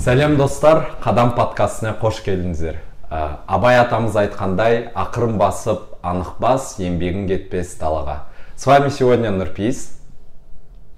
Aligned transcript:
сәлем 0.00 0.36
достар 0.36 0.86
қадам 1.04 1.34
подкастына 1.36 1.96
қош 2.00 2.22
келдіңіздер 2.26 2.82
Ә, 3.06 3.38
абай 3.46 3.78
атамыз 3.78 4.16
айтқандай 4.18 4.88
ақырын 4.94 5.36
басып 5.38 5.92
анық 6.02 6.40
бас 6.42 6.74
еңбегің 6.82 7.28
кетпес 7.30 7.76
далаға 7.78 8.24
с 8.56 8.66
вами 8.66 8.88
сегодня 8.88 9.30
нұрпейіс 9.30 9.96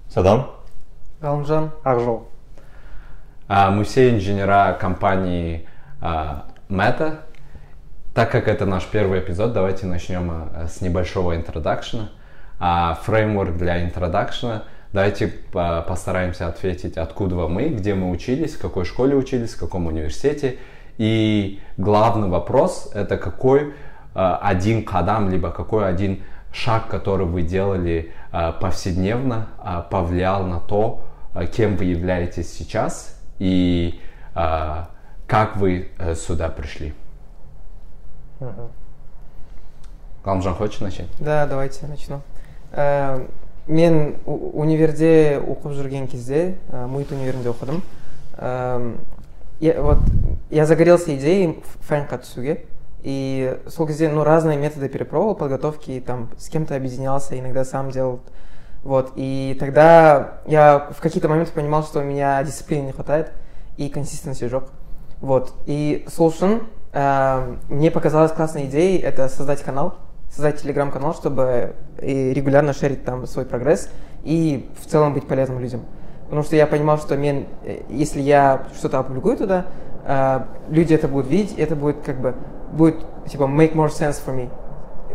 Садам. 0.09 0.49
Галымжан 1.21 1.71
Ақжол. 1.83 2.27
А, 3.47 3.69
Мы 3.69 3.83
все 3.83 4.09
инженера 4.09 4.75
компании 4.79 5.67
а, 6.01 6.45
Meta. 6.67 7.19
Так 8.15 8.31
как 8.31 8.47
это 8.47 8.65
наш 8.65 8.85
первый 8.85 9.19
эпизод, 9.19 9.53
давайте 9.53 9.85
начнем 9.85 10.31
а, 10.31 10.67
с 10.67 10.81
небольшого 10.81 11.35
интродакшена. 11.35 12.09
А, 12.59 12.97
Фреймворк 13.03 13.55
для 13.57 13.83
интродакшена. 13.83 14.63
Давайте 14.94 15.32
а, 15.54 15.82
постараемся 15.82 16.46
ответить, 16.46 16.96
откуда 16.96 17.34
мы, 17.48 17.64
где 17.66 17.94
мы 17.94 18.10
учились, 18.10 18.54
в 18.54 18.60
какой 18.60 18.84
школе 18.84 19.16
учились, 19.16 19.54
в 19.54 19.58
каком 19.58 19.88
университете. 19.88 20.58
И 20.98 21.60
главный 21.76 22.28
вопрос– 22.28 22.92
это 22.94 23.16
какой 23.16 23.74
а, 24.14 24.38
один 24.40 24.84
кадам, 24.84 25.30
либо 25.30 25.50
какой 25.50 25.88
один 25.88 26.22
шаг, 26.52 26.86
который 26.86 27.26
вы 27.26 27.42
делали 27.42 28.12
а, 28.30 28.52
повседневно, 28.52 29.48
повлиял 29.90 30.46
на 30.46 30.60
то, 30.60 31.04
кем 31.52 31.74
вы 31.74 31.86
являетесь 31.86 32.56
сейчас 32.56 33.20
и 33.40 34.00
как 34.32 35.56
вы 35.56 35.90
э, 35.98 36.14
сюда 36.14 36.48
пришли. 36.48 36.94
Галымжан, 40.24 40.54
хочешь 40.54 40.80
начать? 40.80 41.08
Да, 41.18 41.46
давайте 41.46 41.86
начну. 41.86 42.20
Мен 43.66 44.16
универде 44.26 45.40
оқып 45.40 45.72
жүрген 45.72 46.06
кезде 46.08 46.58
ә, 46.68 46.86
муит 46.86 47.12
универінде 47.12 47.48
оқыдым. 47.48 47.82
Әм, 48.36 48.98
я, 49.60 49.80
вот 49.80 49.98
я 50.50 50.66
загорелся 50.66 51.16
идеей 51.16 51.62
фэнқа 51.88 52.18
түсуге. 52.18 52.66
И 53.02 53.58
сол 53.68 53.86
кезде 53.86 54.08
ну 54.08 54.24
разные 54.24 54.58
методы 54.58 54.88
перепробовал 54.88 55.34
подготовки 55.34 56.02
там 56.04 56.30
с 56.38 56.48
кем-то 56.48 56.76
объединялся 56.76 57.38
иногда 57.38 57.64
сам 57.64 57.90
делал. 57.90 58.20
Вот 58.84 59.12
и 59.16 59.56
тогда 59.58 60.40
я 60.46 60.90
в 60.94 61.00
какие-то 61.00 61.28
моменты 61.28 61.52
понимал 61.52 61.84
что 61.84 62.00
у 62.00 62.02
меня 62.02 62.42
дисциплины 62.44 62.86
не 62.86 62.92
хватает 62.92 63.32
и 63.78 63.88
консистенции 63.88 64.46
жоқ 64.46 64.68
вот 65.22 65.54
и 65.64 66.04
сол 66.08 66.28
үшін 66.28 66.66
ә, 66.92 67.56
мне 67.68 67.90
показалась 67.90 68.32
классной 68.32 68.66
идеей 68.66 68.98
это 68.98 69.28
создать 69.28 69.62
канал 69.62 69.96
создать 70.34 70.60
телеграм-канал, 70.60 71.14
чтобы 71.14 71.74
и 72.02 72.32
регулярно 72.34 72.72
шерить 72.72 73.04
там 73.04 73.26
свой 73.26 73.44
прогресс 73.44 73.88
и 74.24 74.68
в 74.80 74.90
целом 74.90 75.14
быть 75.14 75.26
полезным 75.28 75.60
людям. 75.60 75.82
Потому 76.24 76.42
что 76.42 76.56
я 76.56 76.66
понимал, 76.66 76.98
что 76.98 77.16
мен, 77.16 77.46
э, 77.64 77.82
если 77.88 78.20
я 78.20 78.66
что-то 78.76 78.98
опубликую 78.98 79.36
туда, 79.36 79.66
э, 80.04 80.40
люди 80.70 80.92
это 80.94 81.06
будут 81.06 81.28
видеть, 81.28 81.56
это 81.58 81.76
будет 81.76 81.98
как 82.04 82.18
бы, 82.20 82.34
будет 82.72 82.96
типа 83.30 83.44
make 83.44 83.74
more 83.74 83.90
sense 83.90 84.16
for 84.24 84.34
me. 84.34 84.50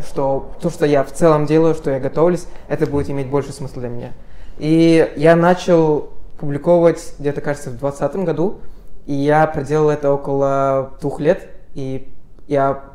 Что 0.02 0.52
то, 0.62 0.70
что 0.70 0.86
я 0.86 1.04
в 1.04 1.12
целом 1.12 1.44
делаю, 1.44 1.74
что 1.74 1.90
я 1.90 2.00
готовлюсь, 2.00 2.46
это 2.68 2.86
будет 2.86 3.10
иметь 3.10 3.28
больше 3.28 3.52
смысла 3.52 3.82
для 3.82 3.90
меня. 3.90 4.12
И 4.58 5.12
я 5.16 5.36
начал 5.36 6.10
публиковать 6.38 7.14
где-то, 7.18 7.42
кажется, 7.42 7.68
в 7.68 7.78
2020 7.78 8.24
году, 8.24 8.60
и 9.04 9.12
я 9.12 9.46
проделал 9.46 9.90
это 9.90 10.12
около 10.12 10.92
двух 11.00 11.20
лет, 11.20 11.48
и 11.74 12.10
я 12.46 12.89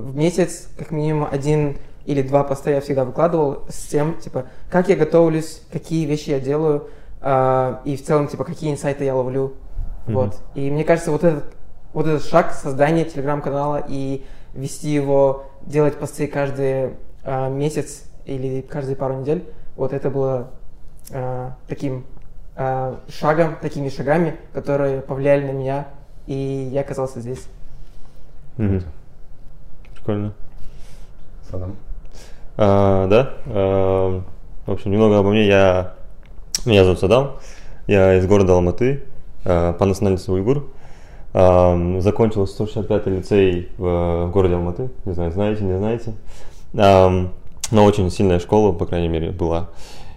в 0.00 0.16
месяц 0.16 0.68
как 0.78 0.90
минимум 0.90 1.28
один 1.30 1.76
или 2.06 2.22
два 2.22 2.44
поста 2.44 2.70
я 2.70 2.80
всегда 2.80 3.04
выкладывал 3.04 3.64
с 3.68 3.86
тем, 3.88 4.18
типа, 4.18 4.46
как 4.70 4.88
я 4.88 4.96
готовлюсь, 4.96 5.62
какие 5.70 6.06
вещи 6.06 6.30
я 6.30 6.40
делаю, 6.40 6.88
а, 7.20 7.82
и 7.84 7.96
в 7.96 8.04
целом, 8.04 8.28
типа, 8.28 8.44
какие 8.44 8.72
инсайты 8.72 9.04
я 9.04 9.14
ловлю. 9.14 9.54
Вот. 10.06 10.38
И 10.54 10.70
мне 10.70 10.82
кажется, 10.84 11.10
вот 11.10 11.24
этот, 11.24 11.44
вот 11.92 12.06
этот 12.06 12.24
шаг 12.24 12.52
создания 12.52 13.04
телеграм-канала 13.04 13.84
и 13.86 14.24
вести 14.54 14.88
его, 14.88 15.44
делать 15.62 15.96
посты 15.96 16.26
каждый 16.26 16.94
а, 17.22 17.48
месяц 17.48 18.04
или 18.24 18.60
каждые 18.62 18.96
пару 18.96 19.20
недель, 19.20 19.44
вот 19.76 19.92
это 19.92 20.10
было 20.10 20.50
а, 21.12 21.54
таким 21.68 22.06
а, 22.56 22.98
шагом, 23.08 23.56
такими 23.60 23.88
шагами, 23.88 24.36
которые 24.52 25.00
повлияли 25.00 25.46
на 25.46 25.52
меня, 25.52 25.88
и 26.26 26.70
я 26.72 26.80
оказался 26.80 27.20
здесь. 27.20 27.46
Мгм. 28.56 28.82
Прикольно. 30.00 30.32
Садам. 31.50 31.76
А, 32.56 33.06
да. 33.06 33.34
а, 33.46 34.22
в 34.66 34.72
общем, 34.72 34.90
немного 34.92 35.18
обо 35.18 35.30
мне. 35.30 35.46
Я... 35.46 35.94
Меня 36.64 36.84
зовут 36.84 37.00
Садам. 37.00 37.32
Я 37.86 38.16
из 38.16 38.26
города 38.26 38.54
Алматы. 38.54 39.04
а, 39.44 39.74
по 39.74 39.84
национальности 39.84 40.30
уйгур. 40.30 40.70
А, 41.34 41.98
закончил 42.00 42.44
165-й 42.44 43.10
лицей 43.10 43.68
в 43.76 44.30
городе 44.32 44.54
Алматы. 44.54 44.90
Не 45.04 45.12
знаю, 45.12 45.32
знаете, 45.32 45.64
не 45.64 45.76
знаете. 45.76 46.14
А, 46.74 47.28
но 47.70 47.84
очень 47.84 48.10
сильная 48.10 48.38
школа, 48.38 48.72
по 48.72 48.86
крайней 48.86 49.08
мере, 49.08 49.30
была. 49.30 49.68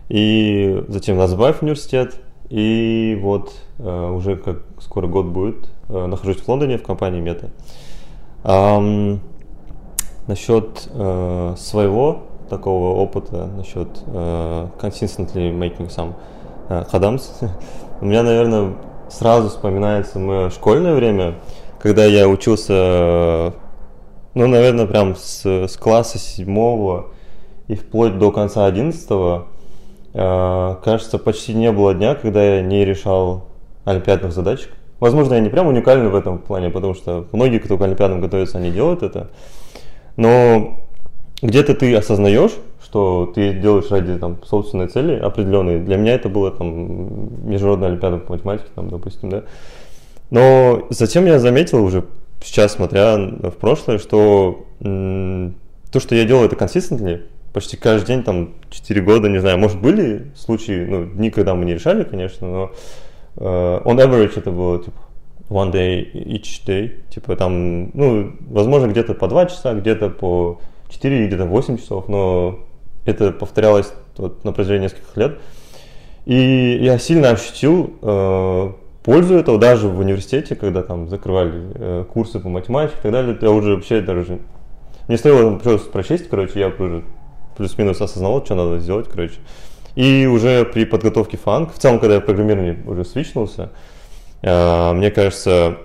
И 0.07 0.83
затем 0.88 1.17
Назарбаев 1.17 1.61
университет. 1.61 2.15
И 2.50 3.19
вот 3.21 3.53
а, 3.79 4.11
уже 4.11 4.38
как 4.38 4.63
скоро 4.79 5.07
год 5.07 5.25
будет, 5.25 5.69
а, 5.89 6.07
нахожусь 6.07 6.38
в 6.38 6.47
Лондоне 6.47 6.77
в 6.77 6.83
компании 6.83 7.19
Мета. 7.19 7.50
Насчет 10.28 10.88
э, 10.91 11.56
своего 11.57 12.23
такого 12.50 12.95
опыта, 12.95 13.47
насчет 13.47 13.88
э, 14.07 14.67
consistently 14.79 15.51
making 15.51 15.89
some 15.89 16.13
э, 16.69 16.84
khaddams, 16.91 17.50
у 18.01 18.06
меня, 18.06 18.23
наверное, 18.23 18.73
сразу 19.09 19.50
вспоминается 19.50 20.19
мое 20.19 20.50
школьное 20.50 20.95
время, 20.95 21.35
когда 21.79 22.06
я 22.06 22.28
учился, 22.28 23.53
ну, 24.33 24.47
наверное, 24.47 24.85
прям 24.85 25.16
с, 25.16 25.45
с 25.45 25.78
класса 25.78 26.17
седьмого 26.17 27.07
и 27.67 27.75
вплоть 27.75 28.17
до 28.17 28.31
конца 28.31 28.66
одиннадцатого, 28.66 29.47
э, 30.13 30.75
кажется, 30.83 31.17
почти 31.17 31.53
не 31.53 31.72
было 31.72 31.94
дня, 31.94 32.16
когда 32.16 32.44
я 32.44 32.62
не 32.62 32.85
решал 32.85 33.45
олимпиадных 33.85 34.31
задачек. 34.31 34.72
Возможно, 35.00 35.33
я 35.33 35.41
не 35.41 35.50
прям 35.50 35.67
уникальный 35.67 36.09
в 36.09 36.16
этом 36.16 36.38
плане, 36.38 36.69
потому 36.69 36.94
что 36.94 37.25
многие, 37.33 37.59
кто 37.59 37.78
к 37.78 37.81
Олимпиадам 37.81 38.22
готовятся, 38.22 38.57
они 38.57 38.72
делают 38.72 39.03
это. 39.03 39.29
Но 40.16 40.79
где-то 41.41 41.75
ты 41.75 41.96
осознаешь, 41.96 42.53
что 42.84 43.31
ты 43.34 43.53
делаешь 43.53 43.90
ради 43.90 44.18
там, 44.18 44.38
собственной 44.46 44.88
цели 44.88 45.16
определенной. 45.16 45.79
Для 45.79 45.97
меня 45.97 46.13
это 46.13 46.29
было 46.29 46.51
там 46.51 47.47
международная 47.50 47.90
Олимпиада 47.90 48.18
по 48.18 48.34
математике, 48.34 48.69
там, 48.75 48.90
допустим, 48.90 49.29
да. 49.29 49.44
Но 50.29 50.88
затем 50.90 51.25
я 51.25 51.40
заметил 51.40 51.84
уже 51.84 52.06
сейчас, 52.44 52.74
смотря 52.74 53.18
в 53.18 53.51
прошлое, 53.59 53.97
что 53.97 54.66
то, 54.79 56.00
что 56.00 56.16
я 56.16 56.25
делаю, 56.25 56.45
это 56.45 56.56
consistently, 56.56 57.24
почти 57.53 57.78
каждый 57.78 58.07
день, 58.07 58.24
там, 58.24 58.53
4 58.69 59.01
года, 59.01 59.30
не 59.30 59.40
знаю, 59.40 59.59
может, 59.59 59.80
были 59.80 60.31
случаи, 60.35 60.85
ну, 60.85 61.06
дни, 61.06 61.30
когда 61.30 61.53
мы 61.56 61.66
не 61.66 61.75
решали, 61.75 62.03
конечно, 62.03 62.47
но 62.47 62.72
э, 63.38 63.81
on 63.85 63.97
average 63.97 64.34
это 64.35 64.51
было, 64.51 64.84
типа, 64.84 65.00
one 65.50 65.72
day 65.72 66.12
each 66.14 66.66
day, 66.66 67.02
типа, 67.09 67.36
там, 67.36 67.92
ну, 67.94 68.34
возможно, 68.50 68.88
где-то 68.88 69.14
по 69.14 69.28
2 69.28 69.46
часа, 69.48 69.74
где-то 69.74 70.09
по 70.09 70.59
4, 70.90 71.28
где-то 71.28 71.46
8 71.46 71.78
часов, 71.78 72.08
но 72.08 72.59
это 73.06 73.31
повторялось 73.31 73.94
вот, 74.18 74.44
на 74.44 74.52
протяжении 74.54 74.86
нескольких 74.86 75.18
лет. 75.18 75.40
И 76.26 76.80
я 76.81 76.98
сильно 76.98 77.31
ощутил 77.31 77.94
э, 78.02 78.72
пользу 79.04 79.36
этого 79.36 79.59
даже 79.59 79.90
в 79.90 80.00
университете, 80.00 80.56
когда 80.56 80.81
там 80.81 81.09
закрывали 81.09 81.72
э, 81.75 82.06
курсы 82.12 82.40
по 82.40 82.50
математике 82.50 82.98
и 83.00 83.02
так 83.02 83.12
далее. 83.12 83.38
Я 83.42 83.52
уже 83.52 83.75
вообще 83.75 84.02
даже... 84.02 84.40
Мне 85.08 85.18
стоило 85.18 85.58
просто 85.60 85.92
прочесть, 85.92 86.30
короче, 86.30 86.60
я 86.60 86.70
уже 86.70 87.04
плюс-минус 87.57 88.00
осознавал, 88.00 88.44
что 88.46 88.56
надо 88.56 88.80
сделать, 88.80 89.10
короче. 89.10 89.36
И 89.96 90.25
уже 90.25 90.66
при 90.66 90.86
подготовке 90.86 91.38
фанк, 91.38 91.74
в 91.74 91.78
целом, 91.78 92.00
когда 92.00 92.16
я 92.16 92.22
в 92.22 92.25
программировании 92.25 92.78
уже 92.86 93.04
свичнулся, 93.04 93.72
мне 94.44 95.10
кажется, 95.12 95.78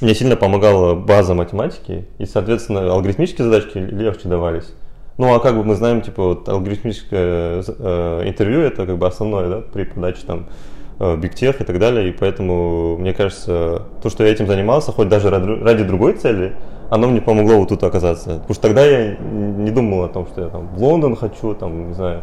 мне 0.00 0.14
сильно 0.14 0.36
помогала 0.36 0.94
база 0.94 1.34
математики, 1.34 2.06
и, 2.18 2.26
соответственно, 2.26 2.92
алгоритмические 2.92 3.44
задачки 3.44 3.78
легче 3.78 4.28
давались. 4.28 4.74
Ну, 5.18 5.32
а 5.32 5.40
как 5.40 5.56
бы 5.56 5.62
мы 5.62 5.76
знаем, 5.76 6.00
типа, 6.00 6.22
вот 6.24 6.48
алгоритмическое 6.48 7.62
э, 7.66 8.22
интервью 8.24 8.60
это 8.62 8.86
как 8.86 8.98
бы 8.98 9.06
основное, 9.06 9.48
да, 9.48 9.60
при 9.60 9.84
подаче 9.84 10.22
там 10.26 10.46
э, 10.98 11.16
бигтех 11.16 11.60
и 11.60 11.64
так 11.64 11.78
далее, 11.78 12.08
и 12.08 12.12
поэтому, 12.12 12.96
мне 12.96 13.12
кажется, 13.12 13.82
то, 14.02 14.10
что 14.10 14.24
я 14.24 14.32
этим 14.32 14.46
занимался, 14.46 14.90
хоть 14.90 15.08
даже 15.08 15.30
ради, 15.30 15.84
другой 15.84 16.14
цели, 16.14 16.56
оно 16.90 17.08
мне 17.08 17.20
помогло 17.20 17.58
вот 17.58 17.68
тут 17.68 17.84
оказаться. 17.84 18.30
Потому 18.30 18.54
что 18.54 18.62
тогда 18.62 18.84
я 18.84 19.16
не 19.16 19.70
думал 19.70 20.02
о 20.04 20.08
том, 20.08 20.26
что 20.26 20.40
я 20.40 20.48
там 20.48 20.68
в 20.74 20.82
Лондон 20.82 21.14
хочу, 21.14 21.54
там, 21.54 21.90
не 21.90 21.94
знаю, 21.94 22.22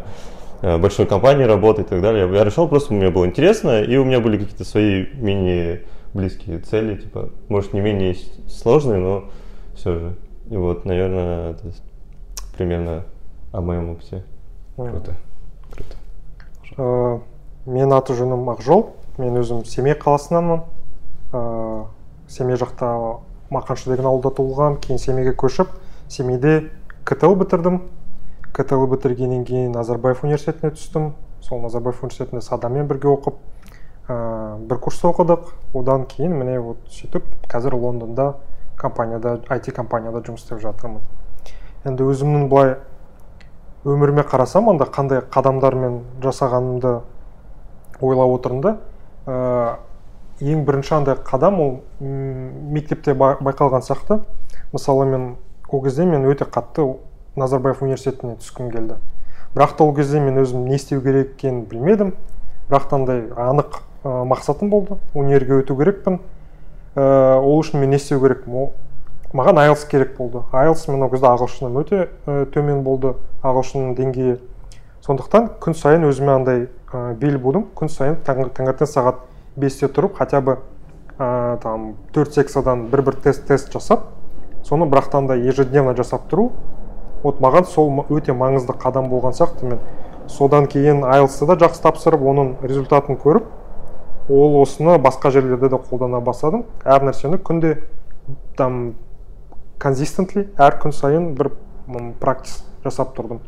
большой 0.61 1.05
компании 1.05 1.43
работать 1.43 1.87
и 1.87 1.89
так 1.89 2.01
далее. 2.01 2.31
Я 2.31 2.43
решал 2.43 2.67
просто, 2.67 2.93
мне 2.93 3.09
было 3.09 3.25
интересно, 3.25 3.81
и 3.81 3.97
у 3.97 4.05
меня 4.05 4.19
были 4.19 4.37
какие-то 4.37 4.65
свои 4.65 5.05
менее 5.13 5.83
близкие 6.13 6.59
цели, 6.59 6.95
типа, 6.95 7.29
может, 7.49 7.73
не 7.73 7.81
менее 7.81 8.15
сложные, 8.47 8.99
но 8.99 9.25
все 9.75 9.99
же. 9.99 10.15
И 10.49 10.55
вот, 10.55 10.85
наверное, 10.85 11.51
это 11.51 11.71
примерно 12.57 13.03
о 13.51 13.61
моем 13.61 13.91
опыте. 13.91 14.23
Круто. 14.75 15.15
Круто. 15.71 15.95
Ә, 16.75 17.19
менің 17.65 17.93
аты 17.95 18.15
жөнім 18.17 18.49
ақжол 18.51 18.89
мен 19.17 19.37
өзім 19.39 19.63
семей 19.63 19.95
қаласынанмын 19.95 20.65
ә, 21.31 21.85
семей 22.27 22.59
жақта 22.59 22.89
мақаншы 23.53 23.93
деген 23.93 24.09
ауылда 24.09 24.33
туылған 24.35 24.75
кейін 24.83 24.99
семейге 24.99 25.31
көшіп 25.39 25.71
семейде 26.11 26.69
ктл 27.07 27.37
бітірдім 27.39 27.79
ктл 28.52 28.86
бітіргеннен 28.90 29.44
кейін 29.44 29.72
назарбаев 29.72 30.24
университетіне 30.24 30.72
түстім. 30.74 31.12
Сол 31.40 31.60
назарбаев 31.62 32.00
университетінде 32.02 32.42
садамен 32.42 32.88
бірге 32.88 33.08
оқып 33.12 33.36
ә, 34.08 34.58
бір 34.58 34.78
курс 34.78 35.02
оқыдық. 35.04 35.52
Одан 35.74 36.06
кейін 36.10 36.34
міне 36.38 36.58
вот 36.60 36.78
сөйтіп 36.90 37.24
қазір 37.48 37.76
лондонда 37.78 38.34
компанияда 38.76 39.38
IT 39.48 39.72
компанияда 39.76 40.22
жұмыс 40.26 40.44
істеп 40.44 40.60
жатырмын. 40.60 41.04
Енді 41.84 42.08
өзімнің 42.10 42.48
былай 42.50 42.74
өміріме 43.84 44.24
қарасам 44.28 44.68
анда 44.72 44.88
қандай 44.90 45.22
қадамдармен 45.22 46.00
жасағанымды 46.20 47.00
ойлап 48.00 48.34
отырмын 48.34 48.60
да 48.66 48.76
ә, 49.26 49.76
ең 50.40 50.64
бірінші 50.64 50.94
андай 50.98 51.16
қадам 51.16 51.60
ол 51.60 51.72
мектепте 52.00 53.14
байқалған 53.14 53.84
сияқты. 53.86 54.20
Мысалы 54.72 55.06
мен 55.06 55.36
ол 55.68 55.82
кезде 55.82 56.04
мен 56.04 56.26
өте 56.28 56.44
қатты 56.44 56.84
назарбаев 57.36 57.82
университетіне 57.82 58.36
түскім 58.40 58.70
келді. 58.72 58.98
Бірақ 59.54 59.76
та 59.76 59.84
ол 59.84 59.94
кезде 59.94 60.20
мен 60.20 60.38
өзім 60.42 60.66
не 60.68 60.76
істеу 60.76 61.00
керек 61.02 61.34
екенін 61.36 61.64
білмедім. 61.70 62.12
Бірақ 62.70 62.88
та 62.90 62.96
андай 62.96 63.24
анық 63.36 63.80
ә, 64.04 64.24
мақсатым 64.26 64.70
болды. 64.70 64.98
Универге 65.14 65.60
өту 65.62 65.76
керекпін. 65.76 66.20
Ә, 66.94 67.38
ол 67.38 67.58
үшін 67.60 67.80
мен 67.80 67.90
не 67.90 68.00
істеу 68.00 68.20
керекпін 68.20 68.70
маған 69.32 69.60
айлс 69.62 69.84
керек 69.84 70.16
болды. 70.16 70.42
айлс 70.52 70.88
мен 70.88 71.02
ол 71.02 71.10
кезде 71.10 71.26
ағылшыным 71.26 71.78
өте 71.78 72.08
ә, 72.26 72.46
төмен 72.50 72.82
болды 72.82 73.14
ағылшынның 73.42 73.94
деңгейі. 73.94 74.38
Сондықтан 75.06 75.50
күн 75.62 75.74
сайын 75.74 76.04
өзіме 76.08 76.32
андай 76.34 76.66
ә, 76.92 77.14
бел 77.14 77.38
будым. 77.38 77.68
Күн 77.78 77.88
сайын 77.88 78.18
таңертең 78.26 78.86
сағат 78.86 79.22
бесте 79.56 79.86
тұрып 79.86 80.16
хотя 80.18 80.40
бы 80.40 80.58
ә, 81.18 81.58
там 81.62 81.94
төрт 82.12 82.34
секциядан 82.34 82.88
бір 82.90 83.02
бір 83.02 83.16
тест 83.22 83.46
тест 83.46 83.72
жасап 83.72 84.08
соны 84.64 84.86
бірақ 84.88 85.10
та 85.10 85.36
ежедневно 85.36 85.94
жасап 85.96 86.28
тұру 86.30 86.50
вот 87.22 87.40
маған 87.40 87.66
сол 87.68 87.90
өте 88.08 88.32
маңызды 88.36 88.76
қадам 88.80 89.10
болған 89.10 89.36
сияқты. 89.36 89.66
Мен 89.66 89.80
содан 90.28 90.66
кейін 90.70 91.04
айлсты 91.04 91.46
да 91.46 91.58
жақсы 91.60 91.82
тапсырып 91.82 92.22
оның 92.22 92.54
результатын 92.62 93.18
көріп 93.20 94.30
ол 94.30 94.60
осыны 94.62 94.98
басқа 94.98 95.30
жерлерде 95.34 95.68
де 95.68 95.76
қолдана 95.76 96.20
бастадым. 96.20 96.64
Әр 96.84 97.04
нәрсені 97.08 97.40
күнде 97.42 97.76
там 98.56 98.94
консистентли 99.82 100.46
әр 100.58 100.78
күн 100.82 100.94
сайын 100.94 101.32
бір 101.34 101.52
практис 102.20 102.62
жасап 102.84 103.16
тұрдым. 103.16 103.40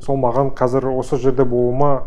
Сол 0.00 0.16
маған 0.18 0.54
қазір 0.56 0.88
осы 0.94 1.18
жерде 1.20 1.44
болуыма 1.44 2.04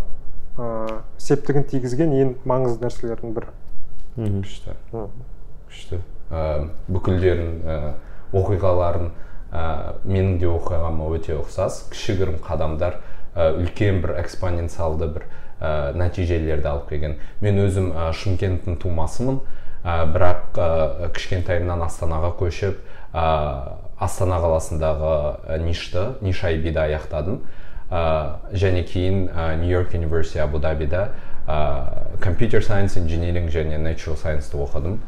ә, 0.58 1.02
септігін 1.22 1.68
тигізген 1.70 2.16
ең 2.16 2.34
маңызды 2.48 2.88
нәрселердің 2.88 3.36
бірі. 3.36 3.54
Күшті. 4.18 4.76
Күшті. 5.70 6.02
Ә, 6.32 6.68
бүкілдерін 6.90 7.62
ә, 7.64 7.78
оқиғаларын 8.36 9.12
ә, 9.52 9.96
менің 10.06 10.38
де 10.42 10.48
оқиғама 10.50 11.10
өте 11.16 11.36
ұқсас. 11.40 11.84
Кішігірім 11.92 12.40
қадамдар 12.46 13.00
ә, 13.36 13.52
үлкен 13.60 14.02
бір 14.04 14.16
экспоненциалды 14.22 15.10
бір 15.16 15.28
ә, 15.60 15.94
нәтижелерді 15.98 16.72
алып 16.72 16.90
келген. 16.94 17.18
Мен 17.42 17.60
өзім 17.66 17.92
ә, 17.94 18.10
шымкенттің 18.16 18.80
тумасымын. 18.82 19.42
Ә, 19.86 20.00
бірақ 20.10 20.58
ә, 20.58 21.12
кішкентайымнан 21.16 21.84
астанаға 21.86 22.32
көшіп 22.40 22.80
ә, 23.14 23.28
астана 24.02 24.40
қаласындағы 24.44 25.14
ә, 25.46 25.60
НИШ-ті 25.62 26.08
НИШ 26.26 26.44
IB 26.44 26.63
ді 26.63 26.82
аяқтадым. 26.88 27.44
Ә, 27.92 28.42
және 28.52 28.84
кейін 28.90 29.30
New 29.62 29.70
York 29.70 29.94
University 29.94 30.40
Abu 30.42 30.60
Dhabi 30.60 30.97
да 30.97 31.12
ә, 31.48 32.18
computer 32.20 32.64
science 32.66 32.98
engineering 32.98 33.54
және 33.54 33.78
natural 33.78 34.18
science 34.18 34.49
ті 34.49 34.58
оқыдым. 34.58 35.00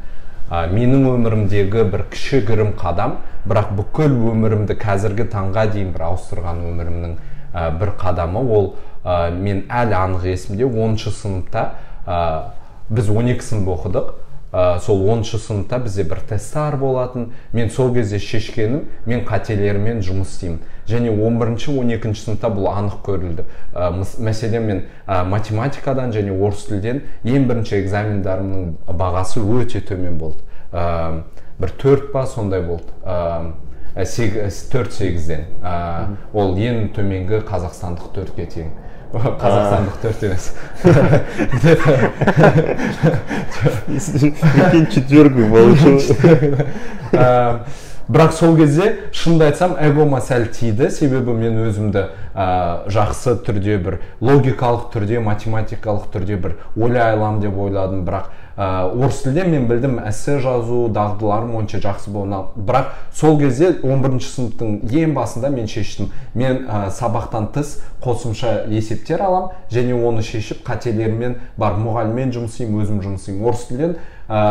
Ә, 0.48 0.66
менің 0.72 1.06
өмірімдегі 1.12 1.84
бір 1.92 2.04
кішігірім 2.12 2.72
қадам 2.80 3.18
бірақ 3.48 3.72
бүкіл 3.78 4.14
өмірімді 4.32 4.76
қазіргі 4.80 5.28
таңға 5.32 5.66
дейін 5.72 5.92
бір 5.94 6.06
ауыстырған 6.08 6.62
өмірімнің 6.70 7.16
ә, 7.52 7.68
бір 7.78 7.92
қадамы. 8.00 8.40
Ол 8.44 8.72
ә, 9.04 9.30
мен 9.32 9.64
әлі 9.68 9.96
анық 9.98 10.24
есімде 10.28 10.68
оныншы 10.68 11.12
сыныпта 11.12 11.68
ә, 12.06 12.20
біз 12.88 13.10
12 13.12 13.44
сынып 13.44 13.72
оқыдық. 13.76 14.14
Ә, 14.52 14.78
сол 14.80 15.04
оныншы 15.10 15.38
сыныпта 15.38 15.78
бізде 15.82 16.04
бір 16.08 16.22
тесттар 16.28 16.76
болатын. 16.76 17.32
Мен 17.52 17.70
сол 17.70 17.92
кезде 17.94 18.18
шешкенім 18.18 18.86
мен 19.06 19.24
қателеріммен 19.28 20.02
жұмыс 20.04 20.34
істеймін. 20.34 20.60
Және 20.88 21.12
11 21.12 21.68
он 21.78 21.92
екінші 21.92 22.24
сыныпта 22.24 22.48
бұл 22.52 22.70
анық 22.72 23.02
көрілді. 23.06 23.46
Ә, 23.74 23.92
мәселен 24.18 24.66
мен 24.66 24.82
ә, 25.06 25.24
математикадан 25.28 26.12
және 26.16 26.32
орыс 26.32 26.66
тілден 26.70 27.02
ең 27.24 27.48
бірінші 27.50 27.78
экзамендарымның 27.82 28.74
бағасы 28.88 29.44
өте 29.44 29.84
төмен 29.84 30.18
болды. 30.18 30.40
Ә, 30.72 31.22
бір 31.60 31.74
төрт 31.80 32.12
па 32.12 32.26
сондай 32.26 32.62
болды. 32.64 32.92
Ә, 33.04 33.52
төрт 34.72 34.92
сегізден. 34.94 35.48
Ол 36.32 36.54
ең 36.56 36.92
төменгі 36.94 37.42
қазақстандық 37.48 38.12
төртке 38.14 38.46
тең 38.46 38.68
қазақстандық 39.12 39.96
төрт 40.02 40.22
емес 40.24 40.52
где 41.54 41.76
то 41.76 41.90
четвертый 44.92 45.46
получил 45.48 45.98
бірақ 48.08 48.32
сол 48.32 48.56
кезде 48.56 48.96
шынымды 49.12 49.44
айтсам 49.50 49.76
эгома 49.80 50.20
сәл 50.24 50.48
тиді. 50.52 50.88
Себебі 50.90 51.34
мен 51.36 51.58
өзімді 51.66 52.06
ә, 52.34 52.88
жақсы 52.88 53.36
түрде 53.44 53.76
бір 53.84 54.00
логикалық 54.24 54.88
түрде 54.94 55.20
математикалық 55.20 56.08
түрде 56.12 56.38
бір 56.40 56.56
ойлай 56.76 57.12
аламын 57.12 57.42
деп 57.44 57.58
ойладым. 57.58 58.06
Бірақ 58.08 58.30
ә, 58.56 58.88
орыс 58.88 59.20
тілде 59.22 59.44
мен 59.44 59.68
білдім 59.68 59.98
эссе 60.08 60.38
жазу 60.40 60.86
дағдыларым 60.88 61.54
онша 61.60 61.82
жақсы 61.84 62.10
болмады 62.10 62.56
бірақ 62.56 62.94
сол 63.12 63.38
кезде 63.38 63.74
11 63.82 64.24
сыныптың 64.24 64.80
ең 64.88 65.14
басында 65.14 65.52
мен 65.52 65.68
шештім. 65.68 66.08
Мен 66.34 66.64
ә, 66.64 66.88
сабақтан 66.88 67.52
тыс 67.52 67.76
қосымша 68.02 68.64
есептер 68.72 69.20
алам 69.22 69.52
және 69.70 69.94
оны 69.94 70.24
шешіп 70.24 70.64
қателеріммен 70.66 71.36
бар 71.60 71.76
мұғаліммен 71.76 72.32
жұмыс 72.32 72.56
істеймін 72.56 72.82
өзім 72.82 73.02
жұмыс 73.04 73.28
істеймін. 73.28 73.46
Орыс 73.46 73.68
тілден 73.68 73.96
ә, 74.28 74.42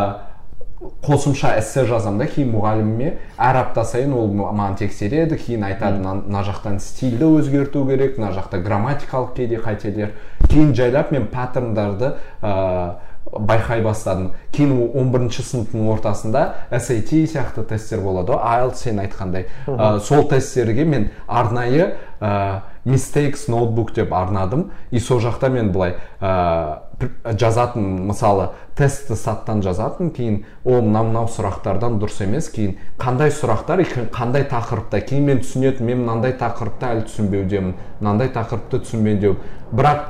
қосымша 0.78 1.56
эссе 1.58 1.86
жазамын 1.90 2.22
да 2.22 2.28
кейін 2.30 2.52
мұғаліміме 2.54 3.14
әр 3.42 3.60
апта 3.64 3.86
сайын 3.88 4.14
ол 4.14 4.30
маған 4.30 4.78
тексереді 4.78 5.40
кейін 5.42 5.66
айтады 5.72 6.04
мына 6.04 6.44
жақтан 6.46 6.78
стильді 6.84 7.32
өзгерту 7.40 7.82
керек 7.90 8.20
мына 8.22 8.30
жақта 8.36 8.62
грамматикалық 8.62 9.34
кейде 9.40 9.58
қателер 9.64 10.14
кейін 10.46 10.76
жайлап 10.78 11.12
мен 11.12 11.26
паттерндарды 11.34 12.14
ә, 12.42 12.98
байқай 13.32 13.82
бастадым. 13.84 14.32
Кейін 14.56 14.74
он 14.96 15.12
бірінші 15.12 15.44
сыныптың 15.44 15.88
ортасында 15.92 16.44
SAT 16.72 17.14
сияқты 17.34 17.66
тесттер 17.68 18.02
болады 18.06 18.34
ғой 18.34 18.62
IELTS 18.62 18.84
сен 18.88 19.02
айтқандай. 19.04 19.48
Ә, 19.68 20.00
сол 20.00 20.28
тесттерге 20.30 20.86
мен 20.86 21.10
арнайы 21.28 21.96
ә, 22.22 22.62
mistakes 22.86 23.48
ноутбук 23.52 23.94
деп 23.96 24.14
арнадым. 24.14 24.72
И 24.92 25.00
сол 25.00 25.20
жақта 25.24 25.50
мен 25.50 25.72
былай 25.72 25.98
ә, 26.22 26.87
жазатын 27.00 27.84
мысалы 28.10 28.50
тестті 28.78 29.16
саттан 29.20 29.62
жазатын 29.62 30.10
кейін 30.16 30.40
о 30.66 30.80
мынау 30.82 31.06
мынау 31.12 31.30
сұрақтардан 31.30 32.00
дұрыс 32.02 32.24
емес 32.26 32.50
кейін 32.54 32.78
қандай 32.98 33.30
сұрақтар 33.30 33.84
қандай 34.14 34.48
тақырыпта 34.50 35.04
кейін 35.06 35.30
мен 35.30 35.42
түсінетінмін 35.44 35.94
мен 35.94 36.06
мынандай 36.06 36.34
тақырыпты 36.40 36.90
әлі 36.90 37.06
түсінбеудемін 37.12 37.76
мынандай 38.02 38.32
тақырыпты 38.34 38.82
түсінбеудемін 38.88 39.38
бірақ 39.78 40.06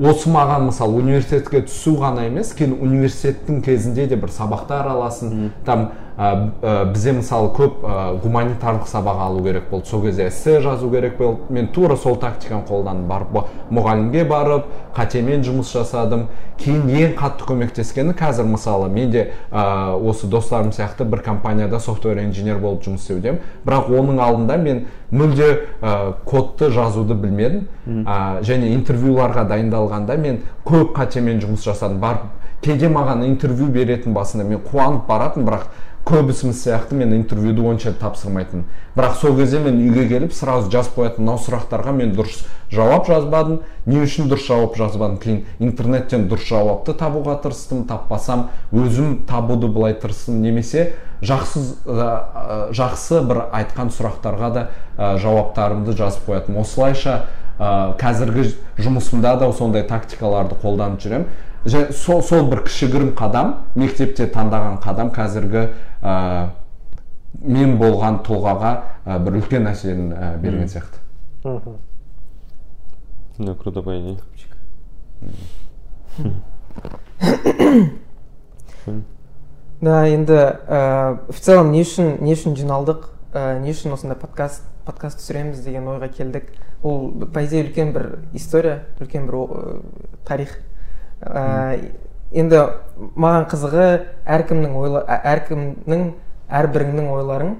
осы 0.00 0.30
маған 0.32 0.66
мысалы 0.70 0.98
университетке 1.02 1.62
түсу 1.68 1.94
ғана 2.00 2.26
емес 2.26 2.54
кейін 2.58 2.74
университеттің 2.80 3.62
кезінде 3.62 4.08
де 4.10 4.16
бір 4.16 4.32
сабақтар 4.34 4.88
аласың 4.96 5.50
там 5.66 5.90
бізде 6.22 7.12
мысалы 7.16 7.48
көп 7.56 7.82
ә, 7.82 7.94
гуманитарлық 8.22 8.86
сабақ 8.86 9.20
алу 9.26 9.42
керек 9.42 9.68
болды. 9.70 9.88
Сол 9.88 10.02
кезде 10.02 10.28
эссе 10.28 10.60
жазу 10.60 10.90
керек 10.90 11.16
болды. 11.18 11.40
Мен 11.48 11.68
тура 11.68 11.96
сол 11.96 12.16
тактиканы 12.16 12.62
қолдандым 12.68 13.08
барып 13.08 13.48
мұғалімге 13.72 14.24
барып 14.28 14.66
қатемен 14.96 15.42
жұмыс 15.42 15.72
жасадым. 15.72 16.26
Кейін 16.62 16.84
ең 16.92 17.14
қатты 17.18 17.46
көмектескені 17.48 18.14
қазір 18.14 18.46
мысалы 18.46 18.90
мен 18.92 19.10
де 19.10 19.32
ә, 19.50 19.96
осы 19.96 20.28
достарым 20.30 20.70
сияқты 20.70 21.04
бір 21.04 21.24
компанияда 21.24 21.80
software 21.80 22.20
engineer 22.22 22.60
болып 22.62 22.84
жұмыс 22.86 23.02
істеудемін. 23.02 23.40
Бірақ 23.64 23.90
оның 23.90 24.20
алдында 24.22 24.58
мен 24.62 24.84
мүлде 25.10 25.48
ә, 25.80 26.12
кодты 26.24 26.70
жазуды 26.70 27.14
білмедім. 27.14 27.66
Ә, 28.06 28.42
және 28.46 28.70
интервьюларға 28.76 29.48
дайындалғанда 29.48 30.16
мен 30.20 30.42
көп 30.64 30.94
қатемен 30.94 31.42
жұмыс 31.42 31.66
жасадым. 31.66 31.98
Барып 31.98 32.30
кейде 32.62 32.86
маған 32.86 33.24
интервью 33.26 33.66
беретін 33.74 34.14
басында 34.14 34.44
мен 34.46 34.60
қуанып 34.62 35.08
баратынмын 35.08 35.48
бірақ 35.48 35.64
көбісіміз 36.08 36.58
сияқты 36.64 36.96
мен 36.98 37.12
интервьюді 37.14 37.62
онша 37.62 37.92
тапсырмайтынмын 37.94 38.64
бірақ 38.96 39.14
сол 39.20 39.36
кезде 39.38 39.60
мен 39.62 39.78
үйге 39.78 40.08
келіп 40.10 40.32
сразу 40.34 40.70
жазып 40.70 40.96
қоятынмын 40.98 41.28
мынау 41.28 41.40
сұрақтарға 41.40 41.92
мен 41.94 42.10
дұрыс 42.16 42.42
жауап 42.72 43.06
жазбадым. 43.06 43.60
Не 43.86 44.02
үшін 44.02 44.28
дұрыс 44.28 44.48
жауап 44.48 44.76
жазбадым? 44.76 45.18
Кейін 45.22 45.44
интернеттен 45.62 46.26
дұрыс 46.28 46.48
жауапты 46.48 46.94
табуға 46.98 47.36
тырыстым 47.44 47.84
таппасам 47.88 48.48
өзім 48.72 49.22
табуды 49.28 49.68
былай 49.68 49.94
тырыстым. 49.94 50.42
Немесе 50.42 50.96
жақсы 51.22 51.62
ә, 51.86 52.72
жақсы 52.74 53.22
бір 53.28 53.44
айтқан 53.52 53.92
сұрақтарға 53.94 54.50
да 54.52 54.66
ә, 54.98 55.14
жауаптарымды 55.22 55.94
жазып 55.96 56.26
қоятынмын 56.28 56.66
осылайша 56.66 57.16
ә, 57.58 57.94
қазіргі 58.00 58.50
жұмысымда 58.82 59.38
да 59.38 59.52
сондай 59.52 59.86
тактикаларды 59.86 60.58
қолданып 60.60 61.00
жүремін. 61.04 61.30
Сол, 61.94 62.24
сол 62.26 62.48
бір 62.50 62.64
кішігірім 62.66 63.12
қадам 63.14 63.52
мектепте 63.78 64.26
таңдаған 64.26 64.80
қадам 64.82 65.12
қазіргі 65.14 65.68
ә, 66.02 66.50
мен 67.42 67.78
болған 67.80 68.20
тұлғаға 68.26 68.72
ә, 69.06 69.18
бір 69.22 69.40
үлкен 69.40 69.66
әсерін 69.70 70.12
ә, 70.12 70.36
берген 70.42 70.68
сияқты. 70.68 71.00
Мгм. 71.44 71.78
Да, 73.38 73.54
круто, 73.54 73.82
по 73.82 73.90
идее. 73.98 74.18
да 79.80 80.06
енді 80.06 80.32
ә, 80.32 81.18
в 81.28 81.40
целом 81.40 81.72
не 81.72 81.82
үшін 81.82 82.20
не 82.22 82.34
үшін 82.36 82.54
жиналдық 82.58 83.08
ә, 83.32 83.58
не 83.62 83.72
үшін 83.72 83.94
осындай 83.96 84.18
подкаст 84.18 84.62
подкаст 84.86 85.20
түсіреміз 85.22 85.62
деген 85.64 85.88
ойға 85.90 86.08
келдік. 86.12 86.52
Ол 86.82 87.10
по 87.32 87.44
идее 87.44 87.64
үлкен 87.66 87.92
бір 87.94 88.18
история 88.32 88.84
үлкен 89.00 89.26
бір 89.26 89.82
тарих. 90.26 90.58
Ә, 91.20 91.78
енді 92.32 92.62
маған 93.16 93.46
қызығы 93.50 93.86
әркімнің 94.26 94.76
ойла 94.78 95.02
ә- 95.04 95.20
әркімнің 95.34 96.04
әрбіріңнің 96.52 97.10
ойларың 97.12 97.54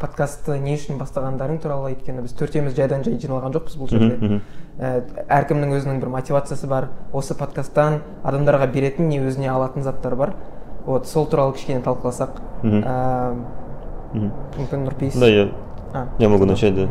подкастты 0.00 0.56
не 0.58 0.74
үшін 0.78 0.96
бастағандарың 1.00 1.58
туралы 1.60 1.90
өйткені 1.92 2.22
біз 2.24 2.32
төртеуміз 2.38 2.76
жайдан 2.76 3.04
жай 3.04 3.18
жиналған 3.20 3.52
жоқпыз 3.56 3.76
бұл 3.76 3.90
жерде. 3.90 4.40
Ә, 4.80 5.02
әркімнің 5.28 5.74
өзінің 5.76 6.00
бір 6.00 6.12
мотивациясы 6.14 6.66
бар 6.70 6.88
осы 7.12 7.36
подкасттан 7.36 8.00
адамдарға 8.24 8.70
беретін 8.72 9.10
не 9.12 9.20
өзіне 9.20 9.50
алатын 9.52 9.84
заттар 9.84 10.16
бар 10.16 10.32
вот 10.86 11.06
сол 11.06 11.26
туралы 11.26 11.52
кішкене 11.52 11.82
талқыласақ. 11.84 12.40
Ә, 12.64 13.34
мүмкін 14.14 14.86
нұрпейіс 14.88 15.20
Да, 15.20 15.28
я, 15.28 15.48
я 16.18 16.28
могу 16.28 16.46
начать, 16.46 16.74
да. 16.74 16.88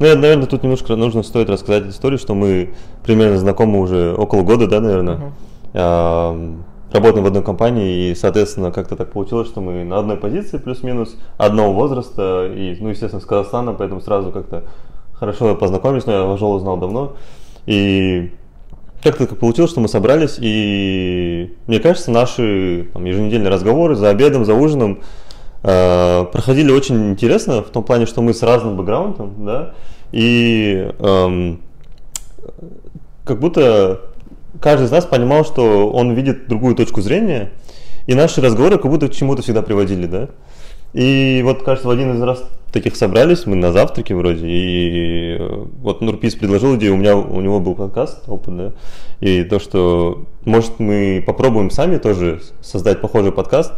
Ну, 0.00 0.06
я, 0.06 0.16
наверное, 0.16 0.46
тут 0.46 0.64
немножко 0.64 0.96
нужно 0.96 1.22
стоит 1.22 1.48
рассказать 1.48 1.86
историю, 1.86 2.18
что 2.18 2.34
мы 2.34 2.74
примерно 3.04 3.38
знакомы 3.38 3.78
уже 3.78 4.12
около 4.14 4.42
года, 4.42 4.66
да, 4.66 4.80
наверное. 4.80 5.32
Ам, 5.74 6.64
работаем 6.92 7.24
в 7.24 7.26
одной 7.26 7.42
компании, 7.42 8.10
и, 8.10 8.14
соответственно, 8.14 8.70
как-то 8.70 8.94
так 8.94 9.10
получилось, 9.10 9.48
что 9.48 9.60
мы 9.60 9.84
на 9.84 9.98
одной 9.98 10.16
позиции 10.16 10.58
плюс-минус, 10.58 11.16
одного 11.36 11.72
возраста, 11.72 12.46
и, 12.46 12.76
ну, 12.80 12.90
естественно, 12.90 13.20
с 13.20 13.26
Казахстана, 13.26 13.72
поэтому 13.72 14.00
сразу 14.00 14.30
как-то 14.30 14.64
хорошо 15.14 15.56
познакомились, 15.56 16.06
но 16.06 16.12
я 16.12 16.22
Вожолу 16.22 16.60
знал 16.60 16.76
давно. 16.76 17.14
И 17.66 18.32
как-то 19.02 19.26
так 19.26 19.38
получилось, 19.38 19.72
что 19.72 19.80
мы 19.80 19.88
собрались, 19.88 20.36
и 20.40 21.56
мне 21.66 21.80
кажется, 21.80 22.12
наши 22.12 22.88
там, 22.92 23.04
еженедельные 23.04 23.50
разговоры 23.50 23.96
за 23.96 24.10
обедом, 24.10 24.44
за 24.44 24.54
ужином 24.54 25.00
э, 25.64 26.24
проходили 26.32 26.70
очень 26.70 27.10
интересно, 27.10 27.62
в 27.62 27.70
том 27.70 27.82
плане, 27.82 28.06
что 28.06 28.22
мы 28.22 28.32
с 28.32 28.42
разным 28.42 28.76
бэкграундом, 28.76 29.44
да, 29.44 29.74
и 30.12 30.92
эм, 31.00 31.60
как 33.24 33.40
будто 33.40 34.00
каждый 34.60 34.86
из 34.86 34.90
нас 34.90 35.04
понимал, 35.04 35.44
что 35.44 35.90
он 35.90 36.12
видит 36.12 36.48
другую 36.48 36.74
точку 36.74 37.00
зрения, 37.00 37.50
и 38.06 38.14
наши 38.14 38.40
разговоры 38.40 38.78
как 38.78 38.90
будто 38.90 39.08
к 39.08 39.12
чему-то 39.12 39.42
всегда 39.42 39.62
приводили, 39.62 40.06
да. 40.06 40.28
И 40.92 41.42
вот, 41.44 41.62
кажется, 41.62 41.88
в 41.88 41.90
один 41.90 42.14
из 42.14 42.22
раз 42.22 42.44
таких 42.72 42.96
собрались, 42.96 43.46
мы 43.46 43.56
на 43.56 43.72
завтраке 43.72 44.14
вроде, 44.14 44.46
и 44.46 45.36
э, 45.38 45.64
вот 45.80 46.00
Нурпис 46.00 46.34
предложил 46.34 46.76
идею, 46.76 46.94
у 46.94 46.96
меня 46.96 47.16
у 47.16 47.40
него 47.40 47.60
был 47.60 47.74
подкаст, 47.74 48.28
опыт, 48.28 48.56
да, 48.56 48.72
и 49.20 49.44
то, 49.44 49.58
что 49.58 50.26
может 50.44 50.78
мы 50.78 51.22
попробуем 51.24 51.70
сами 51.70 51.98
тоже 51.98 52.40
создать 52.60 53.00
похожий 53.00 53.32
подкаст, 53.32 53.72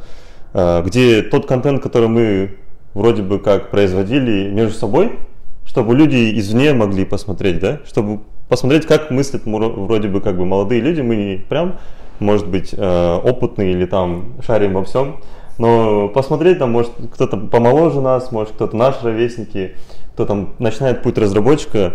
э, 0.55 0.83
где 0.85 1.23
тот 1.23 1.47
контент, 1.47 1.83
который 1.83 2.09
мы 2.09 2.57
вроде 2.95 3.23
бы 3.23 3.39
как 3.39 3.71
производили 3.71 4.51
между 4.51 4.75
собой, 4.75 5.19
чтобы 5.67 5.95
люди 5.95 6.39
извне 6.39 6.73
могли 6.73 7.05
посмотреть, 7.05 7.61
да, 7.61 7.81
чтобы 7.87 8.21
посмотреть, 8.49 8.87
как 8.87 9.11
мыслят 9.11 9.43
вроде 9.45 10.09
бы 10.09 10.21
как 10.21 10.37
бы 10.37 10.45
молодые 10.45 10.81
люди, 10.81 11.01
мы 11.01 11.17
не 11.17 11.37
прям, 11.39 11.79
может 12.21 12.47
быть, 12.47 12.75
э, 12.77 13.21
опытные 13.23 13.73
или 13.73 13.87
там 13.87 14.35
шарим 14.45 14.75
во 14.75 14.85
всем, 14.85 15.21
но 15.59 16.09
посмотреть 16.09 16.59
там, 16.59 16.73
может, 16.73 16.93
кто-то 17.13 17.37
помоложе 17.37 18.01
нас, 18.01 18.31
может, 18.33 18.55
кто-то 18.55 18.77
наши 18.77 19.05
ровесники, 19.05 19.75
кто 20.15 20.27
там 20.27 20.55
начинает 20.59 21.03
путь 21.03 21.19
разработчика, 21.19 21.95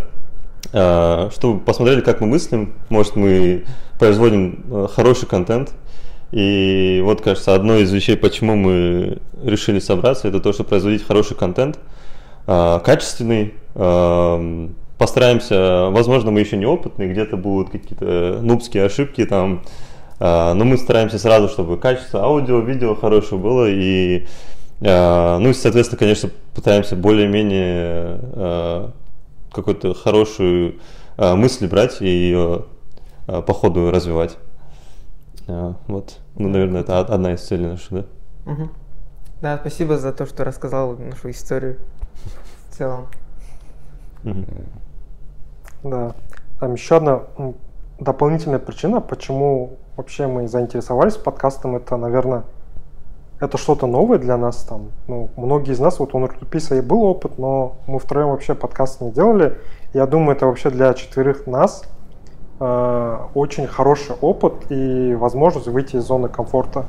э, 0.73 1.29
чтобы 1.33 1.59
посмотрели, 1.59 2.01
как 2.01 2.21
мы 2.21 2.27
мыслим, 2.27 2.73
может, 2.89 3.15
мы 3.15 3.65
производим 3.99 4.63
э, 4.69 4.87
хороший 4.93 5.27
контент. 5.27 5.71
И 6.31 7.01
вот, 7.03 7.21
кажется, 7.21 7.53
одной 7.53 7.81
из 7.81 7.91
вещей, 7.91 8.15
почему 8.15 8.55
мы 8.55 9.17
решили 9.43 9.79
собраться, 9.79 10.29
это 10.29 10.39
то, 10.39 10.53
что 10.53 10.63
производить 10.63 11.05
хороший 11.05 11.35
контент, 11.35 11.77
качественный. 12.45 13.53
Э, 15.01 15.05
Постараемся, 15.05 15.89
возможно, 15.89 16.31
мы 16.31 16.39
еще 16.41 16.57
не 16.57 16.65
опытные, 16.65 17.09
где-то 17.11 17.37
будут 17.37 17.71
какие-то 17.71 18.39
нубские 18.41 18.85
ошибки 18.85 19.25
там, 19.25 19.63
э, 20.19 20.53
но 20.53 20.63
мы 20.63 20.77
стараемся 20.77 21.17
сразу, 21.17 21.49
чтобы 21.49 21.77
качество 21.77 22.21
аудио, 22.23 22.59
видео 22.59 22.95
хорошее 22.95 23.41
было 23.41 23.67
и 23.69 24.27
э, 24.81 25.37
ну 25.37 25.49
и, 25.49 25.53
соответственно, 25.53 25.99
конечно, 25.99 26.29
пытаемся 26.53 26.95
более-менее 26.95 28.19
э, 28.21 28.89
какую-то 29.51 29.93
хорошую 29.93 30.75
э, 31.17 31.35
мысль 31.35 31.67
брать 31.67 32.01
и 32.01 32.07
ее 32.07 32.65
э, 33.27 33.41
по 33.41 33.53
ходу 33.53 33.89
развивать. 33.91 34.37
Э, 35.47 35.73
Вот, 35.87 36.19
ну, 36.35 36.49
наверное, 36.49 36.81
это 36.81 36.99
од- 36.99 37.09
одна 37.09 37.33
из 37.33 37.41
целей 37.41 37.65
наших, 37.67 37.91
да? 37.91 38.05
Да, 39.41 39.57
спасибо 39.59 39.97
за 39.97 40.11
то, 40.13 40.27
что 40.27 40.43
рассказал 40.43 40.95
нашу 40.97 41.31
историю 41.31 41.77
в 42.69 42.77
целом. 42.77 43.07
Мгм. 44.23 44.45
Да. 45.83 46.13
Там 46.59 46.73
еще 46.73 46.97
одна 46.97 47.23
дополнительная 47.99 48.59
причина, 48.59 49.01
почему 49.01 49.77
вообще 49.95 50.27
мы 50.27 50.47
заинтересовались 50.47 51.15
подкастом, 51.15 51.75
это, 51.75 51.97
наверное, 51.97 52.43
это 53.39 53.57
что-то 53.57 53.87
новое 53.87 54.19
для 54.19 54.37
нас 54.37 54.63
там. 54.63 54.91
Ну, 55.07 55.29
многие 55.35 55.73
из 55.73 55.79
нас, 55.79 55.99
вот 55.99 56.13
у 56.13 56.19
Нуртуписа 56.19 56.75
и 56.75 56.81
был 56.81 57.03
опыт, 57.03 57.37
но 57.39 57.77
мы 57.87 57.99
втроем 57.99 58.29
вообще 58.29 58.53
подкаст 58.53 59.01
не 59.01 59.11
делали. 59.11 59.57
Я 59.93 60.05
думаю, 60.05 60.35
это 60.35 60.45
вообще 60.45 60.69
для 60.69 60.93
четверых 60.93 61.47
нас 61.47 61.83
э, 62.59 63.17
очень 63.33 63.65
хороший 63.65 64.15
опыт 64.21 64.53
и 64.69 65.15
возможность 65.15 65.67
выйти 65.67 65.95
из 65.95 66.03
зоны 66.03 66.29
комфорта 66.29 66.85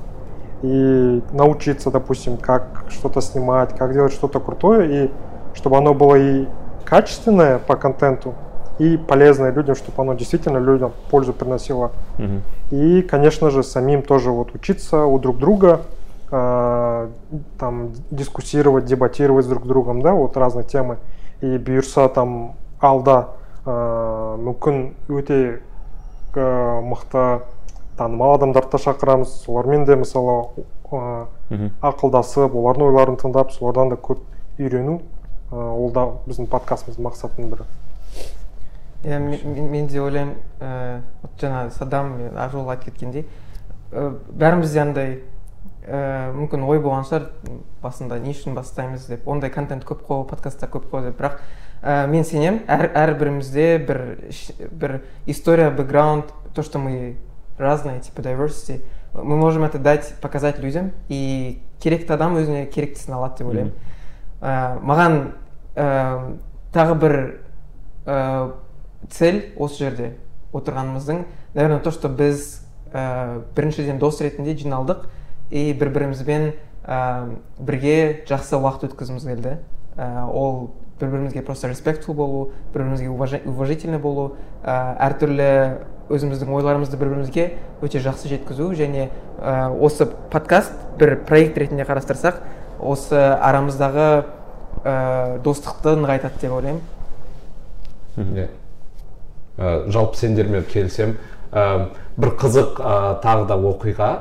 и 0.62 1.22
научиться, 1.32 1.90
допустим, 1.90 2.37
как 2.37 2.84
что-то 2.90 3.20
снимать, 3.20 3.76
как 3.76 3.92
делать 3.92 4.12
что-то 4.12 4.38
крутое, 4.38 5.06
и 5.06 5.11
чтобы 5.54 5.78
оно 5.78 5.94
было 5.94 6.14
и 6.14 6.46
качественное 6.84 7.58
по 7.58 7.76
контенту, 7.76 8.34
и 8.79 8.98
полезное 8.98 9.51
людям, 9.51 9.75
чтобы 9.75 10.01
оно 10.01 10.13
действительно 10.13 10.57
людям 10.60 10.91
пользу 11.10 11.34
приносило. 11.34 11.91
Мгм. 12.17 12.41
И, 12.72 13.01
конечно 13.01 13.50
же, 13.50 13.63
самим 13.63 14.01
тоже 14.03 14.31
вот 14.31 14.53
учиться 14.53 15.05
у 15.05 15.17
друг 15.19 15.38
друга, 15.38 15.81
э, 16.31 17.10
там 17.60 17.91
дискуссировать, 18.12 18.86
дебатировать 18.86 19.46
с 19.46 19.48
друг 19.48 19.65
другом, 19.65 20.01
да, 20.01 20.13
вот 20.13 20.38
разные 20.38 20.63
темы. 20.63 20.98
И 21.41 21.57
бұйырса 21.57 22.10
там 22.10 22.55
алда 22.79 23.29
э, 23.65 23.69
мүмкін 23.69 24.93
өте 25.10 25.62
э, 26.36 26.81
мықты 26.81 27.41
танымал 27.98 28.36
адамдарды 28.36 28.72
да 28.72 28.77
шақырамыз 28.77 29.43
солармен 29.46 29.86
де 29.86 29.96
мысалы 29.96 30.50
э, 30.91 31.25
Мгм. 31.50 31.72
ақылдасып 31.81 32.55
олардың 32.60 32.89
ойларын 32.89 33.15
тыңдап 33.22 33.51
солардан 33.55 33.89
да 33.89 33.96
көп 33.96 34.19
үйрену 34.60 35.01
э, 35.51 35.55
ол 35.55 35.91
да 35.96 36.10
біздің 36.27 36.50
подкастымыздың 36.51 37.05
мақсатының 37.07 37.51
бірі 37.53 37.67
иә 39.04 39.18
мен, 39.18 39.87
де 39.87 40.00
ойлаймын 40.00 41.02
вот 41.23 41.42
жаңа 41.42 41.71
садам 41.71 42.16
мен 42.18 42.38
ақжол 42.38 42.71
айтып 42.71 42.92
кеткендей 42.92 43.26
бәрімізде 43.92 44.80
андай 44.82 45.21
мүмкін 45.82 46.62
ой 46.62 46.78
болған 46.78 47.02
шығар 47.09 47.25
басында 47.82 48.21
не 48.23 48.30
үшін 48.30 48.54
бастаймыз 48.54 49.09
деп 49.11 49.26
ондай 49.28 49.50
контент 49.50 49.82
көп 49.85 50.04
қой 50.06 50.23
подкасттар 50.30 50.71
көп 50.71 50.87
қой 50.92 51.09
деп. 51.09 51.16
Бірақ 51.18 51.40
ә, 51.82 52.06
мен 52.06 52.23
сенемін 52.25 52.61
әр 52.71 52.87
әрбірімізде 52.94 53.66
бір 53.88 54.02
бір 54.71 55.00
история 55.26 55.71
бэкграунд 55.75 56.30
то 56.54 56.62
что 56.62 56.78
мы 56.78 57.16
разные 57.59 58.00
типа 58.00 58.21
diversity. 58.21 58.85
Мы 59.12 59.37
можем 59.37 59.64
это 59.64 59.78
дать 59.78 60.14
показать 60.21 60.61
людям 60.61 60.92
и 61.09 61.61
керекті 61.80 62.12
адам 62.14 62.37
өзіне 62.38 62.66
керектісін 62.66 63.18
алады 63.18 63.42
деп 63.42 63.49
ойлаймын. 63.49 63.75
Ә, 64.40 64.78
маған 64.87 65.18
ә, 65.75 66.38
тағы 66.73 66.94
бір 66.94 67.16
ә, 68.06 68.52
цель 69.11 69.52
осы 69.56 69.85
жерде 69.85 70.12
отырғанымыздың 70.52 71.25
наверное 71.54 71.80
то 71.80 71.90
что 71.90 72.09
біз 72.09 72.62
ә, 72.92 73.42
біріншіден 73.56 73.99
дос 73.99 74.21
ретінде 74.21 74.54
жиналдық 74.56 75.06
и 75.50 75.73
бір 75.73 75.90
бірімізбен 75.90 76.52
ә, 76.85 77.35
бірге 77.59 78.25
жақсы 78.28 78.59
уақыт 78.61 78.90
өткізгіміз 78.90 79.26
келді. 79.26 79.56
Ә, 79.97 80.26
ол 80.28 80.71
бір 81.00 81.09
бірімізге 81.09 81.42
просто 81.42 81.68
респектфул 81.68 82.14
болу 82.14 82.52
бір 82.73 82.85
бірімізге 82.85 83.09
уважительный 83.49 83.99
болу 83.99 84.37
ә, 84.62 84.97
әртүрлі 85.09 85.50
өзіміздің 86.12 86.52
ойларымызды 86.52 87.00
бір 87.00 87.14
бірімізге 87.14 87.49
өте 87.82 88.00
жақсы 88.04 88.28
жеткізу 88.32 88.73
және 88.76 89.11
ә, 89.40 89.68
осы 89.73 90.06
подкаст 90.06 90.73
бір 91.00 91.18
проект 91.28 91.59
ретінде 91.59 91.88
қарастырсақ 91.88 92.42
осы 92.80 93.18
арамыздағы 93.18 94.09
ә, 94.85 95.38
достықты 95.44 95.97
нығайтады 96.00 96.40
деп 96.40 96.59
ойлаймын. 96.59 96.82
Иә 98.16 98.50
Ә, 99.57 99.89
жалпы 99.89 100.17
сендермен 100.19 100.65
келісемін 100.69 101.15
э, 101.51 101.88
бір 102.17 102.34
қызық 102.38 102.77
э, 102.77 102.98
тағы 103.24 103.48
да 103.50 103.57
оқиға 103.57 104.12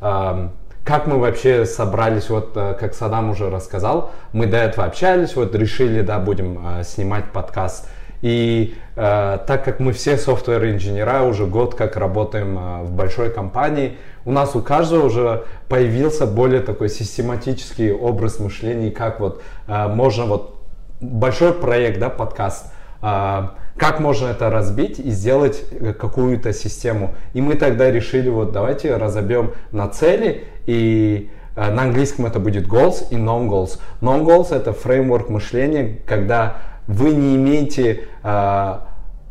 Эм, 0.00 0.50
как 0.84 1.06
мы 1.06 1.18
вообще 1.18 1.64
собрались, 1.64 2.28
вот 2.30 2.52
э, 2.54 2.76
как 2.78 2.94
Садам 2.94 3.30
уже 3.30 3.50
рассказал, 3.50 4.12
мы 4.32 4.46
до 4.46 4.58
этого 4.58 4.86
общались, 4.86 5.34
вот 5.34 5.54
решили, 5.54 6.02
да, 6.02 6.18
будем 6.18 6.58
э, 6.64 6.84
снимать 6.84 7.24
подкаст. 7.32 7.88
И 8.22 8.76
э, 8.94 9.38
так 9.46 9.64
как 9.64 9.80
мы 9.80 9.92
все 9.92 10.16
софтвер-инженера, 10.16 11.22
уже 11.22 11.46
год 11.46 11.74
как 11.74 11.96
работаем 11.96 12.58
э, 12.58 12.82
в 12.84 12.92
большой 12.92 13.30
компании, 13.30 13.96
у 14.24 14.32
нас 14.32 14.54
у 14.54 14.60
каждого 14.60 15.06
уже 15.06 15.44
появился 15.68 16.26
более 16.26 16.60
такой 16.60 16.88
систематический 16.88 17.92
образ 17.92 18.38
мышления, 18.38 18.90
как 18.90 19.18
вот 19.18 19.42
э, 19.66 19.88
можно 19.88 20.26
вот 20.26 20.56
большой 21.00 21.52
проект, 21.52 21.98
да, 21.98 22.10
подкаст, 22.10 22.72
э, 23.02 23.48
как 23.77 23.99
можно 23.99 24.27
это 24.27 24.49
разбить 24.49 24.99
и 24.99 25.09
сделать 25.11 25.63
э, 25.71 25.93
какую-то 25.93 26.53
систему. 26.53 27.15
И 27.33 27.41
мы 27.41 27.55
тогда 27.55 27.91
решили, 27.91 28.29
вот 28.29 28.51
давайте 28.51 28.95
разобьем 28.97 29.51
на 29.71 29.87
цели, 29.87 30.45
и 30.65 31.29
э, 31.55 31.71
на 31.71 31.83
английском 31.83 32.25
это 32.25 32.39
будет 32.39 32.67
goals 32.67 33.07
и 33.09 33.15
non-goals. 33.15 33.79
Non-goals 34.01 34.55
это 34.55 34.73
фреймворк 34.73 35.29
мышления, 35.29 35.99
когда 36.05 36.57
вы 36.87 37.13
не 37.13 37.35
имеете 37.35 38.07
э, 38.23 38.75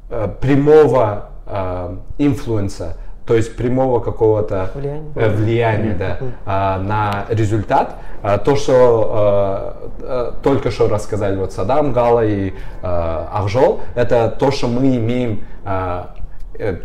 э, 0.09 0.29
прямого 0.41 1.31
э, 1.47 1.97
инфлюенса, 2.19 2.97
то 3.27 3.35
есть 3.35 3.57
прямого 3.57 4.01
какого-то 4.01 4.71
Влияния. 4.75 5.13
э, 5.15 5.29
влияния 5.29 5.95
да, 5.95 6.19
а, 6.47 6.79
на 6.79 7.27
результат. 7.29 7.97
А, 8.23 8.39
То, 8.39 8.57
что 8.57 9.77
э, 10.01 10.03
э, 10.03 10.33
только 10.43 10.71
что 10.71 10.89
рассказали 10.89 11.37
вот 11.37 11.53
Садам, 11.53 11.93
Гала 11.93 12.25
и 12.25 12.51
э, 12.51 12.53
Ахжол, 12.83 13.81
это 13.95 14.29
то, 14.39 14.51
что 14.51 14.67
мы 14.69 14.97
имеем 14.97 15.45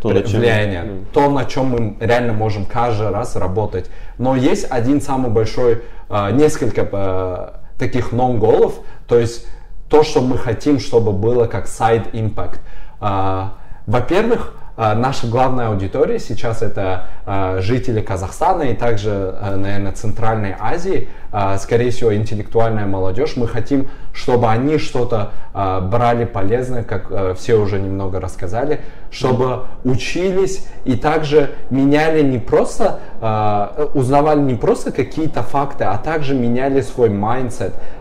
То, 0.01 0.13
чем- 0.23 0.39
влияние, 0.39 0.83
Мгм. 0.83 1.05
то, 1.11 1.29
на 1.29 1.45
чем 1.45 1.65
мы 1.67 1.97
реально 1.99 2.33
можем 2.33 2.65
каждый 2.65 3.09
раз 3.09 3.35
работать. 3.35 3.89
Но 4.17 4.35
есть 4.35 4.67
один 4.71 5.01
самый 5.01 5.31
большой, 5.31 5.81
э, 6.09 6.31
несколько 6.31 6.87
э, 6.91 7.49
таких 7.77 8.13
non-голов, 8.13 8.75
то 9.07 9.17
есть 9.19 9.47
то, 9.89 10.03
что 10.03 10.21
мы 10.21 10.37
хотим, 10.37 10.79
чтобы 10.79 11.11
было 11.11 11.45
как 11.47 11.65
side 11.65 12.11
impact. 12.13 12.59
А, 13.01 13.53
Во-первых, 13.85 14.53
а, 14.59 14.64
наша 14.77 15.27
главная 15.27 15.69
аудитория 15.69 16.19
сейчас 16.19 16.61
это 16.61 17.05
а, 17.25 17.61
жители 17.61 18.01
Казахстана 18.01 18.63
и 18.63 18.75
также, 18.75 19.35
а, 19.39 19.55
наверное, 19.55 19.93
Центральной 19.93 20.55
Азии, 20.59 21.07
а, 21.24 21.24
скорее 21.57 21.91
всего, 21.91 22.15
интеллектуальная 22.15 22.85
молодежь. 22.85 23.35
Мы 23.35 23.47
хотим, 23.47 23.89
чтобы 24.13 24.49
они 24.49 24.77
что-то 24.77 25.31
а, 25.53 25.81
брали 25.81 26.23
полезное, 26.23 26.83
как 26.83 27.07
а, 27.09 27.33
все 27.33 27.55
уже 27.55 27.79
немного 27.79 28.21
рассказали, 28.21 28.79
чтобы 29.11 29.65
учились 29.83 30.65
и 30.85 30.95
также 30.95 31.51
меняли 31.69 32.21
не 32.21 32.39
просто, 32.39 32.99
а, 33.19 33.89
узнавали 33.93 34.39
не 34.39 34.55
просто 34.55 34.91
какие-то 34.91 35.43
факты, 35.43 35.83
а 35.83 35.97
также 35.97 36.35
меняли 36.35 36.81
свой. 36.81 37.09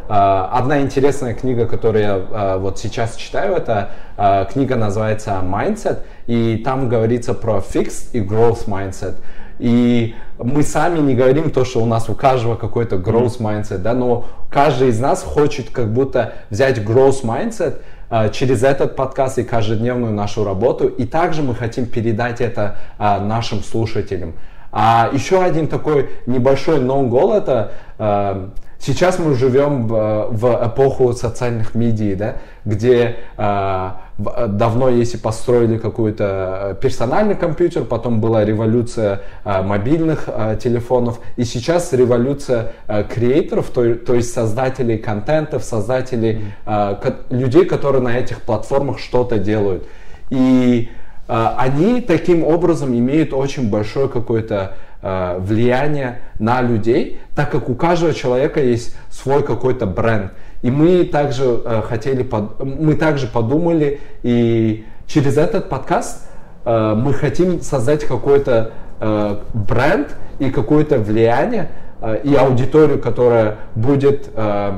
А, 0.08 0.50
Одна 0.52 0.80
интересная 0.80 1.34
книга, 1.34 1.66
которую 1.66 2.04
я 2.04 2.14
а, 2.30 2.58
вот 2.58 2.78
сейчас 2.78 3.16
читаю, 3.16 3.56
это 3.56 3.90
а, 4.16 4.44
книга 4.44 4.76
называется 4.76 5.40
Mindset, 5.42 6.00
и 6.26 6.62
там 6.64 6.88
говорится 6.88 7.34
про 7.34 7.58
fixed 7.58 8.10
и 8.12 8.20
growth 8.20 8.66
mindset. 8.66 9.16
И 9.58 10.14
мы 10.38 10.62
сами 10.62 10.98
не 10.98 11.14
говорим 11.14 11.50
то, 11.50 11.64
что 11.64 11.82
у 11.82 11.86
нас 11.86 12.08
у 12.08 12.14
каждого 12.14 12.56
какой-то 12.56 12.96
growth 12.96 13.38
mindset, 13.40 13.78
да, 13.78 13.94
но 13.94 14.26
каждый 14.50 14.88
из 14.88 15.00
нас 15.00 15.22
хочет 15.22 15.70
как 15.70 15.92
будто 15.92 16.34
взять 16.50 16.78
growth 16.78 17.22
mindset 17.22 17.80
а, 18.10 18.28
через 18.28 18.62
этот 18.62 18.96
подкаст 18.96 19.38
и 19.38 19.44
каждодневную 19.44 20.12
нашу 20.12 20.44
работу, 20.44 20.88
и 20.88 21.04
также 21.04 21.42
мы 21.42 21.54
хотим 21.54 21.86
передать 21.86 22.40
это 22.40 22.76
а, 22.98 23.20
нашим 23.20 23.62
слушателям. 23.62 24.34
А 24.76 25.08
еще 25.12 25.40
один 25.40 25.68
такой 25.68 26.10
небольшой 26.26 26.80
non-goal 26.80 27.36
это 27.36 27.70
э, 27.96 28.48
сейчас 28.84 29.18
мы 29.18 29.34
живем 29.34 29.86
в, 29.86 30.28
в 30.30 30.66
эпоху 30.66 31.12
социальных 31.12 31.74
медий, 31.74 32.14
да, 32.14 32.36
где 32.64 33.16
э, 33.36 33.90
в- 34.18 34.46
давно, 34.48 34.88
если 34.88 35.16
построили 35.16 35.78
какой-то 35.78 36.24
э, 36.24 36.74
персональный 36.80 37.34
компьютер, 37.34 37.84
потом 37.84 38.20
была 38.20 38.44
революция 38.44 39.22
э, 39.44 39.62
мобильных 39.62 40.24
э, 40.26 40.58
телефонов, 40.62 41.20
и 41.36 41.44
сейчас 41.44 41.92
революция 41.92 42.72
э, 42.86 43.04
креаторов, 43.04 43.70
то, 43.70 43.94
то 43.94 44.14
есть 44.14 44.32
создателей 44.32 44.98
контентов, 44.98 45.64
создателей, 45.64 46.44
э, 46.66 46.96
людей, 47.30 47.64
которые 47.64 48.02
на 48.02 48.16
этих 48.18 48.40
платформах 48.42 48.98
что-то 48.98 49.38
делают. 49.38 49.86
И 50.30 50.90
э, 51.28 51.48
они 51.56 52.00
таким 52.00 52.44
образом 52.44 52.96
имеют 52.96 53.32
очень 53.32 53.70
большое 53.70 54.08
какое-то 54.08 54.54
э, 54.54 54.93
влияние 55.40 56.20
на 56.38 56.62
людей, 56.62 57.20
так 57.34 57.50
как 57.50 57.68
у 57.68 57.74
каждого 57.74 58.14
человека 58.14 58.60
есть 58.62 58.96
свой 59.10 59.42
какой-то 59.42 59.86
бренд. 59.86 60.32
И 60.62 60.70
мы 60.70 61.04
также 61.04 61.60
э, 61.64 61.82
хотели, 61.82 62.22
под- 62.22 62.64
мы 62.64 62.94
также 62.94 63.26
подумали, 63.26 64.00
и 64.22 64.84
через 65.06 65.36
этот 65.36 65.68
подкаст 65.68 66.26
э, 66.64 66.94
мы 66.96 67.12
хотим 67.12 67.60
создать 67.60 68.04
какой-то 68.04 68.70
э, 69.00 69.36
бренд 69.52 70.16
и 70.38 70.50
какое-то 70.50 70.98
влияние 70.98 71.68
э, 72.00 72.20
и 72.24 72.34
аудиторию, 72.34 72.98
которая 72.98 73.58
будет 73.74 74.30
э, 74.34 74.72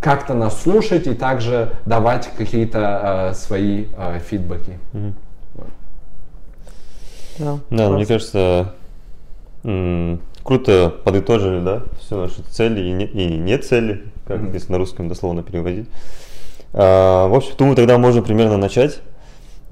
как-то 0.00 0.32
нас 0.34 0.62
слушать 0.62 1.06
и 1.06 1.14
также 1.14 1.72
давать 1.84 2.30
какие-то 2.38 3.30
э, 3.30 3.34
свои 3.34 3.84
э, 3.96 4.18
фидбэки. 4.18 4.78
Да, 7.38 7.58
Да, 7.70 7.88
мне 7.90 8.06
кажется, 8.06 8.74
круто 9.62 10.94
подытожили, 11.04 11.60
да, 11.60 11.82
все 12.00 12.16
наши 12.16 12.42
цели 12.50 12.80
и 12.80 12.92
не, 12.92 13.04
и 13.06 13.26
не 13.38 13.58
цели, 13.58 14.02
как 14.26 14.40
Мгм. 14.40 14.52
если 14.52 14.72
на 14.72 14.78
русском 14.78 15.08
дословно 15.08 15.42
переводить. 15.42 15.88
А, 16.72 17.28
в 17.28 17.34
общем, 17.34 17.52
думаю, 17.58 17.76
тогда 17.76 17.98
можно 17.98 18.22
примерно 18.22 18.56
начать. 18.56 19.00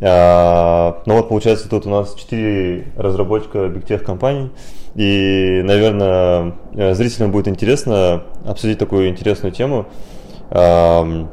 А, 0.03 1.03
ну 1.07 1.16
вот, 1.16 1.29
получается, 1.29 1.68
тут 1.68 1.87
у 1.87 1.90
нас 1.90 2.14
четыре 2.14 2.87
разработчика 2.96 3.68
бигтех 3.68 4.05
компаний. 4.05 4.50
И, 4.96 5.61
наверное, 5.64 6.55
э, 6.74 6.94
зрителям 6.94 7.31
будет 7.31 7.46
интересно 7.48 8.24
обсудить 8.44 8.79
такую 8.79 9.09
интересную 9.09 9.53
тему. 9.53 9.87
Ам, 10.50 11.29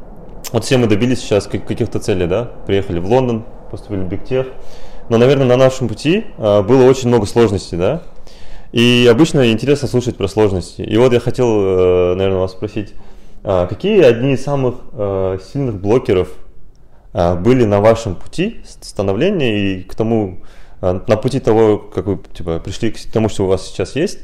Вот 0.52 0.64
все 0.64 0.78
мы 0.78 0.86
добились 0.86 1.20
сейчас 1.20 1.46
как- 1.46 1.66
каких-то 1.66 1.98
целей, 1.98 2.26
да? 2.26 2.48
Приехали 2.66 3.00
в 3.00 3.06
Лондон, 3.06 3.44
поступили 3.70 4.00
в 4.00 4.08
бигтех. 4.08 4.46
Но, 5.10 5.18
наверное, 5.18 5.46
на 5.46 5.56
нашем 5.58 5.88
пути 5.88 6.24
а, 6.38 6.62
было 6.62 6.88
очень 6.88 7.08
много 7.08 7.26
сложностей, 7.26 7.76
да? 7.76 8.02
И 8.72 9.08
обычно 9.10 9.50
интересно 9.50 9.88
слушать 9.88 10.16
про 10.16 10.28
сложности. 10.28 10.82
И 10.82 10.96
вот 10.98 11.12
я 11.12 11.20
хотел, 11.20 11.46
э, 11.48 12.14
наверное, 12.14 12.40
вас 12.40 12.52
спросить, 12.52 12.94
а, 13.44 13.66
какие 13.66 14.02
одни 14.02 14.32
из 14.32 14.42
самых 14.42 14.74
э, 14.92 15.38
сильных 15.52 15.80
блокеров 15.80 16.28
а, 17.12 17.36
были 17.36 17.64
на 17.64 17.80
вашем 17.80 18.14
пути 18.14 18.60
становления 18.64 19.58
и 19.58 19.82
к 19.82 19.94
тому, 19.94 20.40
а, 20.80 21.02
на 21.06 21.16
пути 21.16 21.40
того, 21.40 21.78
как 21.78 22.06
вы 22.06 22.20
типа, 22.34 22.58
пришли 22.58 22.90
к 22.90 22.98
тому, 23.12 23.28
что 23.28 23.44
у 23.44 23.46
вас 23.46 23.66
сейчас 23.66 23.96
есть? 23.96 24.20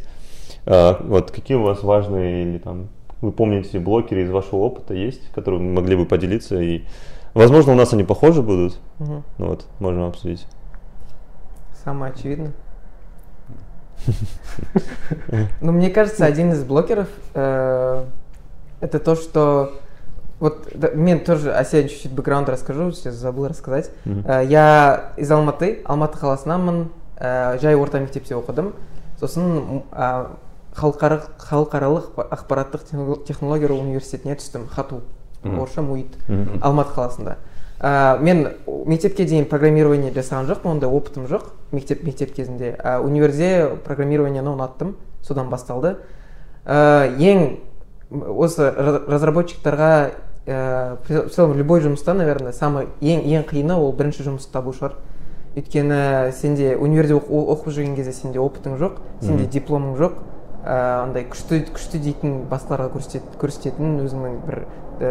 Вот 0.66 1.30
какие 1.30 1.58
у 1.58 1.62
вас 1.62 1.82
важные 1.82 2.42
или 2.42 2.56
там 2.56 2.88
вы 3.20 3.32
помните 3.32 3.78
блокеры 3.78 4.22
из 4.22 4.30
вашего 4.30 4.60
опыта 4.60 4.94
есть, 4.94 5.30
которые 5.34 5.60
вы 5.60 5.66
могли 5.66 5.94
бы 5.94 6.06
поделиться 6.06 6.58
и 6.58 6.84
возможно 7.34 7.72
у 7.72 7.74
нас 7.74 7.92
они 7.92 8.02
похожи 8.02 8.40
будут, 8.40 8.78
ну 8.98 9.22
вот 9.36 9.66
можем 9.78 10.04
обсудить. 10.04 10.46
Самое 11.84 12.14
очевидное. 12.14 12.54
Ну, 15.60 15.72
мне 15.72 15.90
кажется, 15.90 16.24
один 16.24 16.52
из 16.52 16.62
блокеров 16.64 17.08
э, 17.34 18.04
это 18.80 18.98
то, 18.98 19.14
что 19.16 19.72
вот 20.40 20.68
да, 20.74 20.90
мен 20.90 21.24
тоже 21.24 21.52
о 21.54 21.64
себе 21.64 21.88
чуть-чуть 21.88 22.12
бэкграунд 22.12 22.48
расскажу, 22.48 22.92
сейчас 22.92 23.14
забыл 23.14 23.48
рассказать. 23.48 23.90
Э, 24.04 24.42
я 24.44 25.12
из 25.16 25.30
Алматы, 25.30 25.82
Алматы 25.84 26.18
қаласынанмын, 26.18 26.88
э, 27.16 27.58
жай 27.60 27.74
орта 27.74 27.98
мектепте 28.00 28.34
оқыдым. 28.34 28.74
Сосын 29.20 29.84
а, 29.92 30.32
халықаралық 30.74 32.16
ақпараттық 32.18 32.82
техно- 32.90 33.24
технологиялар 33.24 33.78
университетіне 33.78 34.34
түстім 34.34 34.66
хату 34.68 35.02
орысша 35.44 35.82
Мгм. 35.82 36.58
алматы 36.60 36.90
қаласында 36.94 37.36
ә, 37.80 38.18
мен 38.20 38.48
мектепке 38.86 39.24
дейін 39.24 39.46
программирование 39.50 40.12
жасаған 40.12 40.46
жоқпын 40.50 40.70
ондай 40.76 40.90
опытым 40.90 41.26
жоқ. 41.26 41.50
Мектеп 41.72 42.04
мектеп 42.04 42.34
кезінде. 42.34 42.76
Ә, 42.78 43.00
универде 43.00 43.70
программированияны 43.84 44.52
ұнаттым 44.54 44.96
содан 45.22 45.50
басталды. 45.50 45.96
Ә, 46.64 47.08
ең 47.18 47.58
осы 48.10 48.68
ра- 48.70 49.02
разработчиктарға 49.08 50.10
ә, 50.46 50.96
в 51.08 51.30
целом 51.30 51.56
любой 51.56 51.80
жұмыста 51.80 52.14
наверное 52.14 52.52
самый 52.52 52.88
ең 53.00 53.24
ең 53.24 53.48
қиыны 53.48 53.74
ол 53.74 53.92
бірінші 53.92 54.22
жұмыс 54.28 54.46
табу 54.52 54.72
шығар. 54.72 54.94
Өйткені 55.54 56.32
сенде 56.34 56.76
универде 56.76 57.14
оқып 57.14 57.68
жүрген 57.70 57.94
кезде 57.94 58.12
сенде 58.12 58.40
опытың 58.42 58.78
жоқ 58.80 58.96
сенде 59.22 59.44
дипломың 59.46 59.94
жоқ. 60.00 60.16
Ә, 60.64 61.04
андай 61.04 61.26
күшті 61.28 61.60
күшті 61.74 61.98
дейтін 62.00 62.38
басқаларға 62.50 62.90
көрсетет- 62.96 63.36
көрсететін 63.38 63.98
өзіңнің 64.00 64.38
бір 64.46 64.62
ә, 65.00 65.10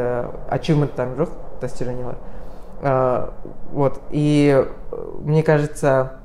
ачивменттарың 0.49 1.15
жоқ 1.19 1.30
достижениялар. 1.62 2.15
Вот 3.72 4.02
и 4.12 4.65
э, 4.91 4.96
мне 5.22 5.41
кажется 5.43 6.19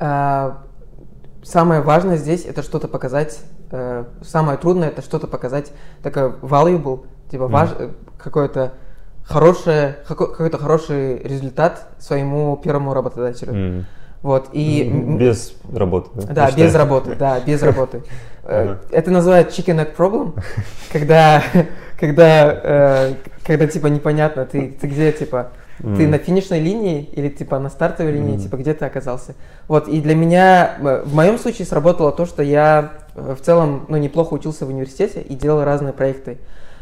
А, 0.00 0.64
самое 1.44 1.80
важное 1.80 2.16
здесь 2.16 2.44
это 2.44 2.62
что-то 2.62 2.88
показать. 2.88 3.40
э, 3.70 4.04
самое 4.22 4.58
трудное 4.58 4.88
это 4.88 5.02
что-то 5.02 5.26
показать 5.26 5.72
такое 6.02 6.30
valuable, 6.42 7.06
типа 7.30 7.46
важ, 7.48 7.70
э, 7.78 7.90
какое-то 8.18 8.72
хорошее, 9.22 9.96
како- 10.06 10.26
какой-то 10.26 10.58
хороший 10.58 11.18
результат 11.18 11.88
своему 11.98 12.56
первому 12.56 12.92
работодателю. 12.94 13.54
М. 13.54 13.86
Вот 14.24 14.48
и 14.52 14.90
Без 15.18 15.54
работы, 15.70 16.08
да? 16.14 16.32
да, 16.32 16.50
без 16.50 16.74
работы, 16.74 17.14
да, 17.14 17.40
без 17.40 17.62
работы. 17.70 18.02
Э. 18.42 18.76
Это 18.90 19.10
называют 19.10 19.50
chicken 19.50 19.78
egg 19.78 19.94
problem, 19.94 20.42
когда, 20.92 21.42
когда, 22.00 22.60
э, 22.62 23.14
когда 23.46 23.66
типа 23.66 23.88
непонятно, 23.88 24.46
ты, 24.46 24.74
ты 24.80 24.86
где 24.86 25.12
типа, 25.12 25.50
ты 25.78 25.86
Мгм. 25.86 26.10
на 26.10 26.16
финишной 26.18 26.58
линии 26.58 27.02
или 27.12 27.28
типа 27.28 27.58
на 27.58 27.68
стартовой 27.68 28.12
линии, 28.12 28.38
типа 28.38 28.56
где 28.56 28.72
ты 28.72 28.86
оказался. 28.86 29.34
Вот 29.68 29.88
и 29.88 30.00
для 30.00 30.14
меня 30.14 30.78
э, 30.80 31.02
в 31.04 31.14
моем 31.14 31.38
случае 31.38 31.66
сработало 31.66 32.10
то, 32.10 32.24
что 32.24 32.42
я 32.42 32.92
в 33.14 33.36
целом 33.42 33.84
ну 33.88 33.98
неплохо 33.98 34.32
учился 34.32 34.64
в 34.64 34.70
университете 34.70 35.20
и 35.20 35.34
делал 35.34 35.64
разные 35.64 35.92
проекты. 35.92 36.38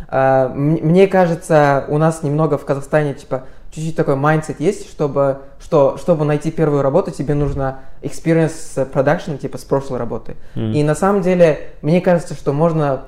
А, 0.09 0.48
Мне 0.55 1.09
кажется, 1.09 1.87
у 1.88 1.98
нас 1.98 2.22
немного 2.22 2.57
в 2.57 2.64
Казахстане 2.64 3.14
типа 3.14 3.46
чуть-чуть 3.72 3.96
такой 3.96 4.14
mindset 4.14 4.56
есть, 4.58 4.88
чтобы 4.90 5.38
что 5.58 5.96
чтобы 5.96 6.24
найти 6.24 6.50
первую 6.50 6.82
работу, 6.82 7.11
тебе 7.11 7.35
нужно 7.35 7.80
experience 8.02 8.50
с 8.50 8.76
production 8.76 9.38
типа 9.38 9.58
с 9.58 9.64
прошлой 9.64 9.98
работы. 9.98 10.37
Мгм. 10.54 10.72
И 10.72 10.82
на 10.82 10.94
самом 10.94 11.22
деле 11.22 11.70
мне 11.80 12.00
кажется, 12.00 12.35
что 12.35 12.52
можно 12.52 13.04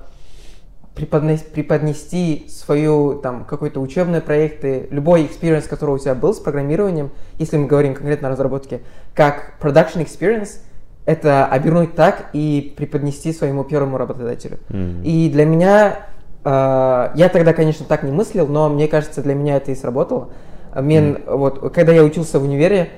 преподнес- 0.97 1.45
преподнести 1.45 2.47
свою 2.49 3.17
там 3.23 3.45
какой-то 3.45 3.81
учебные 3.81 4.21
проекты, 4.21 4.89
любой 4.91 5.25
experience, 5.25 5.69
который 5.69 5.97
у 5.97 5.99
тебя 5.99 6.15
был 6.15 6.33
с 6.33 6.39
программированием, 6.39 7.11
если 7.39 7.57
мы 7.57 7.67
говорим 7.67 7.95
конкретно 7.95 8.29
о 8.29 8.31
разработке, 8.31 8.81
как 9.15 9.55
production 9.61 10.05
experience, 10.05 10.61
это 11.05 11.45
обернуть 11.45 11.95
так 11.95 12.31
и 12.33 12.73
преподнести 12.77 13.33
своему 13.35 13.65
первому 13.65 13.99
работодателю. 13.99 14.59
М. 14.71 15.03
И 15.03 15.29
для 15.29 15.45
меня, 15.45 16.07
э, 16.45 17.11
я 17.15 17.29
тогда, 17.29 17.53
конечно, 17.53 17.85
так 17.85 18.05
не 18.05 18.13
мыслил, 18.13 18.47
но 18.47 18.71
мне 18.71 18.89
кажется, 18.89 19.21
для 19.21 19.35
меня 19.35 19.57
это 19.57 19.71
и 19.71 19.75
сработало. 19.75 20.31
А 20.75 20.81
Мен, 20.81 21.19
вот, 21.27 21.73
когда 21.73 21.93
я 21.93 22.03
учился 22.03 22.39
в 22.41 22.43
универе, 22.43 22.91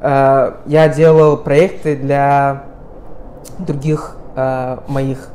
э, 0.00 0.52
я 0.66 0.88
делал 0.88 1.38
проекты 1.38 1.96
для 1.96 2.64
других 3.58 4.16
э, 4.36 4.78
моих 4.88 5.30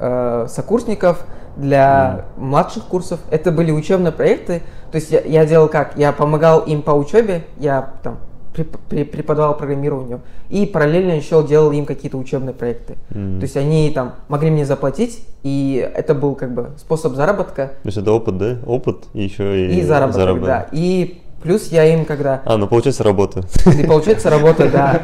э, 0.00 0.46
сокурсников, 0.48 1.24
для 1.56 2.24
младших 2.36 2.84
курсов. 2.84 3.20
Это 3.30 3.52
были 3.52 3.70
учебные 3.70 4.10
проекты. 4.12 4.62
То 4.90 4.96
есть 4.96 5.10
я, 5.10 5.20
я 5.20 5.46
делал 5.46 5.68
как? 5.68 5.96
Я 5.96 6.12
помогал 6.12 6.60
им 6.60 6.82
по 6.82 6.92
учебе, 6.92 7.44
я 7.58 7.92
там 8.02 8.18
преп- 8.54 8.78
пре- 8.88 9.04
преподавал 9.04 9.56
программированию 9.56 10.20
и 10.48 10.66
параллельно 10.66 11.12
еще 11.12 11.46
делал 11.46 11.72
им 11.72 11.84
какие-то 11.84 12.16
учебные 12.16 12.54
проекты. 12.54 12.94
Мгм. 13.10 13.40
То 13.40 13.44
есть 13.44 13.56
они 13.56 13.90
там 13.90 14.14
могли 14.28 14.50
мне 14.50 14.64
заплатить, 14.64 15.26
и 15.42 15.90
это 15.94 16.14
был 16.14 16.34
как 16.34 16.54
бы 16.54 16.70
способ 16.78 17.14
заработка 17.14 17.72
То 17.82 17.86
есть 17.86 17.98
это 17.98 18.12
опыт, 18.12 18.38
да? 18.38 18.56
Опыт 18.66 19.04
и 19.12 19.22
еще 19.22 19.66
и, 19.66 19.78
и, 19.78 19.82
заработок, 19.82 20.42
да. 20.42 20.66
И 20.72 21.22
плюс 21.43 21.67
я 21.71 21.85
им 21.85 22.05
когда 22.05 22.41
А, 22.45 22.57
ну 22.57 22.67
получается 22.67 23.03
работа. 23.03 23.43
и 23.79 23.83
получается 23.85 24.29
работа, 24.29 24.69
да. 24.69 25.01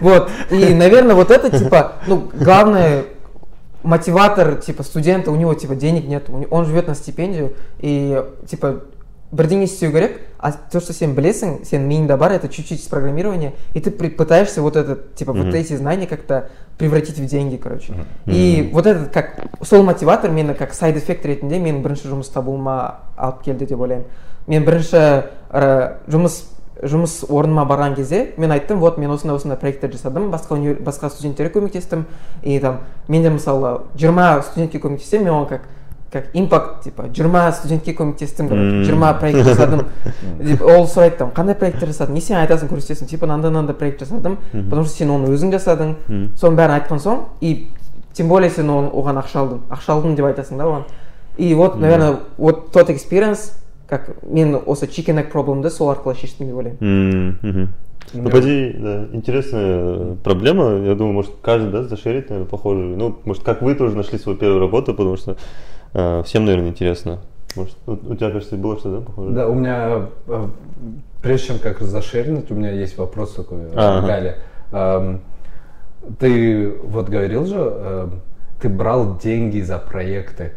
Вот. 0.00 0.30
И, 0.50 0.74
наверное, 0.74 1.14
вот 1.14 1.30
это, 1.30 1.56
типа, 1.56 1.92
ну, 2.06 2.28
главное, 2.34 3.04
мотиватор, 3.82 4.56
типа, 4.56 4.82
студента, 4.82 5.30
у 5.30 5.36
него, 5.36 5.54
типа, 5.54 5.74
денег 5.76 6.06
нет, 6.06 6.28
у 6.28 6.38
не- 6.38 6.46
он 6.50 6.64
живет 6.66 6.88
на 6.88 6.94
стипендию, 6.94 7.52
и, 7.80 8.22
типа, 8.48 8.80
бірдеңе 9.30 9.64
істеу 9.64 9.92
керек 9.92 10.22
а 10.40 10.52
то 10.52 10.80
что 10.80 10.94
сен 10.94 11.12
білесің 11.14 11.62
сен 11.68 11.82
миыңда 11.86 12.16
бар 12.16 12.32
это 12.32 12.48
чуть-чуть 12.48 12.80
из 12.80 12.86
программирования 12.88 13.52
и 13.74 13.80
ты 13.80 13.90
при- 13.90 14.08
пытаешься 14.08 14.62
вот 14.62 14.74
этот 14.74 15.16
типа 15.16 15.34
вот 15.34 15.44
Мгм. 15.48 15.54
эти 15.54 15.76
знания 15.76 16.06
как-то 16.06 16.48
превратить 16.78 17.18
в 17.18 17.26
деньги 17.26 17.56
короче 17.56 17.92
и 18.24 18.70
вот 18.72 18.86
этот 18.86 19.10
как 19.12 19.38
сол 19.62 19.82
мотиватор 19.82 20.30
мені 20.30 20.54
как 20.54 20.72
сайд 20.72 20.96
эффект 20.96 21.26
ретінде 21.26 21.60
менің 21.60 21.82
бірінші 21.82 22.08
жұмыс 22.08 22.32
табуыма 22.32 23.00
алып 23.18 23.42
келді 23.44 23.66
деп 23.66 23.80
ойлаймын 23.80 24.06
мен 24.47 24.65
бірінші 24.65 24.97
ы, 25.53 25.97
жұмыс 26.07 26.43
жұмыс 26.83 27.21
орныма 27.29 27.63
барған 27.69 27.95
кезде 27.95 28.33
мен 28.37 28.51
айттым 28.51 28.79
вот 28.79 28.97
мен 28.97 29.11
осындай 29.13 29.37
осындай 29.37 29.57
проекттер 29.57 29.91
жасадым 29.93 30.31
басқа 30.31 30.57
универ- 30.57 30.81
басқа 30.83 31.09
студенттерге 31.09 31.59
көмектестім. 31.59 32.03
И 32.41 32.59
там 32.59 32.79
мен 33.07 33.21
де 33.23 33.29
мысалы 33.29 33.81
жиырма 33.95 34.41
студентке 34.43 34.79
көмектессем 34.79 35.23
мен 35.23 35.33
оған 35.33 35.47
как 35.47 35.61
как 36.11 36.25
импакт 36.33 36.83
типа 36.83 37.05
жиырма 37.13 37.51
студентке 37.53 37.93
көмектестім 37.93 38.49
жиырма 38.83 39.13
проект 39.13 39.45
жасадым. 39.47 39.87
Деп 40.39 40.61
ол 40.61 40.85
сұрайды 40.85 41.17
там 41.17 41.31
қандай 41.31 41.55
проекттер 41.55 41.87
жасадың? 41.87 42.13
Не 42.13 42.21
сен 42.21 42.37
айтасың 42.37 42.67
көрсетесің? 42.67 43.07
Типа 43.07 43.25
мынандай 43.27 43.49
мынандай 43.51 43.75
проект 43.75 44.01
жасадым 44.01 44.37
потому 44.51 44.83
что 44.83 44.93
сен 44.97 45.09
оны 45.09 45.31
өзің 45.31 45.55
жасадың 45.55 45.95
соның 46.35 46.57
бәрін 46.59 46.75
айтқан 46.81 46.99
соң 46.99 47.23
и 47.41 47.69
тем 48.13 48.27
более 48.27 48.49
сен 48.51 48.67
оған 48.69 49.23
ақша 49.23 49.39
алдың. 49.39 49.61
Ақша 49.71 49.93
алдың 49.95 50.15
деп 50.15 50.25
айтасың 50.25 50.57
да 50.57 50.65
оған. 50.65 50.83
И 51.37 51.53
вот 51.55 51.79
наверное 51.79 52.19
вот 52.37 52.71
тот 52.71 52.89
experience 52.89 53.53
как 53.93 54.23
мен 54.23 54.55
осы 54.65 54.85
chicken 54.87 55.19
egg 55.19 55.29
проблемды 55.31 55.69
сол 55.69 55.91
арқылы 55.91 56.15
шештім 56.17 56.47
деп 56.47 56.57
ойлаймын 56.57 56.77
М, 56.81 57.39
мгм. 57.43 57.67
У 58.13 58.17
Ну, 58.17 58.29
поди, 58.29 58.75
да, 58.77 59.05
интересная 59.13 60.15
проблема. 60.23 60.63
Я 60.85 60.93
думаю, 60.95 61.13
может, 61.13 61.31
каждый, 61.41 61.71
да, 61.71 61.83
зашерит, 61.83 62.29
наверное, 62.29 62.49
похожую. 62.49 62.97
Ну, 62.97 63.15
может, 63.25 63.43
как 63.43 63.61
вы 63.61 63.75
тоже 63.75 63.95
нашли 63.95 64.17
свою 64.19 64.37
первую 64.37 64.59
работу, 64.59 64.93
потому 64.93 65.15
что 65.17 65.37
э, 65.93 66.21
всем, 66.25 66.45
наверное, 66.45 66.69
интересно. 66.69 67.19
Может, 67.55 67.75
у, 67.87 67.91
у 67.91 68.15
тебя, 68.15 68.29
кажется, 68.31 68.55
было 68.55 68.77
что-то, 68.77 68.99
да, 68.99 69.05
похожее? 69.05 69.35
Да, 69.35 69.47
у 69.47 69.53
меня, 69.53 70.07
э, 70.27 70.47
прежде 71.21 71.47
чем 71.47 71.59
как 71.59 71.81
зашернуть, 71.81 72.51
у 72.51 72.55
меня 72.55 72.71
есть 72.71 72.97
вопрос 72.97 73.33
такой, 73.35 73.59
э, 73.59 73.71
Ага. 73.75 74.07
Галя. 74.07 74.35
Эм, 74.71 75.21
Ты 76.19 76.73
вот 76.83 77.09
говорил 77.09 77.45
же, 77.45 77.55
эм, 77.55 78.21
ты 78.59 78.69
брал 78.69 79.17
деньги 79.17 79.61
за 79.61 79.77
проекты. 79.77 80.51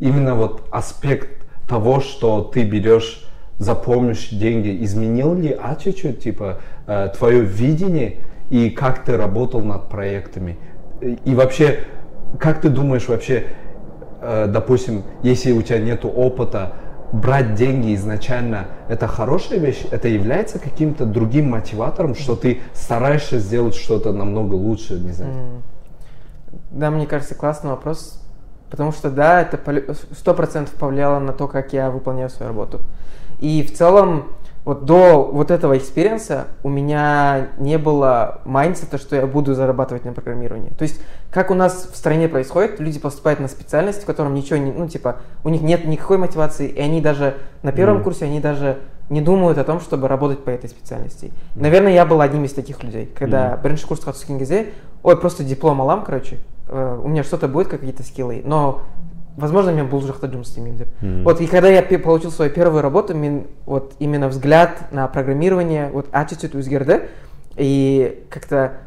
Именно 0.00 0.34
вот 0.34 0.62
аспект 0.70 1.46
того, 1.70 2.00
что 2.00 2.42
ты 2.42 2.64
берешь 2.64 3.24
за 3.58 3.76
помощь 3.76 4.30
деньги, 4.30 4.84
изменил 4.84 5.34
ли 5.34 5.56
а 5.58 5.76
чуть-чуть, 5.76 6.20
типа, 6.20 6.60
э, 6.86 7.08
твое 7.16 7.42
видение 7.42 8.16
и 8.50 8.70
как 8.70 9.04
ты 9.04 9.16
работал 9.16 9.60
над 9.62 9.88
проектами? 9.88 10.58
И 11.00 11.34
вообще, 11.34 11.84
как 12.40 12.60
ты 12.60 12.70
думаешь 12.70 13.06
вообще, 13.06 13.44
э, 14.20 14.46
допустим, 14.48 15.04
если 15.22 15.52
у 15.52 15.62
тебя 15.62 15.78
нет 15.78 16.04
опыта, 16.04 16.72
брать 17.12 17.54
деньги 17.54 17.94
изначально, 17.94 18.66
это 18.88 19.06
хорошая 19.06 19.60
вещь? 19.60 19.84
Это 19.92 20.08
является 20.08 20.58
каким-то 20.58 21.04
другим 21.04 21.50
мотиватором, 21.50 22.16
что 22.16 22.34
ты 22.34 22.60
стараешься 22.74 23.38
сделать 23.38 23.76
что-то 23.76 24.12
намного 24.12 24.54
лучше, 24.54 24.94
не 24.94 25.12
знаю? 25.12 25.62
Да, 26.70 26.90
мне 26.90 27.06
кажется, 27.06 27.36
классный 27.36 27.70
вопрос. 27.70 28.19
Потому 28.69 28.91
что, 28.91 29.09
да, 29.09 29.41
это 29.41 29.59
сто 30.17 30.33
процентов 30.33 30.73
повлияло 30.75 31.19
на 31.19 31.33
то, 31.33 31.47
как 31.47 31.73
я 31.73 31.89
выполняю 31.89 32.29
свою 32.29 32.51
работу. 32.51 32.81
И 33.39 33.63
в 33.63 33.73
целом, 33.73 34.25
вот 34.65 34.85
до 34.85 35.23
вот 35.31 35.51
этого 35.51 35.77
экспириенса 35.77 36.47
у 36.63 36.69
меня 36.69 37.49
не 37.59 37.77
было 37.77 38.41
майндсета, 38.45 38.97
что 38.97 39.15
я 39.15 39.27
буду 39.27 39.53
зарабатывать 39.53 40.05
на 40.05 40.13
программировании. 40.13 40.71
То 40.71 40.83
есть, 40.83 40.99
как 41.29 41.51
у 41.51 41.53
нас 41.53 41.87
в 41.91 41.95
стране 41.95 42.27
происходит, 42.27 42.79
люди 42.79 42.99
поступают 42.99 43.39
на 43.39 43.47
специальность, 43.47 44.03
в 44.03 44.05
котором 44.05 44.33
ничего 44.33 44.57
не, 44.57 44.71
ну, 44.71 44.87
типа, 44.87 45.17
у 45.43 45.49
них 45.49 45.61
нет 45.61 45.85
никакой 45.85 46.17
мотивации, 46.17 46.67
и 46.67 46.79
они 46.81 46.99
даже 46.99 47.35
на 47.61 47.71
первом 47.71 47.97
Мгм. 47.97 48.03
курсе, 48.03 48.25
они 48.25 48.39
даже 48.39 48.77
не 49.09 49.21
думают 49.21 49.59
о 49.59 49.63
том, 49.63 49.79
чтобы 49.79 50.07
работать 50.07 50.43
по 50.43 50.49
этой 50.49 50.67
специальности. 50.67 51.31
Наверное, 51.53 51.93
я 51.93 52.05
был 52.05 52.21
одним 52.21 52.43
из 52.45 52.53
таких 52.53 52.83
людей, 52.83 53.05
когда 53.05 53.59
бірінші 53.63 53.85
курсқа 53.85 54.11
түскен 54.13 54.39
кезде 54.39 54.73
ой 55.03 55.15
просто 55.15 55.43
диплом 55.43 55.79
алам 55.81 56.03
короче 56.03 56.37
э, 56.58 56.58
у 56.69 57.07
меня 57.07 57.23
что-то 57.23 57.47
будет 57.47 57.67
какие-то 57.67 58.03
скиллы 58.03 58.41
но 58.45 58.81
возможно 59.37 59.69
мен 59.71 59.89
бұл 59.91 60.01
жақта 60.07 60.27
жұмыс 60.31 60.47
істемеймін 60.49 60.77
деп 60.77 60.87
Мгм. 61.01 61.23
вот 61.23 61.41
и 61.41 61.47
когда 61.47 61.67
я 61.69 61.81
пе- 61.81 61.99
получил 61.99 62.31
свою 62.31 62.49
первую 62.51 62.81
работу 62.81 63.13
мен 63.13 63.47
вот 63.65 63.93
именно 63.99 64.29
взгляд 64.29 64.91
на 64.91 65.07
программирование 65.07 65.89
вот 65.93 66.07
attitude 66.13 66.55
өзгерді 66.55 67.01
и 67.57 68.23
как-то 68.29 68.77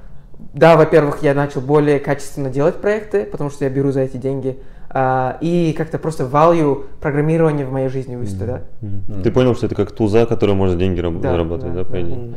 да, 0.54 0.76
во-первых, 0.76 1.22
я 1.22 1.34
начал 1.34 1.60
более 1.60 1.98
качественно 1.98 2.48
делать 2.48 2.76
проекты, 2.76 3.24
потому 3.24 3.50
что 3.50 3.64
я 3.64 3.70
беру 3.70 3.90
за 3.90 4.02
эти 4.02 4.16
деньги, 4.18 4.56
а, 4.88 5.36
и 5.40 5.74
как-то 5.76 5.98
просто 5.98 6.24
value 6.24 6.84
программирования 7.00 7.66
в 7.66 7.72
моей 7.72 7.88
жизни 7.88 8.14
вырастет, 8.14 8.46
да. 8.46 8.60
Мгм. 8.80 9.22
Ты 9.24 9.32
понял, 9.32 9.54
что 9.56 9.66
это 9.66 9.74
как 9.74 9.90
туза, 9.90 10.26
который 10.26 10.54
может 10.54 10.78
деньги 10.78 11.00
раб- 11.00 11.20
Да, 11.20 11.32
зарабатывать, 11.32 11.74
да, 11.74 11.82
да, 11.82 11.84
по 11.84 11.92
да. 11.92 12.00
идее? 12.02 12.34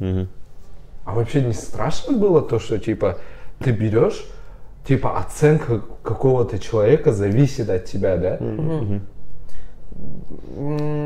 Мгм. 0.00 0.28
А 1.06 1.14
вообще 1.14 1.40
не 1.42 1.54
страшно 1.54 2.12
было 2.16 2.42
то, 2.42 2.58
что 2.58 2.78
типа 2.78 3.16
ты 3.58 3.72
берешь, 3.72 4.26
типа 4.89 5.19
оценка 5.19 5.81
какого-то 6.01 6.57
человека 6.57 7.13
зависит 7.13 7.69
от 7.69 7.85
тебя, 7.85 8.17
да? 8.17 8.37
М, 8.39 9.01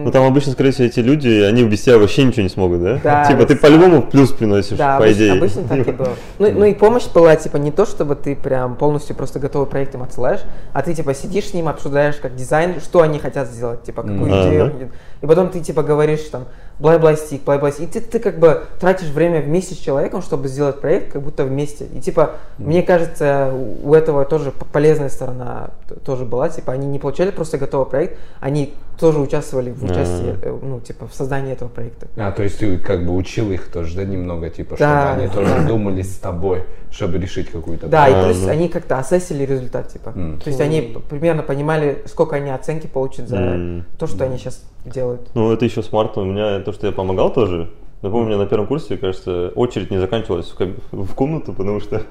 Ну 0.05 0.11
там 0.11 0.25
обычно, 0.25 0.51
скорее 0.53 0.71
всего, 0.71 0.87
эти 0.87 0.99
люди, 0.99 1.27
они 1.27 1.63
без 1.63 1.81
тебя 1.81 1.97
вообще 1.97 2.23
ничего 2.23 2.43
не 2.43 2.49
смогут, 2.49 2.81
да? 2.83 2.99
Да, 3.03 3.25
Типа 3.29 3.45
ты 3.45 3.55
по-любому 3.55 4.03
плюс 4.03 4.31
приносишь, 4.31 4.77
Да, 4.77 4.97
по 4.97 5.03
обычно, 5.03 5.17
идее. 5.19 5.33
обычно 5.33 5.63
так 5.67 5.87
и 5.87 5.91
было. 5.91 6.09
Ну, 6.39 6.51
ну 6.51 6.65
и 6.65 6.73
помощь 6.73 7.07
была, 7.13 7.35
типа, 7.35 7.57
не 7.57 7.71
то, 7.71 7.85
чтобы 7.85 8.15
ты 8.15 8.35
прям 8.35 8.75
полностью 8.75 9.15
просто 9.15 9.39
готовый 9.39 9.67
проект 9.67 9.95
им 9.95 10.03
отсылаешь, 10.03 10.41
а 10.73 10.81
ты, 10.81 10.93
типа, 10.93 11.13
сидишь 11.13 11.49
с 11.49 11.53
ним, 11.53 11.67
обсуждаешь 11.67 12.15
как 12.17 12.35
дизайн, 12.35 12.79
что 12.81 13.01
они 13.01 13.19
хотят 13.19 13.47
сделать, 13.49 13.83
типа, 13.83 14.03
какую 14.03 14.31
А, 14.33 14.47
идею. 14.47 14.65
да? 14.79 14.87
И 15.21 15.25
потом 15.27 15.49
ты, 15.49 15.59
типа, 15.59 15.81
говоришь 15.83 16.21
там, 16.31 16.45
блай-блай 16.79 17.17
стик, 17.17 17.43
блай-блай 17.43 17.71
стик. 17.71 17.89
И 17.89 17.99
ты, 17.99 18.01
ты 18.01 18.19
как 18.19 18.39
бы 18.39 18.63
тратишь 18.79 19.09
время 19.09 19.41
вместе 19.41 19.75
с 19.75 19.77
человеком, 19.77 20.21
чтобы 20.21 20.47
сделать 20.47 20.81
проект 20.81 21.13
как 21.13 21.21
будто 21.21 21.43
вместе. 21.43 21.85
И 21.85 21.99
типа, 21.99 22.37
мне 22.57 22.83
кажется, 22.83 23.53
у 23.83 23.93
этого 23.93 24.25
тоже 24.25 24.51
полезная 24.71 25.09
сторона 25.09 25.71
тоже 26.05 26.25
была. 26.25 26.49
Типа, 26.49 26.73
они 26.73 26.87
не 26.87 26.99
получали 26.99 27.31
просто 27.31 27.57
готовый 27.57 27.87
проект, 27.87 28.19
они 28.39 28.73
тоже 28.99 29.19
участвовали 29.19 29.71
в 29.71 29.83
участии, 29.83 30.35
э, 30.41 30.59
ну, 30.61 30.79
типа, 30.79 31.07
в 31.07 31.13
создании 31.13 31.53
этого 31.53 31.69
проекта. 31.69 32.07
А, 32.17 32.31
то 32.31 32.43
есть 32.43 32.59
ты 32.59 32.77
как 32.77 33.05
бы 33.05 33.15
учил 33.15 33.51
их 33.51 33.71
тоже, 33.71 33.95
да, 33.95 34.03
немного, 34.03 34.49
типа, 34.49 34.75
Да, 34.77 35.15
чтобы 35.15 35.21
они 35.21 35.27
да. 35.27 35.33
тоже 35.33 35.67
думали 35.67 36.01
с 36.01 36.17
тобой, 36.17 36.63
чтобы 36.91 37.17
решить 37.17 37.49
какую-то 37.49 37.87
Да, 37.87 38.07
и 38.07 38.13
А, 38.13 38.23
то 38.23 38.29
есть 38.29 38.47
они 38.47 38.69
как-то 38.69 38.99
ассессили 38.99 39.45
результат, 39.45 39.89
типа. 39.89 40.11
То 40.11 40.47
есть 40.47 40.61
они 40.61 40.97
примерно 41.09 41.43
понимали, 41.43 42.03
сколько 42.05 42.35
они 42.35 42.49
оценки 42.49 42.87
получат 42.87 43.27
за 43.29 43.83
то, 43.97 44.07
что 44.07 44.25
они 44.25 44.37
сейчас 44.37 44.63
делают. 44.85 45.29
Ну, 45.33 45.51
это 45.51 45.65
еще 45.65 45.81
смарт. 45.81 46.17
У 46.17 46.25
меня 46.25 46.59
то, 46.59 46.73
что 46.73 46.87
я 46.87 46.93
помогал 46.93 47.31
тоже. 47.31 47.69
Напомню, 48.03 48.25
у 48.25 48.27
меня 48.27 48.37
на 48.37 48.45
первом 48.45 48.67
курсе, 48.67 48.97
кажется, 48.97 49.53
очередь 49.55 49.89
не 49.89 49.97
заканчивалась 49.97 50.49
в, 50.49 50.55
каб- 50.55 50.77
в 50.91 51.15
комнату, 51.15 51.53
потому 51.53 51.79
что 51.79 52.01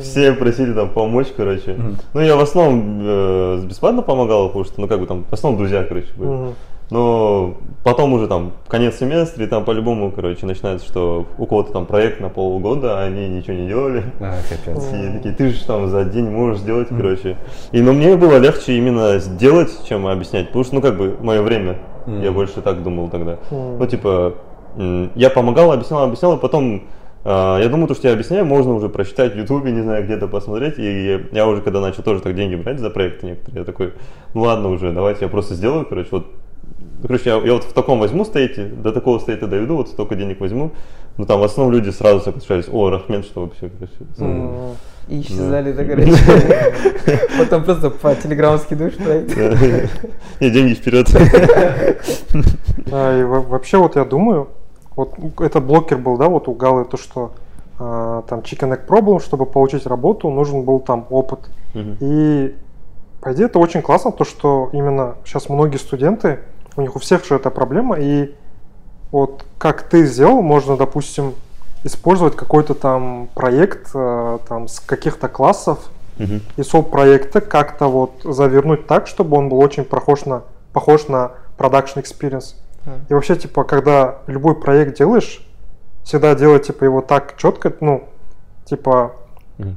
все 0.00 0.32
просили 0.32 0.72
там 0.72 0.90
помочь, 0.90 1.26
короче. 1.36 1.76
Ну, 2.14 2.20
я 2.20 2.36
в 2.36 2.40
основном 2.40 3.00
э, 3.02 3.62
бесплатно 3.66 4.02
помогал, 4.02 4.46
потому 4.46 4.64
что, 4.64 4.80
ну, 4.80 4.86
как 4.86 5.00
бы 5.00 5.06
там, 5.06 5.24
в 5.24 5.32
основном 5.32 5.58
друзья, 5.58 5.82
короче, 5.82 6.08
были. 6.16 6.30
Мгм. 6.30 6.54
Но 6.90 7.54
потом 7.84 8.12
уже 8.14 8.26
там 8.26 8.52
конец 8.66 8.98
семестра, 8.98 9.44
и 9.44 9.46
там 9.46 9.64
по-любому, 9.64 10.10
короче, 10.10 10.44
начинается, 10.44 10.86
что 10.86 11.26
у 11.38 11.46
кого-то 11.46 11.72
там 11.72 11.86
проект 11.86 12.20
на 12.20 12.28
полгода, 12.28 12.98
а 12.98 13.04
они 13.04 13.28
ничего 13.28 13.54
не 13.54 13.68
делали. 13.68 14.04
А, 14.20 14.34
капец. 14.48 14.88
И 14.92 15.16
такие, 15.16 15.34
ты 15.34 15.50
же 15.50 15.64
там 15.64 15.88
за 15.88 16.04
день 16.04 16.28
можешь 16.28 16.60
сделать, 16.62 16.88
короче. 16.88 17.36
И 17.72 17.80
но 17.80 17.92
мне 17.92 18.16
было 18.16 18.38
легче 18.38 18.76
именно 18.76 19.18
сделать, 19.18 19.70
чем 19.88 20.06
объяснять, 20.06 20.46
потому 20.48 20.64
что, 20.64 20.74
ну, 20.76 20.80
как 20.80 20.96
бы, 20.96 21.16
мое 21.20 21.42
время, 21.42 21.78
я 22.06 22.32
больше 22.32 22.60
так 22.60 22.82
думал 22.82 23.08
тогда. 23.08 23.38
Ну, 23.50 23.86
типа, 23.86 24.34
я 24.76 25.30
помогал, 25.30 25.72
объяснял, 25.72 26.02
объяснял, 26.04 26.36
и 26.36 26.40
потом, 26.40 26.84
а, 27.24 27.58
я 27.58 27.68
думаю, 27.68 27.88
то, 27.88 27.94
что 27.94 28.08
я 28.08 28.14
объясняю, 28.14 28.44
можно 28.44 28.74
уже 28.74 28.88
прочитать 28.88 29.34
в 29.34 29.38
Ютубе, 29.38 29.72
не 29.72 29.82
знаю, 29.82 30.04
где-то 30.04 30.28
посмотреть. 30.28 30.78
И 30.78 31.20
я, 31.32 31.46
уже, 31.46 31.62
когда 31.62 31.80
начал 31.80 32.02
тоже 32.02 32.20
так 32.20 32.34
деньги 32.34 32.54
брать 32.54 32.78
за 32.78 32.90
проекты 32.90 33.26
некоторые, 33.26 33.60
я 33.60 33.64
такой, 33.64 33.92
ну 34.34 34.42
ладно 34.42 34.68
уже, 34.68 34.92
давайте 34.92 35.24
я 35.24 35.28
просто 35.28 35.54
сделаю, 35.54 35.86
короче, 35.86 36.08
вот 36.10 36.26
Короче, 37.02 37.30
я, 37.30 37.36
я 37.36 37.54
вот 37.54 37.64
в 37.64 37.72
таком 37.72 37.98
возьму 37.98 38.24
стейте, 38.24 38.64
до 38.64 38.92
такого 38.92 39.18
стейта 39.18 39.46
доведу, 39.46 39.76
вот 39.76 39.88
столько 39.88 40.14
денег 40.16 40.40
возьму. 40.40 40.72
Ну 41.16 41.24
там 41.24 41.40
в 41.40 41.44
основном 41.44 41.74
люди 41.74 41.90
сразу 41.90 42.20
соглашались, 42.20 42.66
о, 42.70 42.90
Рахмен, 42.90 43.22
что 43.22 43.42
вообще, 43.42 43.70
короче. 43.70 43.94
М. 44.18 44.76
И 45.08 45.20
исчезали, 45.22 45.72
да, 45.72 45.84
короче. 45.88 46.12
Потом 47.38 47.64
просто 47.64 47.90
по 47.90 48.14
телеграмму 48.14 48.58
скидываешь 48.58 48.96
проект. 48.96 49.36
Не, 50.40 50.50
деньги 50.50 50.74
вперед. 50.74 51.08
А, 52.92 53.20
и 53.20 53.22
во- 53.24 53.40
вообще 53.40 53.76
вот 53.76 53.94
я 53.96 54.04
думаю, 54.04 54.48
вот 55.00 55.40
этот 55.40 55.64
блокер 55.64 55.98
был, 55.98 56.16
да, 56.16 56.28
вот 56.28 56.48
у 56.48 56.54
Галы, 56.54 56.84
то, 56.84 56.96
что 56.96 57.32
а, 57.78 58.22
там 58.28 58.40
Chicken 58.40 58.76
Egg 58.76 58.86
Problem, 58.86 59.20
чтобы 59.20 59.46
получить 59.46 59.86
работу, 59.86 60.28
нужен 60.30 60.62
был 60.62 60.80
там 60.80 61.06
опыт. 61.10 61.40
Мгм. 61.74 61.96
И 62.00 62.54
по 63.20 63.32
идее 63.32 63.46
это 63.46 63.58
очень 63.58 63.82
классно, 63.82 64.12
то, 64.12 64.24
что 64.24 64.68
именно 64.72 65.16
сейчас 65.24 65.48
многие 65.48 65.78
студенты, 65.78 66.40
у 66.76 66.82
них 66.82 66.96
у 66.96 66.98
всех 66.98 67.24
же 67.24 67.34
эта 67.34 67.50
проблема, 67.50 67.96
и 67.98 68.34
вот 69.10 69.44
как 69.58 69.82
ты 69.82 70.04
сделал, 70.06 70.42
можно, 70.42 70.76
допустим, 70.76 71.34
использовать 71.82 72.36
какой-то 72.36 72.74
там 72.74 73.28
проект 73.34 73.90
э, 73.94 74.38
там 74.46 74.68
с 74.68 74.80
каких-то 74.80 75.28
классов 75.28 75.78
Мгм. 76.18 76.42
и 76.58 76.62
соп 76.62 76.90
проекта 76.90 77.40
как-то 77.40 77.86
вот 77.88 78.12
завернуть 78.24 78.86
так, 78.86 79.06
чтобы 79.06 79.38
он 79.38 79.48
был 79.48 79.58
очень 79.58 79.84
похож 79.84 80.26
на 80.26 80.42
похож 80.74 81.08
на 81.08 81.32
production 81.58 82.02
experience. 82.02 82.54
Да. 82.84 82.92
И 83.08 83.14
вообще, 83.14 83.36
типа, 83.36 83.64
когда 83.64 84.18
любой 84.26 84.54
проект 84.54 84.96
делаешь, 84.98 85.46
всегда 86.04 86.34
делать, 86.34 86.66
типа, 86.66 86.84
его 86.84 87.00
так 87.00 87.36
четко, 87.36 87.72
ну, 87.80 88.08
типа. 88.64 89.12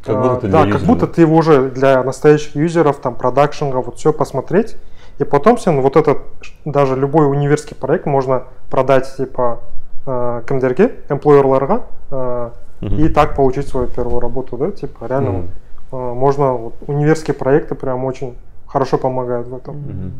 Как 0.05 0.15
а, 0.15 0.21
будто 0.21 0.41
ты 0.41 0.47
да, 0.47 0.59
как 0.59 0.73
юзера. 0.75 0.87
будто 0.87 1.07
ты 1.07 1.21
его 1.21 1.35
уже 1.35 1.69
для 1.69 2.03
настоящих 2.03 2.55
юзеров, 2.55 2.97
там, 2.99 3.15
продакшинга, 3.15 3.77
вот 3.77 3.97
все 3.97 4.13
посмотреть. 4.13 4.77
И 5.19 5.25
потом 5.25 5.57
все, 5.57 5.71
вот 5.71 5.97
этот, 5.97 6.19
даже 6.65 6.95
любой 6.95 7.29
универский 7.29 7.75
проект 7.75 8.05
можно 8.05 8.43
продать, 8.69 9.13
типа, 9.17 9.59
э, 10.05 10.41
кімдерге, 10.47 10.95
эмплойерларға, 11.09 11.83
э, 12.11 12.49
Мгм. 12.81 12.95
и 12.95 13.09
так 13.09 13.35
получить 13.35 13.67
свою 13.67 13.87
первую 13.87 14.19
работу, 14.19 14.57
да, 14.57 14.71
типа, 14.71 15.05
реально, 15.05 15.31
Мгм. 15.31 15.49
э, 15.91 16.13
можно, 16.13 16.53
вот, 16.53 16.73
универские 16.87 17.35
проекты 17.35 17.75
прям 17.75 18.03
очень 18.05 18.35
хорошо 18.67 18.97
помогают 18.97 19.47
в 19.47 19.55
этом. 19.55 19.75
Мгм. 19.75 20.13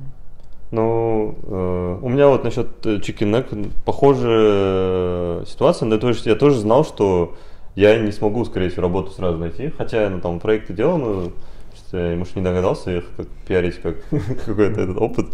Ну, 0.74 1.38
э, 1.44 2.00
у 2.02 2.10
меня 2.10 2.30
вот 2.30 2.44
насчет 2.44 2.84
э, 2.88 2.96
Chicken 2.96 3.30
Neck 3.30 3.70
похожая 3.86 5.46
ситуация, 5.46 5.86
но 5.86 6.00
то 6.00 6.10
есть 6.10 6.26
я 6.26 6.34
тоже 6.34 6.58
знал, 6.58 6.84
что 6.84 7.36
я 7.76 8.00
не 8.00 8.12
смогу, 8.12 8.44
скорее 8.44 8.70
всего, 8.70 8.82
работу 8.82 9.12
сразу 9.12 9.38
найти, 9.38 9.72
хотя 9.78 10.02
я 10.02 10.10
ну, 10.10 10.20
там 10.20 10.40
проекты 10.40 10.74
делал, 10.74 10.98
но 10.98 11.32
что 11.76 11.98
я, 12.00 12.18
может, 12.18 12.36
не 12.36 12.42
догадался 12.42 12.98
их 12.98 13.04
как 13.16 13.28
пиарить 13.48 13.80
как 13.84 13.98
какой-то 14.46 14.82
этот 14.82 14.98
опыт. 14.98 15.28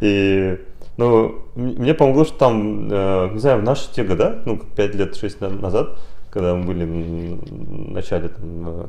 И 0.00 0.58
ну, 0.96 1.36
мне 1.54 1.94
помогло, 1.94 2.24
что 2.24 2.36
там, 2.36 2.88
э, 2.90 3.30
не 3.32 3.38
знаю, 3.38 3.60
в 3.60 3.62
наши 3.62 3.92
те 3.92 4.02
года, 4.02 4.42
ну, 4.44 4.58
5 4.58 4.94
лет, 4.96 5.14
6 5.14 5.40
назад, 5.40 6.00
когда 6.32 6.56
мы 6.56 6.64
были 6.64 6.84
в 6.84 7.92
начале 7.92 8.26
там, 8.26 8.68
э, 8.68 8.86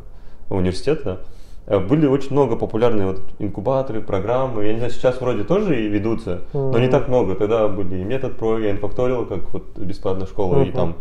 университета, 0.50 1.20
э, 1.20 1.41
были 1.68 2.08
очень 2.08 2.32
много 2.32 2.56
популярные 2.56 3.08
вот 3.08 3.22
инкубаторы, 3.40 4.02
программы. 4.02 4.66
Я 4.66 4.74
не 4.74 4.80
знаю, 4.80 4.92
сейчас 4.92 5.22
вроде 5.22 5.44
тоже 5.44 5.86
и 5.86 5.88
ведутся, 5.88 6.42
но 6.54 6.80
не 6.80 6.88
так 6.88 7.08
много. 7.08 7.36
Тогда 7.36 7.68
были 7.68 8.00
и 8.02 8.04
Метод 8.04 8.38
Про, 8.38 8.60
и 8.60 8.72
Infactorial, 8.72 9.26
как 9.26 9.54
вот 9.54 9.78
бесплатная 9.78 10.28
школа, 10.28 10.64
и 10.64 10.66
Мгм. 10.66 10.72
там 10.74 10.96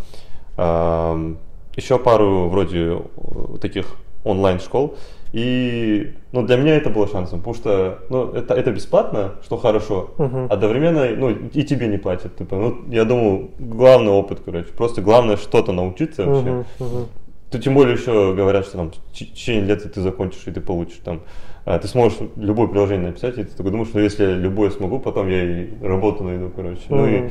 ам, 0.56 1.38
еще 1.76 1.98
пару 1.98 2.48
вроде 2.48 2.98
э, 2.98 3.58
таких 3.60 3.86
онлайн-школ. 4.24 4.96
И 5.32 6.14
ну, 6.32 6.42
для 6.42 6.56
меня 6.56 6.74
это 6.74 6.90
было 6.90 7.06
шансом, 7.06 7.38
потому 7.38 7.54
что 7.54 7.98
ну, 8.10 8.32
это, 8.32 8.54
это 8.54 8.72
бесплатно, 8.72 9.34
что 9.44 9.56
хорошо, 9.56 10.10
Мгм. 10.18 10.48
одновременно 10.50 11.08
ну, 11.16 11.30
и 11.30 11.62
тебе 11.62 11.86
не 11.86 11.98
платят. 11.98 12.36
Типа, 12.36 12.56
ну, 12.56 12.78
я 12.88 13.04
думаю, 13.04 13.50
главный 13.58 14.10
опыт, 14.10 14.40
короче. 14.44 14.72
Просто 14.76 15.02
главное 15.02 15.36
что-то 15.36 15.72
научиться 15.72 16.26
вообще. 16.26 16.50
Мгм, 16.50 16.64
мгм. 16.80 17.06
То 17.50 17.58
тем 17.58 17.74
более 17.74 17.94
еще 17.96 18.32
говорят, 18.34 18.64
что 18.66 18.76
там 18.78 18.90
в 18.92 19.12
течение 19.12 19.64
лет 19.64 19.92
ты 19.92 20.00
закончишь 20.00 20.42
и 20.46 20.50
ты 20.52 20.60
получишь 20.60 21.00
там. 21.04 21.20
а, 21.64 21.78
Ты 21.78 21.88
сможешь 21.88 22.18
любое 22.36 22.68
приложение 22.68 23.08
написать, 23.08 23.38
и 23.38 23.44
ты 23.44 23.56
такой 23.56 23.72
думаешь, 23.72 23.88
что 23.88 23.98
если 24.00 24.24
я 24.24 24.30
любое 24.34 24.70
смогу, 24.70 25.00
потом 25.00 25.28
я 25.28 25.42
и 25.42 25.68
работу 25.82 26.22
найду, 26.22 26.50
короче. 26.54 26.82
Ну 26.90 27.06
и 27.08 27.28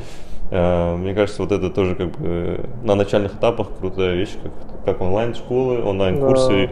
э, 0.50 0.96
мне 0.96 1.14
кажется, 1.14 1.40
вот 1.42 1.52
это 1.52 1.70
тоже 1.70 1.94
как 1.94 2.10
бы 2.18 2.60
на 2.82 2.94
начальных 2.96 3.34
этапах 3.34 3.68
крутая 3.78 4.14
вещь, 4.14 4.36
как, 4.42 4.52
как 4.84 5.00
онлайн-школы, 5.00 5.82
онлайн-курсы. 5.82 6.70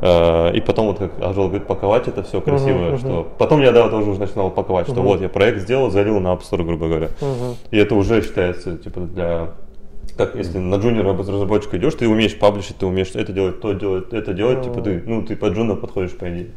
э, 0.00 0.52
и 0.54 0.60
потом, 0.60 0.86
вот 0.86 0.98
как 0.98 1.12
Ажол 1.20 1.48
говорит, 1.48 1.66
паковать 1.66 2.06
это 2.06 2.22
все 2.22 2.40
красиво, 2.40 2.90
мгм. 2.90 2.98
что 2.98 3.26
потом 3.38 3.60
я 3.60 3.72
да, 3.72 3.88
тоже 3.88 4.10
уже 4.10 4.20
начинал 4.20 4.50
паковать, 4.50 4.86
что 4.86 4.96
Мгм. 5.00 5.04
вот 5.04 5.20
я 5.20 5.28
проект 5.28 5.58
сделал, 5.60 5.90
залил 5.90 6.20
на 6.20 6.28
App 6.34 6.42
Store, 6.42 6.62
грубо 6.64 6.86
говоря. 6.86 7.08
Мгм. 7.20 7.56
И 7.72 7.76
это 7.76 7.96
уже 7.96 8.22
считается, 8.22 8.76
типа, 8.76 9.00
для... 9.00 9.48
Как 10.16 10.36
если 10.36 10.58
на 10.58 10.76
джуниор 10.76 11.06
разработчика 11.18 11.76
идешь, 11.76 11.94
ты 11.94 12.08
умеешь 12.08 12.38
паблишить, 12.38 12.76
ты 12.78 12.86
умеешь 12.86 13.10
это 13.14 13.32
делать, 13.32 13.60
то 13.60 13.72
делать, 13.72 14.12
это 14.12 14.32
делать, 14.32 14.62
типа 14.62 14.80
ты, 14.80 15.02
ну, 15.04 15.22
ты 15.22 15.34
под 15.36 15.54
джуна 15.54 15.74
подходишь, 15.74 16.12
по 16.16 16.28
идее. 16.30 16.50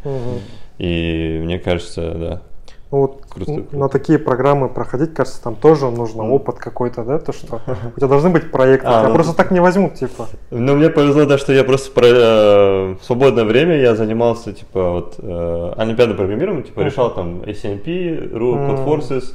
И 0.77 1.39
мне 1.43 1.57
кажется, 1.59 2.11
да. 2.13 2.41
Ну 2.89 3.01
Вот 3.01 3.21
Круто, 3.29 3.51
н- 3.51 3.57
круто. 3.63 3.77
на 3.77 3.89
такие 3.89 4.17
программы 4.17 4.69
проходить, 4.69 5.13
кажется, 5.13 5.43
там 5.43 5.55
тоже 5.55 5.89
нужно 5.89 6.23
Мгм. 6.23 6.31
опыт 6.33 6.55
какой-то, 6.57 7.03
да, 7.03 7.19
то 7.19 7.33
что 7.33 7.59
у 7.95 7.99
тебя 7.99 8.07
должны 8.07 8.29
быть 8.29 8.49
проекты, 8.49 8.87
А, 8.87 8.99
тебя 8.99 9.09
ну 9.09 9.15
просто 9.15 9.33
так 9.35 9.51
не 9.51 9.59
возьмут, 9.59 9.95
типа. 9.95 10.27
Ну, 10.51 10.75
мне 10.77 10.89
повезло, 10.89 11.25
да, 11.25 11.37
что 11.37 11.51
я 11.51 11.65
просто 11.65 11.91
про, 11.91 12.05
э, 12.07 12.95
в 12.95 13.03
свободное 13.03 13.43
время 13.43 13.77
я 13.77 13.93
занимался, 13.95 14.53
типа, 14.53 14.91
вот, 14.91 15.15
э, 15.17 15.73
олимпиадным 15.75 16.15
программированием, 16.15 16.63
типа, 16.65 16.79
решал 16.81 17.13
там 17.13 17.41
ACMP, 17.41 18.31
RU, 18.33 18.55
Мгм. 18.55 18.71
CodeForces, 18.71 19.23
э, 19.23 19.33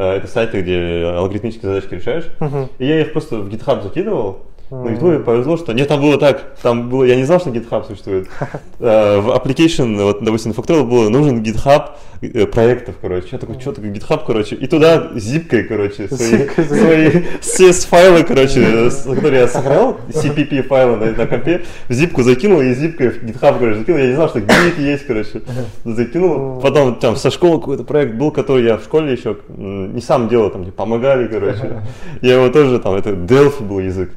это 0.00 0.26
сайты, 0.26 0.60
где 0.62 1.04
алгоритмические 1.16 1.74
задачки 1.74 1.94
решаешь. 1.94 2.24
Мгм. 2.40 2.68
И 2.78 2.86
я 2.86 3.00
их 3.00 3.12
просто 3.12 3.36
в 3.38 3.48
GitHub 3.48 3.82
закидывал. 3.82 4.38
Мгм. 4.70 4.96
то 4.98 5.12
и 5.12 5.18
повезло, 5.22 5.58
что 5.58 5.74
нет, 5.74 5.86
там 5.88 6.00
было 6.00 6.16
так, 6.18 6.56
там 6.62 6.88
было, 6.88 7.04
я 7.04 7.14
не 7.16 7.24
знал, 7.24 7.38
что 7.40 7.50
GitHub 7.50 7.86
существует. 7.86 8.28
Э, 8.80 9.20
В 9.20 9.28
application, 9.28 10.02
вот, 10.02 10.24
допустим, 10.24 10.52
на 10.52 10.54
Factorial 10.58 10.84
было 10.84 11.10
нужен 11.10 11.42
GitHub 11.42 11.90
э, 11.90 12.11
проектов, 12.28 12.94
короче. 13.00 13.28
Я 13.32 13.38
такой, 13.38 13.60
что 13.60 13.72
такое 13.72 13.90
GitHub, 13.90 14.22
короче, 14.26 14.54
и 14.54 14.66
туда 14.66 15.10
зипкой, 15.16 15.64
короче, 15.64 16.08
свои, 16.08 16.48
свои 16.48 17.10
CS-файлы, 17.40 18.22
короче, 18.24 18.62
э, 18.62 18.90
которые 19.14 19.40
я 19.42 19.48
сохранял, 19.48 19.98
CPP 20.08 20.62
файлы 20.62 20.96
на, 20.96 21.12
на 21.12 21.26
компе, 21.26 21.62
в 21.88 21.92
зипку 21.92 22.22
закинул 22.22 22.60
и 22.60 22.72
зипкой 22.74 23.10
в 23.10 23.22
GitHub, 23.24 23.58
короче, 23.58 23.78
закинул. 23.80 23.98
Я 23.98 24.06
не 24.06 24.14
знал, 24.14 24.28
что 24.28 24.40
гит 24.40 24.78
есть, 24.78 25.06
короче. 25.06 25.42
Закинул. 25.84 26.60
Потом 26.60 26.94
там 26.96 27.16
со 27.16 27.30
школы 27.30 27.58
какой-то 27.58 27.84
проект 27.84 28.14
был, 28.14 28.30
который 28.30 28.64
я 28.64 28.76
в 28.76 28.84
школе 28.84 29.12
еще 29.12 29.36
не 29.56 30.00
сам 30.00 30.28
делал, 30.28 30.50
там 30.50 30.62
мне 30.62 30.72
помогали, 30.72 31.26
короче. 31.26 31.82
Я 32.20 32.34
его 32.34 32.48
тоже 32.50 32.78
там, 32.78 32.94
это 32.94 33.10
Delphi 33.10 33.62
был 33.62 33.80
язык. 33.80 34.10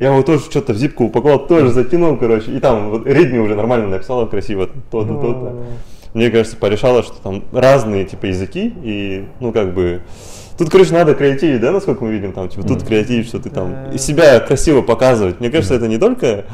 Я 0.00 0.08
его 0.08 0.22
тоже 0.22 0.40
что-то 0.40 0.72
в 0.72 0.76
зипку 0.76 1.04
упаковал, 1.04 1.46
тоже 1.46 1.70
закинул, 1.70 2.16
короче. 2.16 2.50
И 2.52 2.60
там 2.60 2.90
вот 2.90 3.06
Readme 3.06 3.38
уже 3.38 3.54
нормально 3.54 3.88
написала 3.88 4.26
красиво, 4.26 4.68
то-то, 4.90 5.14
то-то. 5.14 5.56
Мне 6.14 6.30
кажется, 6.30 6.56
порешало, 6.56 7.02
что 7.02 7.14
там 7.22 7.44
разные 7.52 8.04
типа 8.04 8.26
языки, 8.26 8.74
и, 8.82 9.26
ну, 9.40 9.52
как 9.52 9.74
бы, 9.74 10.02
Тут, 10.58 10.70
короче, 10.70 10.92
надо 10.92 11.14
креативить, 11.14 11.60
да, 11.60 11.72
насколько 11.72 12.04
мы 12.04 12.12
видим, 12.12 12.32
там, 12.32 12.48
типа, 12.48 12.66
тут 12.66 12.84
креативить, 12.84 13.26
что 13.26 13.40
ты 13.40 13.50
там, 13.50 13.90
и 13.90 13.98
себя 13.98 14.38
красиво 14.38 14.82
показывать. 14.82 15.40
Мне 15.40 15.50
кажется, 15.50 15.74
это 15.74 15.88
не 15.88 15.98
только 15.98 16.44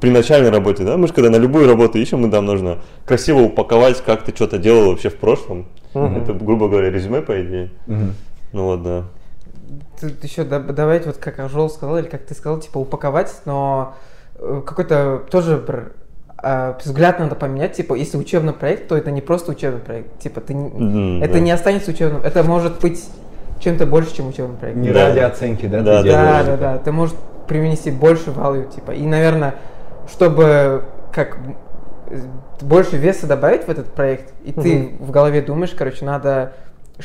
при 0.00 0.10
начальной 0.10 0.50
работе, 0.50 0.84
да, 0.84 0.96
мы 0.96 1.08
же 1.08 1.14
когда 1.14 1.30
на 1.30 1.36
любую 1.36 1.66
работу 1.66 1.98
ищем, 1.98 2.20
мы 2.20 2.30
там 2.30 2.44
нужно 2.44 2.78
красиво 3.06 3.40
упаковать, 3.40 4.02
как 4.02 4.24
ты 4.24 4.34
что-то 4.34 4.58
делал 4.58 4.90
вообще 4.90 5.08
в 5.08 5.16
прошлом. 5.16 5.66
Мгм. 5.94 6.22
Это, 6.22 6.34
грубо 6.34 6.68
говоря, 6.68 6.90
резюме, 6.90 7.22
по 7.22 7.42
идее. 7.42 7.70
Мгм. 7.86 8.14
Ну 8.52 8.64
вот, 8.64 8.82
да. 8.82 9.04
Тут 10.00 10.22
еще 10.22 10.42
доб- 10.42 10.72
добавить, 10.72 11.06
вот 11.06 11.16
как 11.16 11.40
Ажол 11.40 11.70
сказал, 11.70 11.98
или 11.98 12.06
как 12.06 12.26
ты 12.26 12.34
сказал, 12.34 12.60
типа 12.60 12.78
упаковать, 12.78 13.34
но 13.46 13.94
э, 14.38 14.62
какой-то 14.64 15.24
тоже 15.30 15.56
а, 16.48 16.78
взгляд 16.84 17.18
надо 17.18 17.34
поменять, 17.34 17.72
типа, 17.72 17.94
если 17.94 18.16
учебный 18.16 18.52
проект, 18.52 18.86
то 18.86 18.96
это 18.96 19.10
не 19.10 19.20
просто 19.20 19.50
учебный 19.50 19.80
проект, 19.80 20.16
типа, 20.20 20.40
ты 20.40 20.54
не- 20.54 20.68
Мгм, 20.68 21.22
это 21.24 21.34
да. 21.34 21.40
не 21.40 21.50
останется 21.50 21.90
учебным, 21.90 22.22
это 22.22 22.44
может 22.44 22.80
быть 22.80 23.04
чем-то 23.58 23.84
больше, 23.84 24.14
чем 24.14 24.28
учебный 24.28 24.56
проект. 24.56 24.76
Не 24.78 24.90
Да. 24.92 25.08
ради 25.08 25.18
оценки, 25.18 25.66
да? 25.66 25.80
Да, 25.80 26.02
ты 26.02 26.08
да? 26.10 26.22
Да, 26.24 26.44
да, 26.44 26.56
да. 26.56 26.78
Ты 26.78 26.92
можешь 26.92 27.16
привнести 27.48 27.90
больше 27.90 28.30
value, 28.30 28.72
типа. 28.72 28.92
И, 28.92 29.02
наверное, 29.04 29.56
чтобы 30.08 30.84
как 31.12 31.36
э, 32.10 32.18
больше 32.60 32.96
веса 32.96 33.26
добавить 33.26 33.64
в 33.66 33.68
этот 33.68 33.86
проект, 33.92 34.32
и 34.44 34.52
ты 34.52 34.92
в 35.00 35.10
голове 35.10 35.42
думаешь, 35.42 35.74
короче, 35.76 36.04
надо, 36.04 36.52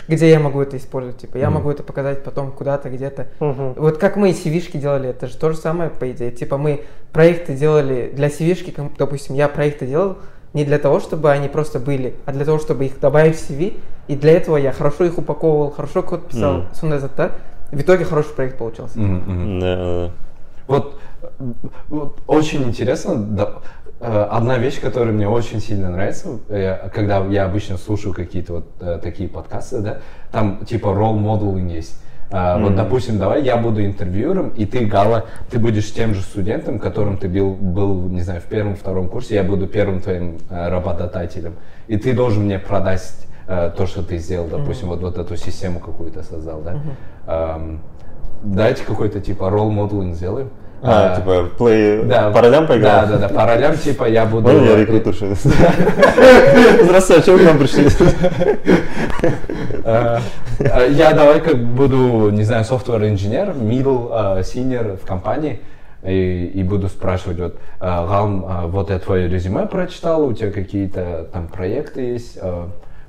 где 0.08 0.30
я 0.30 0.39
могу 0.39 0.62
это 0.62 0.77
использовать, 0.77 1.17
типа, 1.17 1.38
я 1.38 1.47
Мгм. 1.49 1.56
могу 1.56 1.71
это 1.71 1.84
показать 1.84 2.23
потом 2.23 2.51
куда-то, 2.51 2.89
где-то. 2.89 3.27
Мгм. 3.39 3.73
Вот 3.73 3.97
как 3.97 4.15
мы 4.15 4.30
CV-шки 4.30 4.77
делали, 4.77 5.10
это 5.10 5.27
же 5.27 5.38
то 5.38 5.51
же 5.51 5.58
самое, 5.58 5.89
по 5.89 6.10
идее. 6.12 6.32
Типа, 6.32 6.58
мы 6.58 6.84
проекты 7.12 7.56
делали 7.56 8.12
для 8.13 8.27
CV-шки, 8.27 8.73
допустим, 8.97 9.36
я 9.36 9.47
проекты 9.49 9.86
делал 9.86 10.17
не 10.54 10.65
для 10.65 10.80
того, 10.80 10.99
чтобы 10.99 11.32
они 11.32 11.47
просто 11.47 11.80
были, 11.80 12.15
а 12.25 12.32
для 12.32 12.45
того, 12.45 12.60
чтобы 12.60 12.86
их 12.86 12.99
добавить 12.99 13.36
в 13.36 13.49
CV, 13.49 13.80
и 14.08 14.15
для 14.15 14.34
этого 14.34 14.58
я 14.58 14.71
хорошо 14.71 15.06
их 15.06 15.17
упаковывал, 15.17 15.71
хорошо 15.71 16.04
код 16.04 16.27
писал, 16.27 16.65
заттар. 16.73 17.34
В 17.71 17.80
итоге 17.80 18.04
хороший 18.04 18.34
проект 18.34 18.58
получился. 18.58 18.97
Да, 18.97 19.21
да, 19.27 20.08
да. 20.08 20.12
Вот, 20.67 20.99
э, 21.21 21.27
вот 21.88 22.19
очень 22.27 22.63
интересно, 22.63 23.15
да, 23.15 23.54
одна 24.32 24.58
вещь, 24.58 24.80
которая 24.82 25.14
мне 25.14 25.28
очень 25.28 25.62
сильно 25.62 25.90
нравится, 25.90 26.40
э, 26.50 26.90
когда 26.90 27.24
я 27.26 27.46
обычно 27.46 27.78
слушаю 27.78 28.14
какие-то 28.14 28.54
вот 28.54 28.66
э, 28.80 29.00
такие 29.02 29.30
подкасты, 29.30 29.80
да, 29.80 29.98
там 30.32 30.66
типа 30.66 30.88
modeling 30.88 31.72
есть. 31.72 32.02
А, 32.34 32.58
Вот, 32.58 32.76
допустим, 32.76 33.18
давай 33.20 33.44
я 33.44 33.58
буду 33.58 33.86
интервьюером, 33.86 34.50
и 34.50 34.66
ты, 34.66 34.86
Гала, 34.86 35.26
ты 35.50 35.60
будешь 35.60 35.92
тем 35.94 36.14
же 36.14 36.22
студентом, 36.22 36.80
которым 36.80 37.18
ты 37.18 37.28
был, 37.28 37.54
был 37.54 38.08
не 38.08 38.22
знаю, 38.22 38.40
в 38.40 38.46
первом-втором 38.46 39.10
курсе, 39.10 39.36
я 39.36 39.44
буду 39.44 39.68
первым 39.68 40.00
твоим 40.00 40.38
э, 40.50 40.70
работодателем, 40.70 41.56
и 41.88 41.98
ты 41.98 42.14
должен 42.14 42.46
мне 42.46 42.58
продать 42.58 43.02
э, 43.48 43.72
то, 43.76 43.86
что 43.86 44.02
ты 44.02 44.18
сделал, 44.18 44.48
допустим, 44.48 44.88
вот, 44.88 45.02
вот 45.02 45.18
эту 45.18 45.36
систему 45.36 45.80
какую-то 45.80 46.24
создал, 46.24 46.62
да. 46.62 46.82
Эм, 47.28 47.82
давайте 48.44 48.86
какой-то 48.86 49.20
типа 49.20 49.44
role 49.44 49.70
modeling 49.70 50.14
сделаем. 50.14 50.50
А, 50.84 51.15
типа, 51.15 51.48
плей 51.58 52.04
да, 52.04 52.32
по 52.32 52.41
ролям 52.41 52.65
поиграл? 52.65 53.02
Да, 53.02 53.17
да, 53.17 53.28
да, 53.28 53.30
по 53.30 53.46
ролям, 53.46 53.78
типа, 53.78 54.06
я 54.06 54.26
буду... 54.26 54.50
Можно 54.50 54.65
я 54.65 54.78
рекрутерша? 54.78 55.36
Здравствуйте, 56.84 57.22
а 57.22 57.24
чего 57.24 57.38
вы 57.38 57.44
к 57.44 57.46
нам 57.46 57.58
пришли? 57.60 57.88
Э, 59.84 60.17
э, 60.58 60.88
Я 60.91 61.13
давай 61.13 61.39
как 61.39 61.58
буду, 61.58 62.32
не 62.32 62.44
знаю, 62.44 62.63
software 62.63 63.08
инженер, 63.10 63.50
middle, 63.50 64.39
э, 64.39 64.41
senior 64.41 64.98
в 64.98 65.06
компании, 65.06 65.62
и, 66.04 66.52
и 66.56 66.63
буду 66.63 66.88
спрашивать, 66.88 67.39
вот, 67.39 67.60
Галм, 67.80 68.70
вот 68.72 68.89
я 68.89 68.98
твое 68.98 69.28
резюме 69.28 69.67
прочитал, 69.67 70.26
у 70.26 70.34
тебя 70.34 70.52
какие-то 70.52 71.28
там 71.32 71.48
проекты 71.48 72.02
есть, 72.02 72.39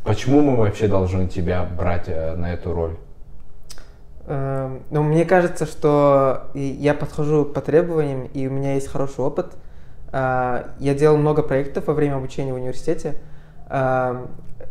почему 0.05 0.43
мы 0.43 0.57
вообще 0.57 0.89
должны 0.89 1.27
тебя 1.27 1.67
брать 1.79 2.05
э, 2.09 2.35
на 2.37 2.53
эту 2.53 2.75
роль? 2.75 2.93
Эм, 4.27 4.83
Ну, 4.91 5.03
мне 5.03 5.25
кажется, 5.25 5.67
что 5.67 6.45
я 6.55 6.95
подхожу 6.95 7.45
по 7.45 7.61
требованиям, 7.61 8.29
и 8.35 8.47
у 8.47 8.51
меня 8.51 8.75
есть 8.75 8.89
хороший 8.89 9.25
опыт. 9.25 9.53
А, 10.13 10.71
Я 10.79 10.95
делал 10.95 11.17
много 11.17 11.43
проектов 11.43 11.87
во 11.87 11.95
время 11.95 12.17
обучения 12.17 12.53
в 12.53 12.57
университете. 12.57 13.17
Эм, 13.69 14.29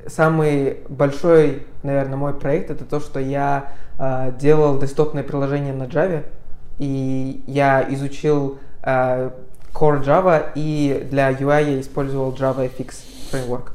Самый 0.08 0.80
большой, 0.90 1.68
наверное, 1.84 2.18
мой 2.18 2.34
проект 2.34 2.72
это 2.72 2.86
то, 2.86 3.00
что 3.00 3.20
я 3.20 3.66
а, 4.00 4.32
делал 4.32 4.80
десктопное 4.80 5.22
приложение 5.22 5.74
на 5.74 5.84
Java, 5.84 6.24
и 6.80 7.44
я 7.46 7.86
изучил 7.90 8.58
а, 8.82 9.32
Core 9.74 10.04
Java, 10.04 10.52
и 10.56 11.08
для 11.12 11.32
UI 11.32 11.74
я 11.76 11.82
использовал 11.82 12.34
JavaFX 12.34 12.94
фреймворк. 13.30 13.74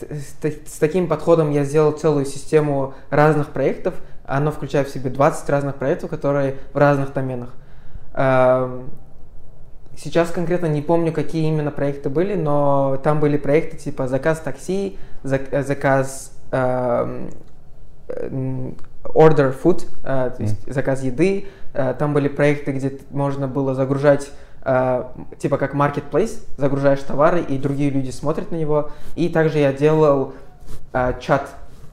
С, 0.00 0.78
таким 0.78 1.08
подходом 1.08 1.50
я 1.50 1.64
сделал 1.64 1.92
целую 1.92 2.26
систему 2.26 2.94
разных 3.10 3.48
проектов. 3.48 3.94
Оно 4.26 4.50
включает 4.50 4.88
в 4.88 4.92
себе 4.92 5.10
20 5.10 5.48
разных 5.50 5.76
проектов, 5.76 6.10
которые 6.10 6.56
в 6.72 6.78
разных 6.78 7.12
доменах. 7.12 7.54
Ам, 8.12 8.90
Сейчас 9.98 10.30
конкретно 10.30 10.66
не 10.66 10.82
помню, 10.82 11.10
какие 11.10 11.48
именно 11.48 11.70
проекты 11.70 12.10
были, 12.10 12.34
но 12.34 13.00
там 13.02 13.18
были 13.18 13.38
проекты 13.38 13.78
типа 13.78 14.08
заказ 14.08 14.40
такси, 14.40 14.98
э, 15.24 15.62
заказ 15.62 16.32
ам, 16.50 17.30
м, 18.08 18.76
order 19.04 19.54
food, 19.58 19.86
э, 20.04 20.30
то 20.36 20.42
есть 20.42 20.70
заказ 20.70 21.02
еды. 21.02 21.46
Э, 21.72 21.94
Там 21.98 22.12
были 22.12 22.28
проекты, 22.28 22.72
где 22.72 22.98
можно 23.10 23.48
было 23.48 23.74
загружать 23.74 24.30
э, 24.66 25.04
типа 25.38 25.56
как 25.56 25.74
marketplace, 25.74 26.40
загружаешь 26.56 27.00
товары, 27.00 27.40
и 27.40 27.56
другие 27.56 27.90
люди 27.90 28.10
смотрят 28.10 28.50
на 28.50 28.56
него. 28.56 28.90
И 29.14 29.28
также 29.28 29.58
я 29.58 29.72
делал 29.72 30.34
э, 30.92 31.14
чат, 31.20 31.48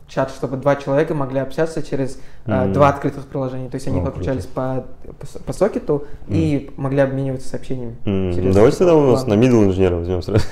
чат, 0.08 0.32
чтобы 0.32 0.58
два 0.58 0.76
человека 0.76 1.14
могли 1.14 1.40
общаться 1.40 1.84
через 1.84 2.20
Мгм. 2.46 2.74
два 2.74 2.90
открытых 2.90 3.26
приложения. 3.26 3.70
То 3.70 3.76
есть 3.76 3.88
они 3.88 4.02
О, 4.02 4.04
подключались 4.04 4.46
по, 4.46 4.84
по, 5.20 5.40
по 5.46 5.54
сокету 5.54 6.06
и 6.28 6.72
могли 6.76 7.00
обмениваться 7.00 7.48
сообщениями. 7.48 7.96
Через 8.04 8.54
Давайте 8.54 8.78
тогда 8.80 8.96
у 8.96 9.12
нас 9.12 9.26
на 9.26 9.34
middle 9.34 9.64
инженера 9.64 9.96
возьмем 9.96 10.22
сразу. 10.22 10.44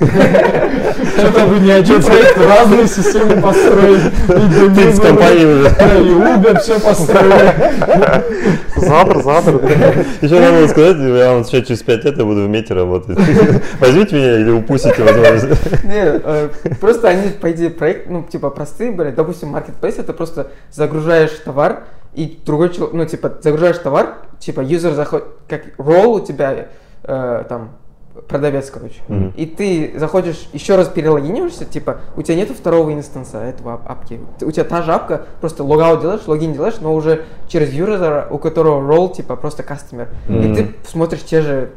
Что-то 1.18 1.46
вы 1.48 1.60
не 1.60 1.72
один 1.72 2.02
проект, 2.02 2.38
разные 2.38 2.88
системы 2.88 3.42
построили. 3.42 4.10
Ты 4.28 4.94
с 4.94 5.00
компанией 5.00 5.46
уже. 5.46 5.68
И 5.68 6.14
Uber 6.14 6.60
все 6.60 6.80
построили. 6.80 7.54
Задр, 8.78 9.22
задр. 9.22 9.62
Еще 10.22 10.40
надо 10.40 10.58
было 10.60 10.68
сказать, 10.68 10.98
я 10.98 11.34
вам 11.34 11.44
сейчас 11.44 11.68
через 11.68 11.84
5 11.84 12.06
лет 12.06 12.18
я 12.18 12.26
буду 12.26 12.46
в 12.46 12.50
мете 12.50 12.74
работать. 12.74 13.18
Возьмите 13.80 14.16
меня 14.16 14.40
или 14.40 14.50
упустите 14.52 15.04
возможность. 15.04 15.84
Не, 15.84 16.20
э, 16.24 16.50
просто 16.80 17.10
они, 17.10 17.30
по 17.30 17.52
идее, 17.52 17.70
проект, 17.70 18.10
ну, 18.10 18.24
типа, 18.24 18.50
простые 18.50 18.92
были. 18.92 19.12
Допустим, 19.12 19.56
marketplace 19.56 20.00
это 20.00 20.14
просто 20.14 20.52
загружаешь 20.72 21.32
товар, 21.46 21.81
и 22.14 22.40
другой 22.46 22.70
человек, 22.70 22.94
ну, 22.94 23.06
типа, 23.06 23.32
загружаешь 23.42 23.78
товар, 23.78 24.18
типа, 24.40 24.62
юзер 24.62 24.94
заходит, 24.94 25.26
как 25.48 25.62
ролл 25.78 26.16
у 26.16 26.20
тебя, 26.20 26.68
э, 27.04 27.44
там, 27.48 27.70
продавец, 28.28 28.70
короче. 28.70 29.02
Мгм. 29.08 29.34
И 29.38 29.46
ты 29.46 29.94
заходишь, 29.98 30.50
еще 30.52 30.76
раз 30.76 30.90
перелогиниваешься, 30.90 31.64
типа, 31.64 32.00
у 32.18 32.22
тебя 32.22 32.36
нету 32.36 32.54
второго 32.54 32.94
инстанса 32.94 33.42
этого 33.42 33.76
ап- 33.76 33.88
апки. 33.88 34.20
У 34.42 34.52
тебя 34.52 34.66
та 34.66 34.82
же 34.82 34.92
апка, 34.92 35.26
просто 35.40 35.64
логаут 35.64 36.02
делаешь, 36.02 36.22
логин 36.28 36.52
делаешь, 36.54 36.76
но 36.82 36.94
уже 36.94 37.24
через 37.48 37.72
юзера, 37.72 38.28
у 38.30 38.38
которого 38.38 38.86
ролл, 38.86 39.10
типа, 39.10 39.38
просто 39.38 39.64
кастомер. 39.64 40.10
И 40.28 40.32
Мгм. 40.34 40.56
ты 40.56 40.74
смотришь 40.86 41.22
те 41.24 41.42
же, 41.42 41.70